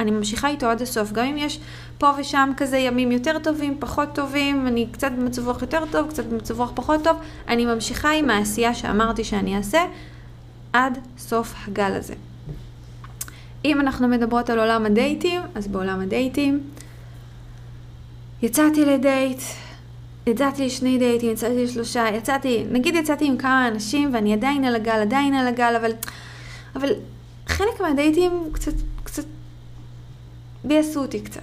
אני 0.00 0.10
ממשיכה 0.10 0.48
איתו 0.48 0.66
עד 0.66 0.82
הסוף. 0.82 1.12
גם 1.12 1.26
אם 1.26 1.36
יש 1.38 1.60
פה 1.98 2.10
ושם 2.18 2.50
כזה 2.56 2.78
ימים 2.78 3.12
יותר 3.12 3.38
טובים, 3.38 3.76
פחות 3.80 4.08
טובים, 4.14 4.66
אני 4.66 4.86
קצת 4.92 5.12
במצב 5.12 5.46
רוח 5.46 5.62
יותר 5.62 5.82
טוב, 5.90 6.08
קצת 6.08 6.24
במצב 6.24 6.58
רוח 6.58 6.72
פחות 6.74 7.04
טוב, 7.04 7.16
אני 7.48 7.64
ממשיכה 7.66 8.10
עם 8.10 8.30
העשייה 8.30 8.74
שאמרתי 8.74 9.24
שאני 9.24 9.56
אעשה 9.56 9.80
עד 10.72 10.98
סוף 11.18 11.54
הגל 11.66 11.92
הזה. 11.92 12.14
אם 13.64 13.80
אנחנו 13.80 14.08
מדברות 14.08 14.50
על 14.50 14.58
עולם 14.58 14.86
הדייטים, 14.86 15.42
אז 15.54 15.68
בעולם 15.68 16.00
הדייטים 16.00 16.60
יצאתי 18.42 18.84
לדייט, 18.84 19.40
יצאתי 20.26 20.66
לשני 20.66 20.98
דייטים, 20.98 21.30
יצאתי 21.30 21.64
לשלושה, 21.64 22.06
יצאתי, 22.14 22.64
נגיד 22.70 22.94
יצאתי 22.94 23.26
עם 23.26 23.36
כמה 23.36 23.68
אנשים 23.68 24.14
ואני 24.14 24.32
עדיין 24.32 24.64
על 24.64 24.74
הגל, 24.74 25.00
עדיין 25.00 25.34
על 25.34 25.46
הגל, 25.46 25.74
אבל, 25.76 25.92
אבל 26.76 26.88
חלק 27.46 27.80
מהדייטים 27.80 28.32
קצת, 28.52 28.72
ביאסו 30.64 31.00
אותי 31.00 31.20
קצת. 31.20 31.40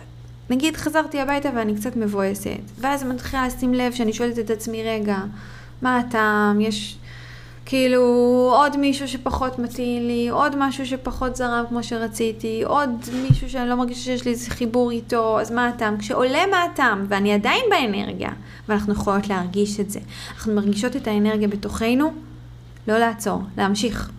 נגיד 0.50 0.78
חזרתי 0.78 1.20
הביתה 1.20 1.50
ואני 1.56 1.76
קצת 1.76 1.96
מבואסת, 1.96 2.50
ואז 2.80 3.04
אני 3.04 3.14
מתחילה 3.14 3.48
לשים 3.48 3.74
לב 3.74 3.94
שאני 3.94 4.14
שואלת 4.14 4.40
את 4.40 4.50
עצמי, 4.50 4.84
רגע, 4.84 5.18
מה 5.82 5.98
הטעם, 5.98 6.62
יש 6.62 6.98
כאילו 7.66 8.02
עוד 8.56 8.78
מישהו 8.78 9.08
שפחות 9.08 9.60
מתאים 9.60 10.08
לי, 10.08 10.30
עוד 10.30 10.56
משהו 10.58 10.86
שפחות 10.86 11.36
זרם 11.36 11.66
כמו 11.70 11.84
שרציתי, 11.84 12.64
עוד 12.66 12.90
מישהו 13.30 13.50
שאני 13.50 13.70
לא 13.70 13.76
מרגישה 13.76 14.02
שיש 14.02 14.26
לי 14.26 14.32
איזה 14.32 14.50
חיבור 14.50 14.92
איתו, 14.92 15.40
אז 15.40 15.52
מה 15.52 15.68
הטעם? 15.68 15.98
כשעולה 15.98 16.46
מה 16.52 16.64
הטעם, 16.64 17.06
ואני 17.10 17.34
עדיין 17.34 17.62
באנרגיה, 17.70 18.30
ואנחנו 18.70 18.94
יכולות 18.94 19.28
להרגיש 19.28 19.80
את 19.80 19.90
זה. 19.90 20.00
אנחנו 20.36 20.54
מרגישות 20.54 20.96
את 20.96 21.08
האנרגיה 21.08 21.48
בתוכנו, 21.48 22.14
לא 22.88 22.98
לעצור, 22.98 23.42
להמשיך, 23.58 24.10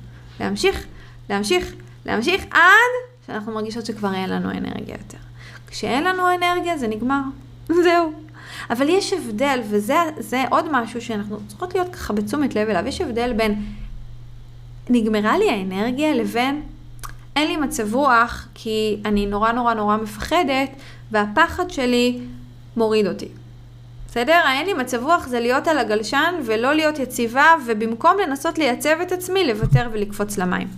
להמשיך, 0.40 0.86
להמשיך, 1.30 1.74
להמשיך, 2.06 2.44
עד 2.50 2.92
שאנחנו 3.28 3.52
מרגישות 3.52 3.86
שכבר 3.86 4.14
אין 4.14 4.30
לנו 4.30 4.50
אנרגיה 4.50 4.96
יותר. 5.04 5.18
כשאין 5.66 6.04
לנו 6.04 6.22
אנרגיה 6.34 6.78
זה 6.78 6.88
נגמר, 6.88 7.20
זהו. 7.84 8.12
אבל 8.70 8.88
יש 8.88 9.12
הבדל, 9.12 9.60
וזה 9.70 10.44
עוד 10.50 10.64
משהו 10.72 11.00
שאנחנו 11.00 11.38
צריכות 11.48 11.74
להיות 11.74 11.94
ככה 11.94 12.12
בתשומת 12.12 12.54
לב 12.54 12.68
אליו, 12.68 12.86
יש 12.86 13.00
הבדל 13.00 13.32
בין 13.32 13.64
נגמרה 14.90 15.38
לי 15.38 15.50
האנרגיה 15.50 16.14
לבין 16.14 16.62
אין 17.36 17.48
לי 17.48 17.56
מצב 17.56 17.94
רוח 17.94 18.48
כי 18.54 19.00
אני 19.04 19.26
נורא 19.26 19.52
נורא 19.52 19.74
נורא 19.74 19.96
מפחדת 19.96 20.70
והפחד 21.10 21.70
שלי 21.70 22.20
מוריד 22.76 23.06
אותי. 23.06 23.28
בסדר? 24.08 24.40
אין 24.48 24.66
לי 24.66 24.74
מצב 24.74 25.02
רוח 25.02 25.26
זה 25.26 25.40
להיות 25.40 25.68
על 25.68 25.78
הגלשן 25.78 26.34
ולא 26.44 26.74
להיות 26.74 26.98
יציבה 26.98 27.44
ובמקום 27.66 28.16
לנסות 28.26 28.58
לייצב 28.58 28.96
את 29.02 29.12
עצמי 29.12 29.46
לוותר 29.46 29.88
ולקפוץ 29.92 30.38
למים. 30.38 30.68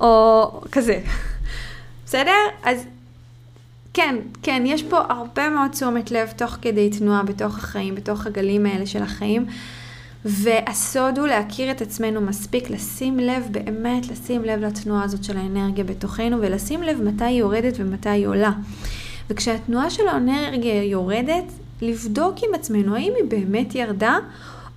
או 0.00 0.60
כזה. 0.72 1.00
בסדר? 2.06 2.32
אז 2.64 2.86
כן, 3.94 4.16
כן, 4.42 4.62
יש 4.66 4.82
פה 4.82 4.98
הרבה 5.08 5.50
מאוד 5.50 5.70
תשומת 5.70 6.10
לב 6.10 6.30
תוך 6.36 6.56
כדי 6.62 6.90
תנועה 6.90 7.22
בתוך 7.22 7.58
החיים, 7.58 7.94
בתוך 7.94 8.26
הגלים 8.26 8.66
האלה 8.66 8.86
של 8.86 9.02
החיים. 9.02 9.46
והסוד 10.24 11.18
הוא 11.18 11.26
להכיר 11.26 11.70
את 11.70 11.82
עצמנו 11.82 12.20
מספיק, 12.20 12.70
לשים 12.70 13.18
לב, 13.18 13.48
באמת 13.50 14.08
לשים 14.08 14.44
לב 14.44 14.60
לתנועה 14.60 15.04
הזאת 15.04 15.24
של 15.24 15.36
האנרגיה 15.36 15.84
בתוכנו, 15.84 16.36
ולשים 16.40 16.82
לב 16.82 17.02
מתי 17.02 17.24
היא 17.24 17.38
יורדת 17.38 17.74
ומתי 17.78 18.08
היא 18.08 18.26
עולה. 18.26 18.50
וכשהתנועה 19.30 19.90
של 19.90 20.08
האנרגיה 20.08 20.84
יורדת, 20.84 21.44
לבדוק 21.82 22.34
עם 22.48 22.54
עצמנו 22.54 22.96
האם 22.96 23.12
היא 23.16 23.24
באמת 23.28 23.74
ירדה, 23.74 24.18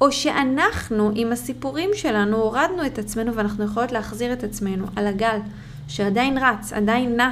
או 0.01 0.11
שאנחנו 0.11 1.11
עם 1.15 1.31
הסיפורים 1.31 1.89
שלנו 1.93 2.37
הורדנו 2.37 2.85
את 2.85 2.99
עצמנו 2.99 3.35
ואנחנו 3.35 3.65
יכולות 3.65 3.91
להחזיר 3.91 4.33
את 4.33 4.43
עצמנו 4.43 4.85
על 4.95 5.07
הגל 5.07 5.37
שעדיין 5.87 6.37
רץ, 6.37 6.73
עדיין 6.73 7.15
נע, 7.15 7.31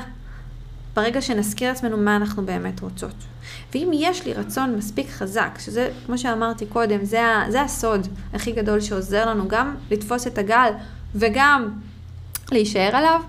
ברגע 0.96 1.22
שנזכיר 1.22 1.72
עצמנו 1.72 1.98
מה 1.98 2.16
אנחנו 2.16 2.46
באמת 2.46 2.80
רוצות. 2.80 3.16
ואם 3.74 3.92
יש 3.94 4.26
לי 4.26 4.34
רצון 4.34 4.76
מספיק 4.76 5.10
חזק, 5.10 5.58
שזה, 5.60 5.90
כמו 6.06 6.18
שאמרתי 6.18 6.66
קודם, 6.66 7.06
זה, 7.06 7.22
זה 7.50 7.62
הסוד 7.62 8.08
הכי 8.34 8.52
גדול 8.52 8.80
שעוזר 8.80 9.30
לנו 9.30 9.48
גם 9.48 9.76
לתפוס 9.92 10.28
את 10.28 10.38
הגל 10.38 10.72
וגם 11.16 11.70
להישאר 12.52 12.96
עליו, 12.96 13.22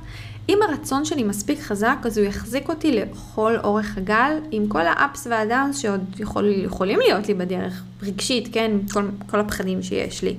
אם 0.49 0.59
הרצון 0.69 1.05
שלי 1.05 1.23
מספיק 1.23 1.61
חזק, 1.61 1.97
אז 2.05 2.19
הוא 2.19 2.27
יחזיק 2.27 2.69
אותי 2.69 2.93
לכל 2.93 3.57
אורך 3.65 3.99
הגל, 3.99 4.33
עם 4.51 4.69
כל 4.69 4.87
האפס 4.87 5.27
והדאונס 5.27 5.79
שעוד 5.79 6.05
יכול, 6.19 6.53
יכולים 6.65 6.99
להיות 6.99 7.29
לי 7.29 7.35
בדרך, 7.35 7.83
רגשית, 8.03 8.49
כן, 8.53 8.71
כל, 8.93 9.09
כל 9.31 9.41
הפחדים 9.41 9.83
שיש 9.83 10.23
לי. 10.23 10.37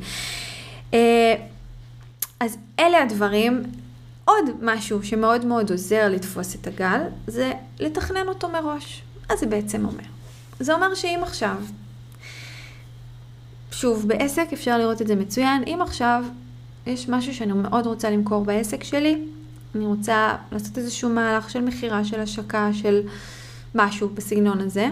אה, 0.93 1.35
אז 2.39 2.57
אלה 2.79 3.03
הדברים, 3.03 3.63
עוד 4.25 4.45
משהו 4.61 5.03
שמאוד 5.03 5.45
מאוד 5.45 5.71
עוזר 5.71 6.09
לתפוס 6.09 6.55
את 6.55 6.67
הגל, 6.67 7.01
זה 7.27 7.51
לתכנן 7.79 8.27
אותו 8.27 8.49
מראש. 8.49 9.01
מה 9.29 9.35
זה 9.35 9.45
בעצם 9.45 9.85
אומר? 9.85 10.03
זה 10.59 10.73
אומר 10.73 10.95
שאם 10.95 11.19
עכשיו, 11.23 11.55
שוב, 13.71 14.07
בעסק 14.07 14.47
אפשר 14.53 14.77
לראות 14.77 15.01
את 15.01 15.07
זה 15.07 15.15
מצוין, 15.15 15.63
אם 15.67 15.79
עכשיו 15.81 16.23
יש 16.87 17.09
משהו 17.09 17.33
שאני 17.33 17.53
מאוד 17.53 17.85
רוצה 17.85 18.09
למכור 18.09 18.45
בעסק 18.45 18.83
שלי, 18.83 19.21
אני 19.75 19.85
רוצה 19.85 20.35
לעשות 20.51 20.77
איזשהו 20.77 21.09
מהלך 21.09 21.49
של 21.49 21.61
מכירה, 21.61 22.05
של 22.05 22.19
השקה, 22.19 22.69
של 22.73 23.01
משהו 23.75 24.09
בסגנון 24.09 24.59
הזה, 24.61 24.87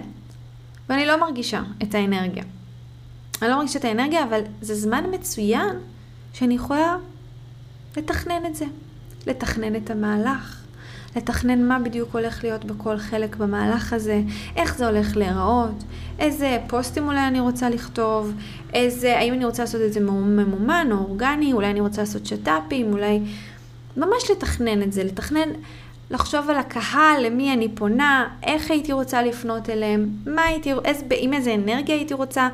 ואני 0.90 1.06
לא 1.06 1.20
מרגישה 1.20 1.64
את 1.84 1.96
האנרגיה. 1.96 2.44
אני 3.42 3.50
לא 3.50 3.56
מרגישה 3.56 3.80
את 3.80 3.86
האנרגיה, 3.86 4.24
אבל 4.24 4.42
זה 4.62 4.76
זמן 4.76 5.04
מצוין 5.12 5.76
שאני 6.34 6.54
יכולה 6.54 6.98
לתכנן 7.98 8.46
את 8.46 8.56
זה. 8.56 8.66
לתכנן 9.28 9.76
את 9.76 9.90
המהלך, 9.90 10.64
לתכנן 11.16 11.68
מה 11.68 11.80
בדיוק 11.80 12.14
הולך 12.14 12.44
להיות 12.44 12.66
בכל 12.66 12.98
חלק 12.98 13.36
במהלך 13.36 13.94
הזה, 13.94 14.22
איך 14.56 14.78
זה 14.78 14.88
הולך 14.88 15.18
להיראות, 15.18 15.84
איזה 16.20 16.58
פוסטים 16.68 17.08
אולי 17.08 17.28
אני 17.28 17.40
רוצה 17.40 17.70
לכתוב, 17.70 18.34
איזה, 18.74 19.18
האם 19.18 19.34
אני 19.34 19.46
רוצה 19.46 19.64
לעשות 19.64 19.82
את 19.82 19.94
זה 19.94 20.00
ממומן 20.00 20.88
או 20.92 20.98
אורגני, 20.98 21.54
אולי 21.54 21.70
אני 21.70 21.80
רוצה 21.80 22.02
לעשות 22.02 22.26
שת"פים, 22.26 22.94
אולי 22.94 23.20
ממש 23.98 24.32
לתכנן 24.32 24.82
את 24.82 24.94
זה, 24.94 25.04
לתכנן, 25.04 25.50
לחשוב 26.12 26.50
על 26.50 26.58
הקהל, 26.58 27.26
למי 27.26 27.54
אני 27.54 27.70
פונה, 27.76 28.28
איך 28.44 28.72
הייתי 28.72 28.94
רוצה 28.94 29.22
לפנות 29.22 29.70
אליהם, 29.70 30.10
מה 30.26 30.42
הייתי, 30.42 30.74
איזה, 30.86 31.06
עם 31.18 31.34
איזה 31.34 31.56
אנרגיה 31.56 31.96
הייתי 31.96 32.14
רוצה 32.14 32.50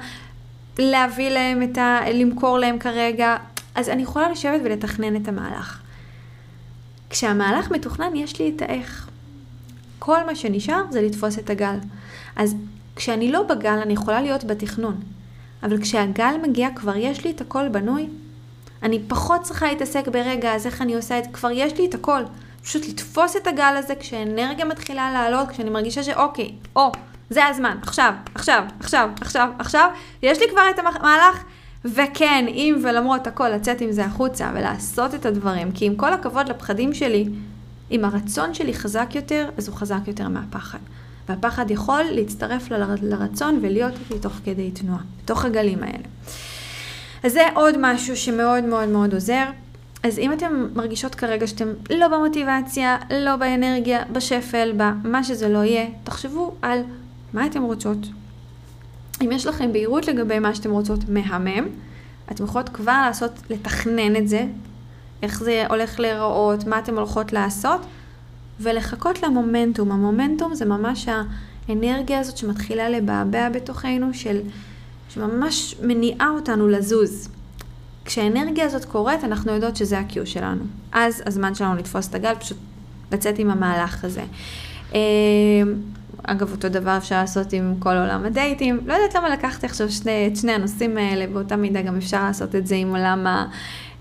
להביא 0.79 1.29
להם 1.29 1.63
את 1.63 1.77
ה... 1.77 1.99
למכור 2.13 2.59
להם 2.59 2.79
כרגע, 2.79 3.37
אז 3.75 3.89
אני 3.89 4.01
יכולה 4.01 4.29
לשבת 4.29 4.61
ולתכנן 4.63 5.15
את 5.15 5.27
המהלך. 5.27 5.79
כשהמהלך 7.09 7.71
מתוכנן 7.71 8.15
יש 8.15 8.39
לי 8.39 8.53
את 8.55 8.61
האיך. 8.61 9.09
כל 9.99 10.25
מה 10.25 10.35
שנשאר 10.35 10.83
זה 10.89 11.01
לתפוס 11.01 11.39
את 11.39 11.49
הגל. 11.49 11.77
אז 12.35 12.55
כשאני 12.95 13.31
לא 13.31 13.43
בגל 13.43 13.79
אני 13.83 13.93
יכולה 13.93 14.21
להיות 14.21 14.43
בתכנון. 14.43 14.95
אבל 15.63 15.81
כשהגל 15.81 16.35
מגיע 16.47 16.69
כבר 16.75 16.95
יש 16.95 17.23
לי 17.23 17.31
את 17.31 17.41
הכל 17.41 17.69
בנוי. 17.69 18.07
אני 18.83 18.99
פחות 19.07 19.41
צריכה 19.41 19.67
להתעסק 19.67 20.07
ברגע, 20.07 20.55
אז 20.55 20.65
איך 20.65 20.81
אני 20.81 20.95
עושה 20.95 21.19
את 21.19 21.23
זה, 21.23 21.29
כבר 21.33 21.51
יש 21.51 21.77
לי 21.77 21.85
את 21.85 21.93
הכל. 21.93 22.23
פשוט 22.63 22.87
לתפוס 22.87 23.35
את 23.35 23.47
הגל 23.47 23.75
הזה 23.77 23.95
כשאנרגיה 23.95 24.65
מתחילה 24.65 25.11
לעלות, 25.11 25.49
כשאני 25.49 25.69
מרגישה 25.69 26.03
שאוקיי, 26.03 26.51
או, 26.75 26.91
זה 27.29 27.45
הזמן, 27.45 27.77
עכשיו, 27.81 28.13
עכשיו, 28.35 28.63
עכשיו, 28.79 29.09
עכשיו, 29.21 29.49
עכשיו, 29.59 29.89
יש 30.23 30.39
לי 30.39 30.45
כבר 30.49 30.61
את 30.69 30.79
המהלך, 30.79 31.43
וכן, 31.85 32.45
אם 32.47 32.75
ולמרות 32.83 33.27
הכל 33.27 33.49
לצאת 33.49 33.81
עם 33.81 33.91
זה 33.91 34.05
החוצה 34.05 34.51
ולעשות 34.55 35.15
את 35.15 35.25
הדברים, 35.25 35.71
כי 35.71 35.85
עם 35.85 35.95
כל 35.95 36.13
הכבוד 36.13 36.49
לפחדים 36.49 36.93
שלי, 36.93 37.25
אם 37.91 38.05
הרצון 38.05 38.53
שלי 38.53 38.73
חזק 38.73 39.15
יותר, 39.15 39.49
אז 39.57 39.67
הוא 39.67 39.75
חזק 39.75 39.99
יותר 40.07 40.27
מהפחד. 40.27 40.79
והפחד 41.29 41.71
יכול 41.71 42.03
להצטרף 42.03 42.71
לרצון 43.01 43.59
ולהיות 43.61 43.93
איתי 43.93 44.19
תוך 44.19 44.33
כדי 44.45 44.71
תנועה, 44.71 45.01
בתוך 45.23 45.45
הגלים 45.45 45.83
האלה. 45.83 46.07
אז 47.23 47.31
זה 47.31 47.47
עוד 47.55 47.75
משהו 47.79 48.17
שמאוד 48.17 48.63
מאוד 48.63 48.89
מאוד 48.89 49.13
עוזר. 49.13 49.45
אז 50.03 50.19
אם 50.19 50.33
אתם 50.33 50.67
מרגישות 50.75 51.15
כרגע 51.15 51.47
שאתם 51.47 51.67
לא 51.89 52.07
במוטיבציה, 52.07 52.97
לא 53.19 53.35
באנרגיה, 53.35 54.03
בשפל, 54.11 54.73
במה 54.77 55.23
שזה 55.23 55.49
לא 55.49 55.63
יהיה, 55.63 55.85
תחשבו 56.03 56.55
על 56.61 56.79
מה 57.33 57.45
אתם 57.45 57.63
רוצות, 57.63 57.97
אם 59.21 59.31
יש 59.31 59.45
לכם 59.45 59.73
בהירות 59.73 60.07
לגבי 60.07 60.39
מה 60.39 60.55
שאתם 60.55 60.71
רוצות 60.71 60.99
מהמם, 61.09 61.67
אתם 62.31 62.43
יכולות 62.43 62.69
כבר 62.69 63.01
לעשות, 63.05 63.31
לתכנן 63.49 64.15
את 64.15 64.27
זה, 64.27 64.45
איך 65.23 65.43
זה 65.43 65.63
הולך 65.69 65.99
להיראות, 65.99 66.67
מה 66.67 66.79
אתם 66.79 66.97
הולכות 66.97 67.33
לעשות, 67.33 67.81
ולחכות 68.59 69.23
למומנטום. 69.23 69.91
המומנטום 69.91 70.55
זה 70.55 70.65
ממש 70.65 71.07
האנרגיה 71.69 72.19
הזאת 72.19 72.37
שמתחילה 72.37 72.89
לבעבע 72.89 73.49
בתוכנו, 73.49 74.13
של, 74.13 74.41
שממש 75.13 75.75
מניעה 75.81 76.29
אותנו 76.29 76.67
לזוז. 76.67 77.29
כשהאנרגיה 78.05 78.65
הזאת 78.65 78.85
קורית, 78.85 79.23
אנחנו 79.23 79.51
יודעות 79.51 79.75
שזה 79.75 79.99
ה-Q 79.99 80.25
שלנו. 80.25 80.63
אז 80.91 81.23
הזמן 81.25 81.55
שלנו 81.55 81.75
לתפוס 81.75 82.09
את 82.09 82.15
הגל, 82.15 82.33
פשוט 82.39 82.57
לצאת 83.11 83.39
עם 83.39 83.49
המהלך 83.49 84.03
הזה. 84.05 84.23
אה, 84.93 84.99
אגב, 86.23 86.51
אותו 86.51 86.69
דבר 86.69 86.97
אפשר 86.97 87.15
לעשות 87.15 87.53
עם 87.53 87.75
כל 87.79 87.97
עולם 87.97 88.25
הדייטים. 88.25 88.79
לא 88.85 88.93
יודעת 88.93 89.15
למה 89.15 89.29
לקחתי 89.29 89.65
עכשיו 89.65 89.91
שני, 89.91 90.27
את 90.27 90.37
שני 90.37 90.51
הנושאים 90.51 90.97
האלה, 90.97 91.27
באותה 91.27 91.55
מידה 91.55 91.81
גם 91.81 91.97
אפשר 91.97 92.23
לעשות 92.23 92.55
את 92.55 92.67
זה 92.67 92.75
עם 92.75 92.95
עולם 92.95 93.27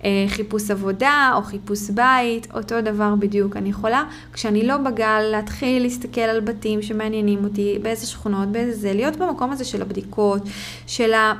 החיפוש 0.02 0.70
עבודה 0.70 1.32
או 1.34 1.42
חיפוש 1.42 1.90
בית, 1.90 2.46
אותו 2.54 2.80
דבר 2.80 3.14
בדיוק. 3.18 3.56
אני 3.56 3.68
יכולה, 3.68 4.04
כשאני 4.32 4.66
לא 4.66 4.76
בגל, 4.76 5.20
להתחיל 5.20 5.82
להסתכל 5.82 6.20
על 6.20 6.40
בתים 6.40 6.82
שמעניינים 6.82 7.44
אותי, 7.44 7.78
באיזה 7.82 8.06
שכונות, 8.06 8.48
באיזה 8.48 8.80
זה, 8.80 8.92
להיות 8.92 9.16
במקום 9.16 9.52
הזה 9.52 9.64
של 9.64 9.82
הבדיקות, 9.82 10.42
של 10.86 11.12
ה... 11.12 11.32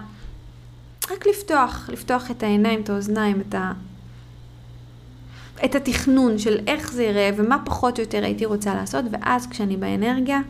רק 1.11 1.27
לפתוח, 1.27 1.91
לפתוח 1.93 2.31
את 2.31 2.43
העיניים, 2.43 2.81
את 2.81 2.91
האוזניים, 2.91 3.43
את 3.49 3.55
ה... 3.55 3.73
את 5.65 5.75
התכנון 5.75 6.39
של 6.39 6.59
איך 6.67 6.93
זה 6.93 7.03
יראה 7.05 7.31
ומה 7.37 7.59
פחות 7.65 7.99
או 7.99 8.03
יותר 8.03 8.25
הייתי 8.25 8.45
רוצה 8.45 8.75
לעשות, 8.75 9.05
ואז 9.11 9.47
כשאני 9.47 9.77
באנרגיה 9.77 10.41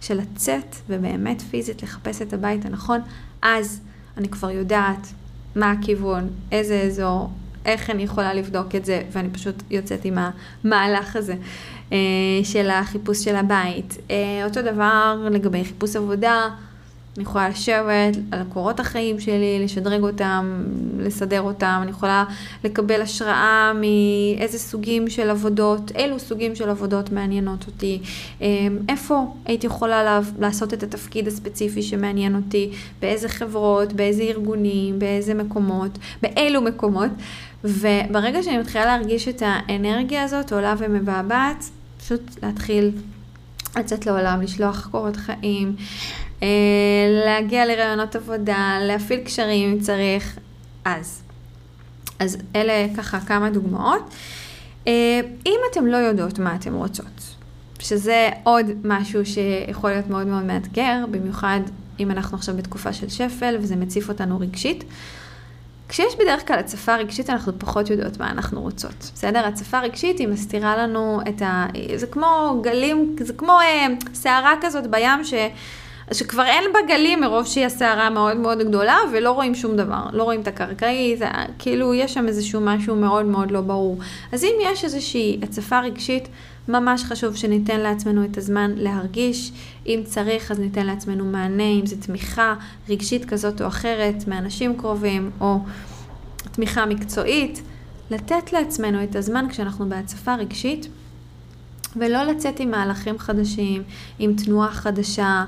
של 0.00 0.18
לצאת 0.20 0.76
ובאמת 0.88 1.42
פיזית 1.42 1.82
לחפש 1.82 2.22
את 2.22 2.32
הבית 2.32 2.64
הנכון, 2.64 3.00
אז 3.42 3.80
אני 4.16 4.28
כבר 4.28 4.50
יודעת 4.50 5.06
מה 5.56 5.70
הכיוון, 5.70 6.28
איזה 6.52 6.80
אזור, 6.80 7.30
איך 7.64 7.90
אני 7.90 8.02
יכולה 8.02 8.34
לבדוק 8.34 8.74
את 8.74 8.84
זה, 8.84 9.02
ואני 9.12 9.30
פשוט 9.30 9.62
יוצאת 9.70 10.04
עם 10.04 10.18
המהלך 10.64 11.16
הזה 11.16 11.34
אה, 11.92 11.98
של 12.44 12.70
החיפוש 12.70 13.24
של 13.24 13.36
הבית. 13.36 13.98
אה, 14.10 14.44
אותו 14.44 14.62
דבר 14.62 15.28
לגבי 15.30 15.64
חיפוש 15.64 15.96
עבודה. 15.96 16.48
אני 17.16 17.22
יכולה 17.22 17.48
לשבת 17.48 18.16
על 18.30 18.42
קורות 18.48 18.80
החיים 18.80 19.20
שלי, 19.20 19.60
לשדרג 19.64 20.02
אותם, 20.02 20.64
לסדר 20.98 21.40
אותם, 21.40 21.78
אני 21.82 21.90
יכולה 21.90 22.24
לקבל 22.64 23.02
השראה 23.02 23.72
מאיזה 23.74 24.58
סוגים 24.58 25.10
של 25.10 25.30
עבודות, 25.30 25.92
אילו 25.94 26.18
סוגים 26.18 26.54
של 26.54 26.68
עבודות 26.68 27.12
מעניינות 27.12 27.66
אותי, 27.66 28.00
אמ, 28.40 28.78
איפה 28.88 29.34
הייתי 29.44 29.66
יכולה 29.66 30.20
לעשות 30.38 30.74
את 30.74 30.82
התפקיד 30.82 31.26
הספציפי 31.26 31.82
שמעניין 31.82 32.36
אותי, 32.36 32.70
באיזה 33.00 33.28
חברות, 33.28 33.92
באיזה 33.92 34.22
ארגונים, 34.22 34.98
באיזה 34.98 35.34
מקומות, 35.34 35.98
באילו 36.22 36.60
מקומות, 36.60 37.10
וברגע 37.64 38.42
שאני 38.42 38.58
מתחילה 38.58 38.86
להרגיש 38.86 39.28
את 39.28 39.42
האנרגיה 39.46 40.22
הזאת 40.22 40.52
עולה 40.52 40.74
ומבעבעת, 40.78 41.64
פשוט 41.98 42.20
להתחיל 42.42 42.90
לצאת 43.76 44.06
לעולם, 44.06 44.42
לשלוח 44.42 44.88
קורות 44.90 45.16
חיים, 45.16 45.76
אה, 46.42 46.48
להגיע 47.26 47.66
לרעיונות 47.66 48.16
עבודה, 48.16 48.78
להפעיל 48.80 49.20
קשרים 49.20 49.72
אם 49.72 49.80
צריך, 49.80 50.38
אז. 50.84 51.22
אז 52.18 52.38
אלה 52.56 52.86
ככה 52.96 53.20
כמה 53.20 53.50
דוגמאות. 53.50 54.14
אה, 54.86 55.20
אם 55.46 55.58
אתם 55.70 55.86
לא 55.86 55.96
יודעות 55.96 56.38
מה 56.38 56.54
אתן 56.54 56.74
רוצות, 56.74 57.34
שזה 57.78 58.28
עוד 58.42 58.66
משהו 58.84 59.26
שיכול 59.26 59.90
להיות 59.90 60.06
מאוד 60.10 60.26
מאוד 60.26 60.44
מאתגר, 60.44 61.04
במיוחד 61.10 61.60
אם 62.00 62.10
אנחנו 62.10 62.36
עכשיו 62.36 62.56
בתקופה 62.56 62.92
של 62.92 63.08
שפל 63.08 63.56
וזה 63.60 63.76
מציף 63.76 64.08
אותנו 64.08 64.40
רגשית. 64.40 64.84
כשיש 65.92 66.14
בדרך 66.16 66.48
כלל 66.48 66.58
הצפה 66.58 66.96
רגשית, 66.96 67.30
אנחנו 67.30 67.52
פחות 67.58 67.90
יודעות 67.90 68.18
מה 68.18 68.30
אנחנו 68.30 68.60
רוצות. 68.60 69.10
בסדר? 69.14 69.46
הצפה 69.46 69.80
רגשית 69.80 70.18
היא 70.18 70.28
מסתירה 70.28 70.76
לנו 70.76 71.20
את 71.28 71.42
ה... 71.42 71.66
זה 71.96 72.06
כמו 72.06 72.60
גלים, 72.62 73.16
זה 73.20 73.32
כמו 73.32 73.52
אה, 73.60 73.86
סערה 74.14 74.54
כזאת 74.60 74.86
בים 74.86 75.24
ש... 75.24 75.34
שכבר 76.12 76.44
אין 76.44 76.64
בה 76.72 76.78
גלים 76.88 77.20
מרוב 77.20 77.46
שהיא 77.46 77.66
הסערה 77.66 78.10
מאוד 78.10 78.36
מאוד 78.36 78.58
גדולה 78.58 78.96
ולא 79.12 79.30
רואים 79.30 79.54
שום 79.54 79.76
דבר, 79.76 80.02
לא 80.12 80.22
רואים 80.22 80.40
את 80.40 80.48
הקרקעית, 80.48 81.20
כאילו 81.58 81.94
יש 81.94 82.14
שם 82.14 82.28
איזשהו 82.28 82.60
משהו 82.60 82.96
מאוד 82.96 83.26
מאוד 83.26 83.50
לא 83.50 83.60
ברור. 83.60 83.98
אז 84.32 84.44
אם 84.44 84.54
יש 84.62 84.84
איזושהי 84.84 85.38
הצפה 85.42 85.80
רגשית, 85.80 86.28
ממש 86.68 87.04
חשוב 87.04 87.36
שניתן 87.36 87.80
לעצמנו 87.80 88.24
את 88.24 88.38
הזמן 88.38 88.72
להרגיש, 88.76 89.52
אם 89.86 90.00
צריך 90.04 90.50
אז 90.50 90.58
ניתן 90.58 90.86
לעצמנו 90.86 91.24
מענה, 91.24 91.62
אם 91.62 91.86
זה 91.86 92.00
תמיכה 92.00 92.54
רגשית 92.88 93.24
כזאת 93.24 93.62
או 93.62 93.66
אחרת 93.66 94.28
מאנשים 94.28 94.76
קרובים 94.76 95.30
או 95.40 95.58
תמיכה 96.52 96.86
מקצועית, 96.86 97.62
לתת 98.10 98.52
לעצמנו 98.52 99.04
את 99.04 99.16
הזמן 99.16 99.46
כשאנחנו 99.50 99.88
בהצפה 99.88 100.34
רגשית 100.34 100.88
ולא 101.96 102.22
לצאת 102.22 102.60
עם 102.60 102.70
מהלכים 102.70 103.18
חדשים, 103.18 103.82
עם 104.18 104.34
תנועה 104.36 104.70
חדשה. 104.70 105.44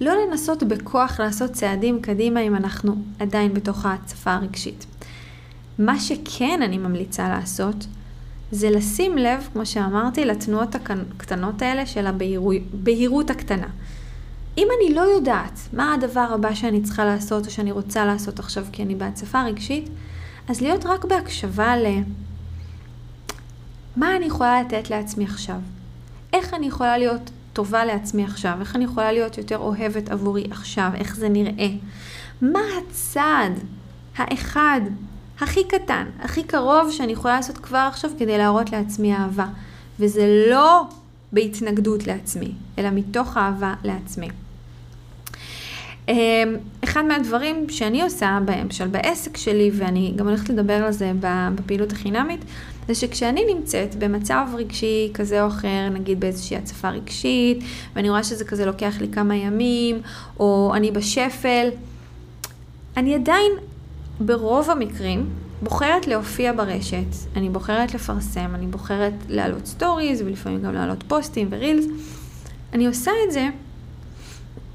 לא 0.00 0.12
לנסות 0.14 0.62
בכוח 0.62 1.20
לעשות 1.20 1.52
צעדים 1.52 2.00
קדימה 2.00 2.40
אם 2.40 2.56
אנחנו 2.56 2.96
עדיין 3.18 3.54
בתוך 3.54 3.86
ההצפה 3.86 4.34
הרגשית. 4.34 4.86
מה 5.78 6.00
שכן 6.00 6.60
אני 6.62 6.78
ממליצה 6.78 7.28
לעשות, 7.28 7.86
זה 8.50 8.70
לשים 8.70 9.18
לב, 9.18 9.48
כמו 9.52 9.66
שאמרתי, 9.66 10.24
לתנועות 10.24 10.74
הקטנות 10.74 11.62
האלה 11.62 11.86
של 11.86 12.06
הבהירות 12.06 13.30
הקטנה. 13.30 13.66
אם 14.58 14.68
אני 14.78 14.94
לא 14.94 15.00
יודעת 15.00 15.60
מה 15.72 15.94
הדבר 15.94 16.28
הבא 16.34 16.54
שאני 16.54 16.82
צריכה 16.82 17.04
לעשות 17.04 17.46
או 17.46 17.50
שאני 17.50 17.72
רוצה 17.72 18.04
לעשות 18.04 18.38
עכשיו 18.38 18.64
כי 18.72 18.82
אני 18.82 18.94
בהצפה 18.94 19.42
רגשית, 19.42 19.88
אז 20.48 20.60
להיות 20.60 20.86
רק 20.86 21.04
בהקשבה 21.04 21.76
ל... 21.76 21.86
מה 23.96 24.16
אני 24.16 24.26
יכולה 24.26 24.62
לתת 24.62 24.90
לעצמי 24.90 25.24
עכשיו? 25.24 25.56
איך 26.32 26.54
אני 26.54 26.66
יכולה 26.66 26.98
להיות 26.98 27.30
טובה 27.52 27.84
לעצמי 27.84 28.24
עכשיו? 28.24 28.56
איך 28.60 28.76
אני 28.76 28.84
יכולה 28.84 29.12
להיות 29.12 29.38
יותר 29.38 29.58
אוהבת 29.58 30.08
עבורי 30.08 30.46
עכשיו? 30.50 30.90
איך 30.94 31.16
זה 31.16 31.28
נראה? 31.28 31.68
מה 32.42 32.60
הצעד 32.78 33.52
האחד 34.16 34.80
הכי 35.40 35.64
קטן, 35.64 36.04
הכי 36.20 36.42
קרוב 36.42 36.90
שאני 36.90 37.12
יכולה 37.12 37.36
לעשות 37.36 37.58
כבר 37.58 37.88
עכשיו 37.92 38.10
כדי 38.18 38.38
להראות 38.38 38.72
לעצמי 38.72 39.14
אהבה? 39.14 39.46
וזה 40.00 40.44
לא 40.50 40.84
בהתנגדות 41.32 42.06
לעצמי, 42.06 42.52
אלא 42.78 42.88
מתוך 42.90 43.36
אהבה 43.36 43.74
לעצמי. 43.84 44.28
אמ, 46.08 46.14
אחד 46.84 47.04
מהדברים 47.04 47.68
שאני 47.68 48.02
עושה, 48.02 48.38
למשל 48.62 48.86
בעסק 48.86 49.36
שלי, 49.36 49.70
ואני 49.74 50.12
גם 50.16 50.28
הולכת 50.28 50.48
לדבר 50.48 50.74
על 50.74 50.92
זה 50.92 51.12
בפעילות 51.54 51.92
החינמית, 51.92 52.40
זה 52.88 52.94
שכשאני 52.94 53.54
נמצאת 53.54 53.94
במצב 53.94 54.46
רגשי 54.54 55.10
כזה 55.14 55.42
או 55.42 55.48
אחר, 55.48 55.88
נגיד 55.92 56.20
באיזושהי 56.20 56.56
הצפה 56.56 56.90
רגשית, 56.90 57.58
ואני 57.94 58.10
רואה 58.10 58.24
שזה 58.24 58.44
כזה 58.44 58.66
לוקח 58.66 58.94
לי 59.00 59.08
כמה 59.08 59.36
ימים, 59.36 60.00
או 60.40 60.72
אני 60.74 60.90
בשפל, 60.90 61.68
אני 62.96 63.14
עדיין 63.14 63.52
ברוב 64.20 64.70
המקרים 64.70 65.28
בוחרת 65.62 66.06
להופיע 66.06 66.52
ברשת, 66.52 67.06
אני 67.36 67.50
בוחרת 67.50 67.94
לפרסם, 67.94 68.54
אני 68.54 68.66
בוחרת 68.66 69.12
להעלות 69.28 69.66
stories 69.66 70.22
ולפעמים 70.22 70.62
גם 70.62 70.74
להעלות 70.74 71.02
פוסטים 71.08 71.48
ו 71.50 71.55
reels. 71.55 71.84
אני 72.72 72.86
עושה 72.86 73.10
את 73.26 73.32
זה 73.32 73.48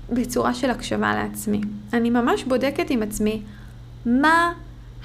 בצורה 0.10 0.54
של 0.54 0.70
הקשבה 0.70 1.16
לעצמי. 1.16 1.62
אני 1.94 2.10
ממש 2.10 2.44
בודקת 2.44 2.89
עם 2.89 3.04
עצמי 3.04 3.42
מה 4.06 4.54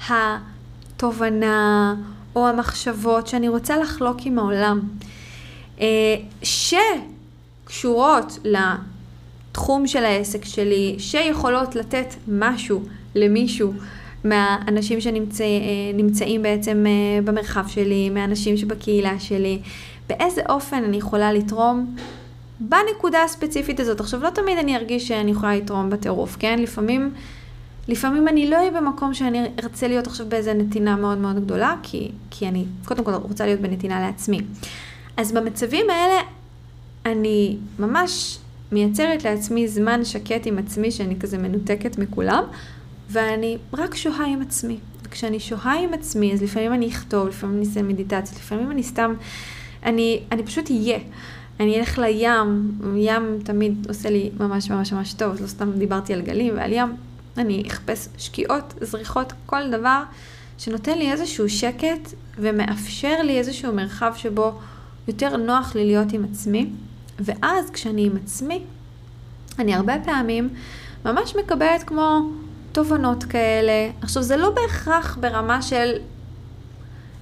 התובנה 0.09 1.95
או 2.35 2.47
המחשבות 2.47 3.27
שאני 3.27 3.49
רוצה 3.49 3.77
לחלוק 3.77 4.17
עם 4.25 4.39
העולם, 4.39 4.79
אה, 5.81 6.15
שקשורות 6.43 8.39
לתחום 8.43 9.87
של 9.87 10.05
העסק 10.05 10.45
שלי, 10.45 10.95
שיכולות 10.99 11.75
לתת 11.75 12.13
משהו 12.27 12.83
למישהו 13.15 13.73
מהאנשים 14.23 14.99
שנמצאים 15.01 16.41
בעצם 16.41 16.85
אה, 16.87 17.21
במרחב 17.23 17.67
שלי, 17.67 18.09
מהאנשים 18.09 18.57
שבקהילה 18.57 19.19
שלי, 19.19 19.59
באיזה 20.09 20.41
אופן 20.49 20.83
אני 20.83 20.97
יכולה 20.97 21.33
לתרום 21.33 21.95
בנקודה 22.59 23.23
הספציפית 23.23 23.79
הזאת. 23.79 23.99
עכשיו, 23.99 24.23
לא 24.23 24.29
תמיד 24.29 24.57
אני 24.57 24.75
ארגיש 24.75 25.07
שאני 25.07 25.31
יכולה 25.31 25.55
לתרום 25.55 25.89
בטירוף, 25.89 26.35
כן? 26.39 26.59
לפעמים, 26.59 27.13
לפעמים 27.87 28.27
אני 28.27 28.49
לא 28.49 28.55
אהיה 28.55 28.71
במקום 28.71 29.13
שאני 29.13 29.45
ארצה 29.63 29.87
להיות 29.87 30.07
עכשיו 30.07 30.25
באיזה 30.29 30.53
נתינה 30.53 30.95
מאוד 30.95 31.17
מאוד 31.17 31.45
גדולה, 31.45 31.75
כי, 31.83 32.11
כי 32.31 32.47
אני 32.47 32.65
קודם 32.85 33.03
כל 33.03 33.13
רוצה 33.13 33.45
להיות 33.45 33.59
בנתינה 33.61 33.99
לעצמי. 34.01 34.39
אז 35.17 35.31
במצבים 35.31 35.85
האלה 35.89 36.21
אני 37.05 37.57
ממש 37.79 38.37
מייצרת 38.71 39.23
לעצמי 39.23 39.67
זמן 39.67 40.05
שקט 40.05 40.45
עם 40.45 40.57
עצמי, 40.57 40.91
שאני 40.91 41.19
כזה 41.19 41.37
מנותקת 41.37 41.97
מכולם, 41.97 42.43
ואני 43.09 43.57
רק 43.73 43.95
שוהה 43.95 44.25
עם 44.25 44.41
עצמי. 44.41 44.77
וכשאני 45.03 45.39
שוהה 45.39 45.83
עם 45.83 45.93
עצמי, 45.93 46.33
אז 46.33 46.43
לפעמים 46.43 46.73
אני 46.73 46.89
אכתוב, 46.89 47.27
לפעמים 47.27 47.57
אני 47.57 47.65
אעשה 47.65 47.81
מדיטציה, 47.81 48.37
לפעמים 48.37 48.71
אני 48.71 48.83
סתם, 48.83 49.13
אני, 49.83 50.23
אני 50.31 50.43
פשוט 50.43 50.71
אהיה. 50.71 50.99
אני 51.59 51.79
אלך 51.79 51.97
לים, 51.97 52.71
ים 52.95 53.39
תמיד 53.43 53.85
עושה 53.89 54.09
לי 54.09 54.29
ממש 54.39 54.71
ממש 54.71 54.93
ממש 54.93 55.13
טוב, 55.13 55.41
לא 55.41 55.47
סתם 55.47 55.71
דיברתי 55.71 56.13
על 56.13 56.21
גלים 56.21 56.53
ועל 56.57 56.73
ים, 56.73 56.95
אני 57.37 57.63
אחפש 57.67 58.07
שקיעות, 58.17 58.73
זריחות, 58.81 59.33
כל 59.45 59.71
דבר 59.71 60.03
שנותן 60.57 60.97
לי 60.97 61.11
איזשהו 61.11 61.49
שקט 61.49 62.13
ומאפשר 62.37 63.21
לי 63.23 63.37
איזשהו 63.37 63.73
מרחב 63.73 64.13
שבו 64.15 64.51
יותר 65.07 65.37
נוח 65.37 65.75
לי 65.75 65.85
להיות 65.85 66.13
עם 66.13 66.25
עצמי, 66.31 66.69
ואז 67.19 67.69
כשאני 67.69 68.05
עם 68.05 68.17
עצמי, 68.23 68.61
אני 69.59 69.75
הרבה 69.75 69.93
פעמים 70.05 70.49
ממש 71.05 71.35
מקבלת 71.35 71.83
כמו 71.83 72.29
תובנות 72.77 73.23
כאלה. 73.23 73.89
עכשיו, 74.01 74.23
זה 74.23 74.37
לא 74.37 74.49
בהכרח 74.49 75.17
ברמה 75.21 75.61
של 75.61 75.93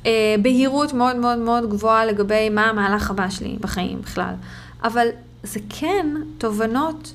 אה, 0.05 0.35
בהירות 0.41 0.93
מאוד 0.93 1.15
מאוד 1.15 1.37
מאוד 1.37 1.69
גבוהה 1.69 2.05
לגבי 2.05 2.49
מה 2.49 2.65
המהלך 2.65 3.11
הבא 3.11 3.29
שלי 3.29 3.57
בחיים 3.59 4.01
בכלל. 4.01 4.33
אבל 4.83 5.07
זה 5.43 5.59
כן 5.69 6.05
תובנות 6.37 7.13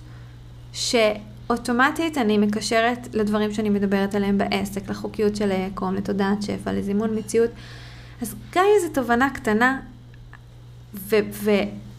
שאוטומטית 0.72 2.18
אני 2.18 2.38
מקשרת 2.38 3.08
לדברים 3.12 3.52
שאני 3.52 3.70
מדברת 3.70 4.14
עליהם 4.14 4.38
בעסק, 4.38 4.90
לחוקיות 4.90 5.36
של 5.36 5.50
היקום, 5.50 5.94
לתודעת 5.94 6.42
שפע, 6.42 6.72
לזימון 6.72 7.18
מציאות. 7.18 7.50
אז 8.22 8.34
גם 8.54 8.64
אם 8.64 8.86
זו 8.88 8.94
תובנה 8.94 9.30
קטנה, 9.30 9.80
ו- 10.94 11.30
ו- 11.32 11.50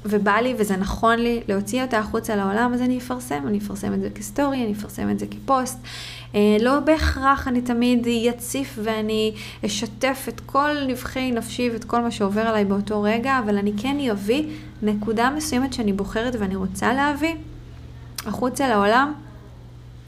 ובא 0.06 0.36
לי 0.36 0.56
וזה 0.58 0.78
נכון 0.78 1.20
לי 1.20 1.42
להוציא 1.48 1.84
אותה 1.84 2.00
החוצה 2.00 2.36
לעולם, 2.36 2.74
אז 2.74 2.82
אני 2.82 2.98
אפרסם, 2.98 3.48
אני 3.48 3.58
אפרסם 3.58 3.94
את 3.94 4.02
זה 4.02 4.10
כסטורי, 4.10 4.64
אני 4.64 4.74
אפרסם 4.74 5.10
את 5.10 5.20
זה 5.20 5.26
כפוסט. 5.28 5.80
אה, 6.36 6.58
לא 6.62 6.80
בהכרח 6.80 7.48
אני 7.48 7.62
תמיד 7.62 8.08
אציף 8.30 8.80
ואני 8.84 9.34
אשתף 9.66 10.26
את 10.30 10.40
כל 10.40 10.70
נבחי 10.88 11.32
נפשי 11.32 11.70
ואת 11.74 11.84
כל 11.84 12.02
מה 12.02 12.12
שעובר 12.12 12.42
עליי 12.42 12.66
באותו 12.66 13.02
רגע, 13.02 13.40
אבל 13.40 13.58
אני 13.58 13.74
כן 13.78 13.98
אביא 14.12 14.44
נקודה 14.82 15.30
מסוימת 15.30 15.74
שאני 15.74 15.94
בוחרת 15.94 16.36
ואני 16.40 16.56
רוצה 16.56 16.94
להביא 16.94 17.36
החוצה 18.26 18.70
לעולם, 18.70 19.14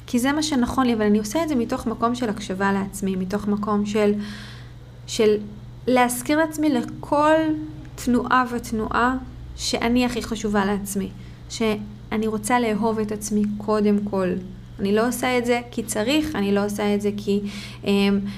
כי 0.08 0.20
זה 0.20 0.32
מה 0.32 0.44
שנכון 0.44 0.86
לי, 0.86 0.94
אבל 0.94 1.06
אני 1.06 1.20
עושה 1.20 1.44
את 1.44 1.50
זה 1.50 1.56
מתוך 1.56 1.88
מקום 1.88 2.16
של 2.16 2.30
הקשבה 2.30 2.72
לעצמי, 2.72 3.16
מתוך 3.16 3.48
מקום 3.48 3.86
של, 3.86 4.14
של 5.08 5.38
להזכיר 5.88 6.38
לעצמי 6.38 6.70
לכל 6.70 7.36
תנועה 7.96 8.44
ותנועה 8.52 9.18
שאני 9.56 10.06
הכי 10.06 10.24
חשובה 10.24 10.66
לעצמי, 10.66 11.10
שאני 11.50 12.28
רוצה 12.28 12.60
לאהוב 12.60 13.00
את 13.00 13.12
עצמי 13.12 13.44
קודם 13.58 13.98
כל. 14.10 14.28
אני 14.80 14.96
לא 14.96 15.08
עושה 15.08 15.38
את 15.38 15.46
זה 15.46 15.62
כי 15.72 15.84
צריך, 15.84 16.36
אני 16.36 16.52
לא 16.52 16.66
עושה 16.66 16.96
את 16.96 17.02
זה 17.02 17.10
כי 17.18 17.42
um, 17.84 17.88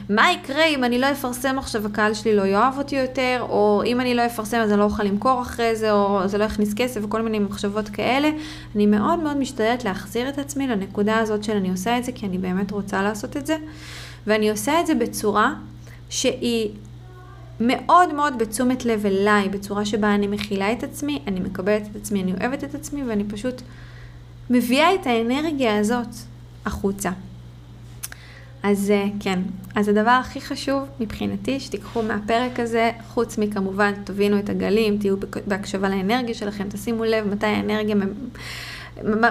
מה 0.09 0.31
יקרה 0.31 0.65
אם 0.65 0.83
אני 0.83 0.99
לא 0.99 1.11
אפרסם 1.11 1.59
עכשיו 1.59 1.85
הקהל 1.85 2.13
שלי 2.13 2.35
לא 2.35 2.41
יאהב 2.41 2.77
אותי 2.77 2.95
יותר, 2.95 3.45
או 3.49 3.83
אם 3.85 4.01
אני 4.01 4.15
לא 4.15 4.25
אפרסם 4.25 4.57
אז 4.57 4.71
אני 4.71 4.79
לא 4.79 4.83
אוכל 4.83 5.03
למכור 5.03 5.41
אחרי 5.41 5.75
זה, 5.75 5.91
או 5.91 6.27
זה 6.27 6.37
לא 6.37 6.43
יכניס 6.43 6.73
כסף 6.73 7.01
וכל 7.03 7.21
מיני 7.21 7.39
מחשבות 7.39 7.89
כאלה. 7.89 8.29
אני 8.75 8.85
מאוד 8.85 9.19
מאוד 9.19 9.37
משתדלת 9.37 9.83
להחזיר 9.83 10.29
את 10.29 10.37
עצמי 10.37 10.67
לנקודה 10.67 11.17
הזאת 11.17 11.43
של 11.43 11.55
אני 11.57 11.69
עושה 11.69 11.97
את 11.97 12.03
זה 12.03 12.11
כי 12.11 12.25
אני 12.25 12.37
באמת 12.37 12.71
רוצה 12.71 13.03
לעשות 13.03 13.37
את 13.37 13.45
זה, 13.45 13.57
ואני 14.27 14.49
עושה 14.49 14.79
את 14.79 14.87
זה 14.87 14.95
בצורה 14.95 15.53
שהיא 16.09 16.69
מאוד 17.59 18.13
מאוד 18.13 18.39
בתשומת 18.39 18.85
לב 18.85 19.05
אליי, 19.05 19.49
בצורה 19.49 19.85
שבה 19.85 20.15
אני 20.15 20.27
מכילה 20.27 20.71
את 20.71 20.83
עצמי, 20.83 21.21
אני 21.27 21.39
מקבלת 21.39 21.81
את 21.91 21.95
עצמי, 21.95 22.23
אני 22.23 22.33
אוהבת 22.33 22.63
את 22.63 22.75
עצמי 22.75 23.03
ואני 23.03 23.23
פשוט 23.23 23.61
מביאה 24.49 24.95
את 24.95 25.07
האנרגיה 25.07 25.79
הזאת 25.79 26.15
החוצה. 26.65 27.11
אז 28.63 28.91
אה, 28.91 29.05
כן, 29.19 29.39
אז 29.75 29.87
הדבר 29.87 30.09
הכי 30.09 30.41
חשוב 30.41 30.87
מבחינתי 30.99 31.59
שתיקחו 31.59 32.01
מהפרק 32.01 32.59
הזה, 32.59 32.91
חוץ 33.07 33.37
מכמובן 33.37 33.91
תבינו 34.03 34.39
את 34.39 34.49
הגלים, 34.49 34.97
תהיו 34.97 35.15
בהקשבה 35.47 35.89
לאנרגיה 35.89 36.35
שלכם, 36.35 36.67
תשימו 36.69 37.03
לב 37.03 37.27
מתי 37.27 37.45
האנרגיה 37.45 37.95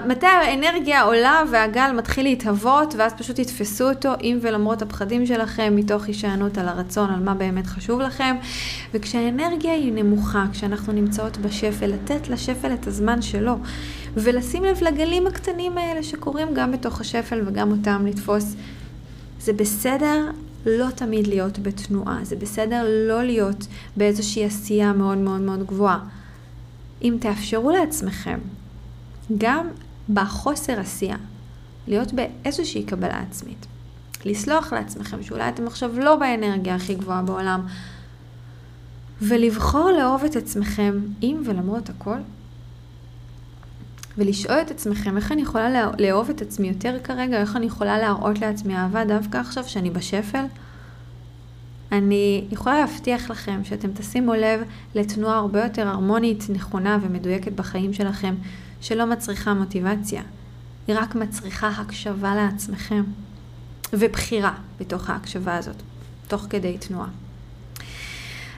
מתי 0.07 0.27
האנרגיה 0.27 1.03
עולה 1.03 1.43
והגל 1.51 1.93
מתחיל 1.93 2.25
להתהוות, 2.25 2.95
ואז 2.99 3.13
פשוט 3.13 3.41
תתפסו 3.41 3.89
אותו 3.89 4.13
עם 4.21 4.39
ולמרות 4.43 4.83
הפחדים 4.83 5.27
שלכם, 5.27 5.77
מתוך 5.77 6.05
הישענות 6.05 6.59
על 6.59 6.69
הרצון, 6.69 7.11
על 7.11 7.21
מה 7.21 7.35
באמת 7.35 7.67
חשוב 7.67 8.01
לכם. 8.01 8.37
וכשהאנרגיה 8.95 9.73
היא 9.73 9.93
נמוכה, 9.93 10.45
כשאנחנו 10.53 10.93
נמצאות 10.93 11.37
בשפל, 11.37 11.87
לתת 11.87 12.29
לשפל 12.29 12.73
את 12.75 12.87
הזמן 12.87 13.23
שלו, 13.23 13.57
ולשים 14.17 14.65
לב 14.65 14.83
לגלים 14.83 15.27
הקטנים 15.27 15.79
האלה 15.79 16.03
שקורים 16.03 16.49
גם 16.55 16.73
בתוך 16.73 17.01
השפל 17.01 17.41
וגם 17.47 17.71
אותם 17.71 18.07
לתפוס. 18.07 18.55
זה 19.41 19.53
בסדר 19.53 20.31
לא 20.67 20.91
תמיד 20.91 21.27
להיות 21.27 21.59
בתנועה, 21.59 22.19
זה 22.23 22.37
בסדר 22.37 22.85
לא 23.09 23.23
להיות 23.23 23.67
באיזושהי 23.97 24.45
עשייה 24.45 24.93
מאוד 24.93 25.19
מאוד 25.19 25.41
מאוד 25.41 25.67
גבוהה. 25.67 25.99
אם 27.03 27.17
תאפשרו 27.21 27.71
לעצמכם 27.71 28.39
גם 29.39 29.67
בחוסר 30.15 30.81
עשייה, 30.81 31.17
להיות 31.89 32.13
באיזושהי 32.13 32.83
קבלה 32.83 33.21
עצמית. 33.21 33.67
לסלוח 34.25 34.73
לעצמכם 34.73 35.23
שאולי 35.23 35.49
אתם 35.49 35.67
עכשיו 35.67 35.99
לא 35.99 36.17
באנרגיה 36.17 36.75
הכי 36.75 36.95
גבוהה 36.95 37.23
בעולם, 37.23 37.67
ולבחור 39.23 39.91
לאהוב 39.91 40.25
את 40.25 40.37
עצמכם 40.37 41.01
עם 41.21 41.43
ולמרות 41.47 41.89
הכל, 41.89 42.19
ולשאול 44.19 44.61
את 44.61 44.71
עצמכם 44.71 45.17
איך 45.17 45.33
אני 45.33 45.43
יכולה 45.43 45.91
לאהוב 45.99 46.31
את 46.31 46.43
עצמי 46.43 46.69
יותר 46.69 46.99
כרגע, 47.05 47.41
איך 47.41 47.57
אני 47.57 47.67
יכולה 47.67 47.99
להראות 47.99 48.39
לעצמי 48.39 48.77
אהבה 48.77 49.05
דווקא 49.05 49.39
עכשיו 49.39 49.65
שאני 49.65 49.91
בשפל. 49.91 50.45
אני 51.93 52.45
יכולה 52.51 52.81
להבטיח 52.81 53.31
לכם 53.31 53.61
שאתם 53.65 53.89
תשימו 53.95 54.35
לב 54.35 54.61
לתנועה 54.95 55.37
הרבה 55.37 55.65
יותר 55.65 55.89
הרמונית, 55.89 56.45
נכונה 56.49 56.99
ומדויקת 57.03 57.53
בחיים 57.53 57.93
שלכם, 57.93 58.35
שלא 58.81 59.05
מצריכה 59.07 59.55
מוטיבציה, 59.55 60.23
היא 60.87 60.97
רק 60.99 61.15
מצריכה 61.15 61.69
הקשבה 61.69 62.35
לעצמכם 62.35 63.03
ובחירה 63.93 64.55
בתוך 64.81 65.11
ההקשבה 65.11 65.57
הזאת, 65.57 65.77
תוך 66.29 66.47
כדי 66.51 66.79
תנועה. 66.79 67.09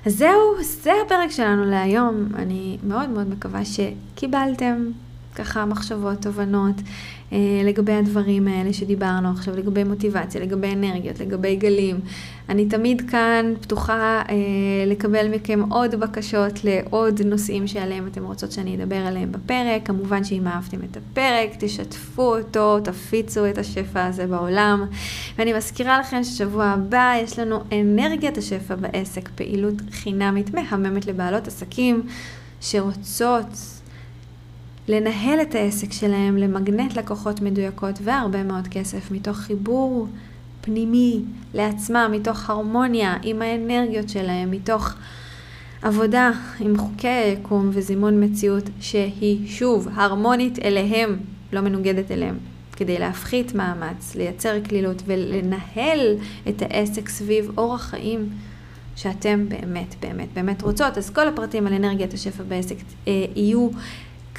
אז 0.07 0.17
זהו, 0.17 0.55
זה 0.63 0.91
הפרק 1.07 1.31
שלנו 1.31 1.65
להיום. 1.65 2.29
אני 2.35 2.79
מאוד 2.83 3.09
מאוד 3.09 3.29
מקווה 3.29 3.61
שקיבלתם 3.65 4.91
ככה 5.37 5.65
מחשבות, 5.65 6.23
תובנות 6.23 6.75
אה, 7.33 7.39
לגבי 7.65 7.93
הדברים 7.93 8.49
האלה 8.49 8.73
שדיברנו 8.73 9.31
עכשיו, 9.31 9.57
לגבי 9.57 9.85
מוטיבציה, 9.85 10.41
לגבי 10.41 10.73
אנרגיות, 10.73 11.21
לגבי 11.21 11.57
גלים. 11.57 12.01
אני 12.49 12.67
תמיד 12.67 13.11
כאן 13.11 13.55
פתוחה 13.61 14.23
אה, 14.29 14.35
לקבל 14.87 15.29
מכם 15.29 15.61
עוד 15.71 15.95
בקשות 15.95 16.65
לעוד 16.65 17.23
נושאים 17.23 17.67
שעליהם 17.67 18.07
אתם 18.07 18.25
רוצות 18.25 18.53
שאני 18.53 18.77
אדבר 18.77 18.97
עליהם 18.97 19.33
בפרק. 19.33 19.87
כמובן 19.87 20.25
שאם 20.25 20.47
אהבתם 20.47 20.79
את 20.91 20.97
הפרק, 20.97 21.51
תשתפו 21.59 22.37
אותו, 22.37 22.81
תפיצו 22.81 23.51
את 23.51 23.59
השפע 23.59 24.07
הזה 24.07 24.27
בעולם. 24.27 24.85
ואני 25.39 25.53
מזכירה 25.53 25.99
לכם 25.99 26.25
ששבוע 26.25 26.65
הבא 26.65 27.15
יש 27.23 27.39
לנו 27.39 27.61
אנרגיית 27.73 28.39
השפע 28.39 28.75
בעסק, 28.75 29.29
פעילות 29.35 29.75
חינמית 29.91 30.55
מהממת 30.55 31.07
לבעלות 31.07 31.47
עסקים 31.47 32.03
שרוצות 32.61 33.76
לנהל 34.89 35.41
את 35.43 35.55
העסק 35.55 35.93
שלהם, 35.93 36.37
למגנט 36.37 36.97
לקוחות 36.97 37.41
מדויקות 37.41 37.99
והרבה 38.03 38.43
מאוד 38.43 38.69
כסף 38.69 39.11
מתוך 39.11 39.37
חיבור 39.37 40.09
פנימי 40.61 41.23
לעצמם, 41.55 42.09
מתוך 42.13 42.51
הרמוניה 42.51 43.15
עם 43.23 43.43
האנרגיות 43.43 44.09
שלהם, 44.09 44.51
מתוך 44.51 44.95
עבודה 45.83 46.31
עם 46.61 46.79
חוקי 46.79 47.09
היקום 47.09 47.71
וזימון 47.73 48.25
מציאות 48.25 48.65
שהיא 48.81 49.49
שוב 49.49 49.89
הרמונית 49.95 50.59
אליהם, 50.59 51.17
לא 51.53 51.61
מנוגדת 51.61 52.11
אליהם. 52.11 52.39
כדי 52.77 52.99
להפחית 52.99 53.55
מאמץ, 53.55 54.15
לייצר 54.15 54.61
קלילות 54.61 55.03
ולנהל 55.07 56.17
את 56.49 56.63
העסק 56.63 57.09
סביב 57.09 57.51
אורח 57.59 57.83
חיים 57.83 58.29
שאתם 58.97 59.49
באמת 59.49 59.95
באמת 60.01 60.29
באמת 60.35 60.63
רוצות. 60.63 60.99
אז 60.99 61.11
כל 61.11 61.29
הפרטים 61.29 61.67
על 61.67 61.73
אנרגיית 61.73 62.15
השפע 62.15 62.43
בעסק 62.43 62.77
אה, 63.09 63.25
יהיו 63.37 63.69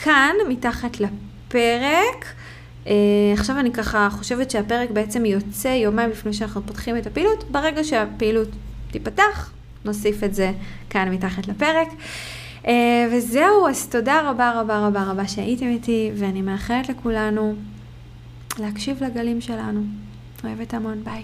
כאן, 0.03 0.35
מתחת 0.49 0.99
לפרק. 0.99 2.25
Uh, 2.85 2.89
עכשיו 3.33 3.59
אני 3.59 3.71
ככה 3.71 4.07
חושבת 4.11 4.51
שהפרק 4.51 4.89
בעצם 4.89 5.25
יוצא 5.25 5.67
יומיים 5.67 6.09
לפני 6.09 6.33
שאנחנו 6.33 6.61
פותחים 6.65 6.97
את 6.97 7.07
הפעילות. 7.07 7.43
ברגע 7.51 7.83
שהפעילות 7.83 8.47
תיפתח, 8.91 9.51
נוסיף 9.85 10.23
את 10.23 10.35
זה 10.35 10.51
כאן 10.89 11.09
מתחת 11.09 11.47
לפרק. 11.47 11.87
Uh, 12.63 12.67
וזהו, 13.11 13.67
אז 13.67 13.87
תודה 13.87 14.29
רבה 14.29 14.61
רבה 14.61 14.87
רבה 14.87 15.03
רבה 15.03 15.27
שהייתם 15.27 15.67
איתי, 15.67 16.11
ואני 16.15 16.41
מאחלת 16.41 16.89
לכולנו 16.89 17.55
להקשיב 18.59 19.03
לגלים 19.03 19.41
שלנו. 19.41 19.81
אוהבת 20.43 20.73
המון, 20.73 21.03
ביי. 21.03 21.23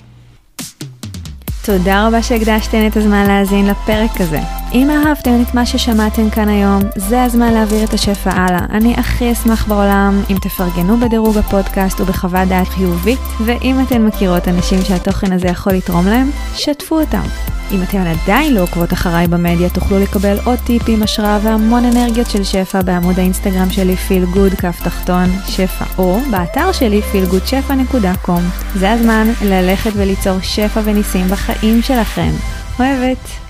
תודה 1.66 2.08
רבה 2.08 2.24
שהקדשתן 2.24 2.88
את 2.88 2.98
הזמן 2.98 3.28
להאזין 3.28 3.68
לפרק 3.68 4.22
הזה. 4.22 4.40
אם 4.74 4.90
אהבתם 4.90 5.42
את 5.42 5.54
מה 5.54 5.66
ששמעתם 5.66 6.30
כאן 6.30 6.50
היום, 6.50 6.82
זה 6.96 7.24
הזמן 7.24 7.54
להעביר 7.54 7.84
את 7.84 7.94
השפע 7.94 8.30
הלאה. 8.32 8.66
אני 8.70 8.94
הכי 8.98 9.32
אשמח 9.32 9.68
בעולם 9.68 10.22
אם 10.30 10.36
תפרגנו 10.42 11.00
בדירוג 11.00 11.38
הפודקאסט 11.38 12.02
ובחוות 12.02 12.48
דעת 12.48 12.68
חיובית, 12.68 13.20
ואם 13.46 13.76
אתן 13.82 14.06
מכירות 14.06 14.48
אנשים 14.48 14.82
שהתוכן 14.82 15.34
הזה 15.34 15.48
יכול 15.48 15.74
לתרום 15.74 16.08
להם, 16.08 16.30
שתפו 16.56 17.00
אותם. 17.00 17.24
אם 17.74 17.84
אתן 17.84 18.08
עדיין 18.08 18.54
לא 18.54 18.62
עוקבות 18.62 18.94
אחריי 18.94 19.28
במדיה, 19.28 19.70
תוכלו 19.70 20.00
לקבל 20.00 20.38
עוד 20.46 20.60
טיפים, 20.60 21.04
השראה 21.04 21.40
והמון 21.44 21.86
אנרגיות 21.86 22.30
של 22.30 22.44
שפע 22.44 22.82
בעמוד 22.82 23.20
האינסטגרם 23.20 23.70
שלי 23.70 23.96
פיל 23.96 24.26
גוד 24.26 24.54
כף 24.54 24.80
תחתון 24.84 25.30
שפע, 25.48 25.86
או 25.98 26.20
באתר 26.32 26.72
שלי 26.72 27.02
feelgoodשפע.com. 27.14 28.42
זה 28.76 28.92
הזמן 28.92 29.28
ללכת 29.42 29.92
וליצור 29.96 30.40
שפע 30.42 30.82
וניסים 30.84 31.28
בחיים 31.28 31.82
שלכם. 31.82 32.32
אוהבת. 32.80 33.43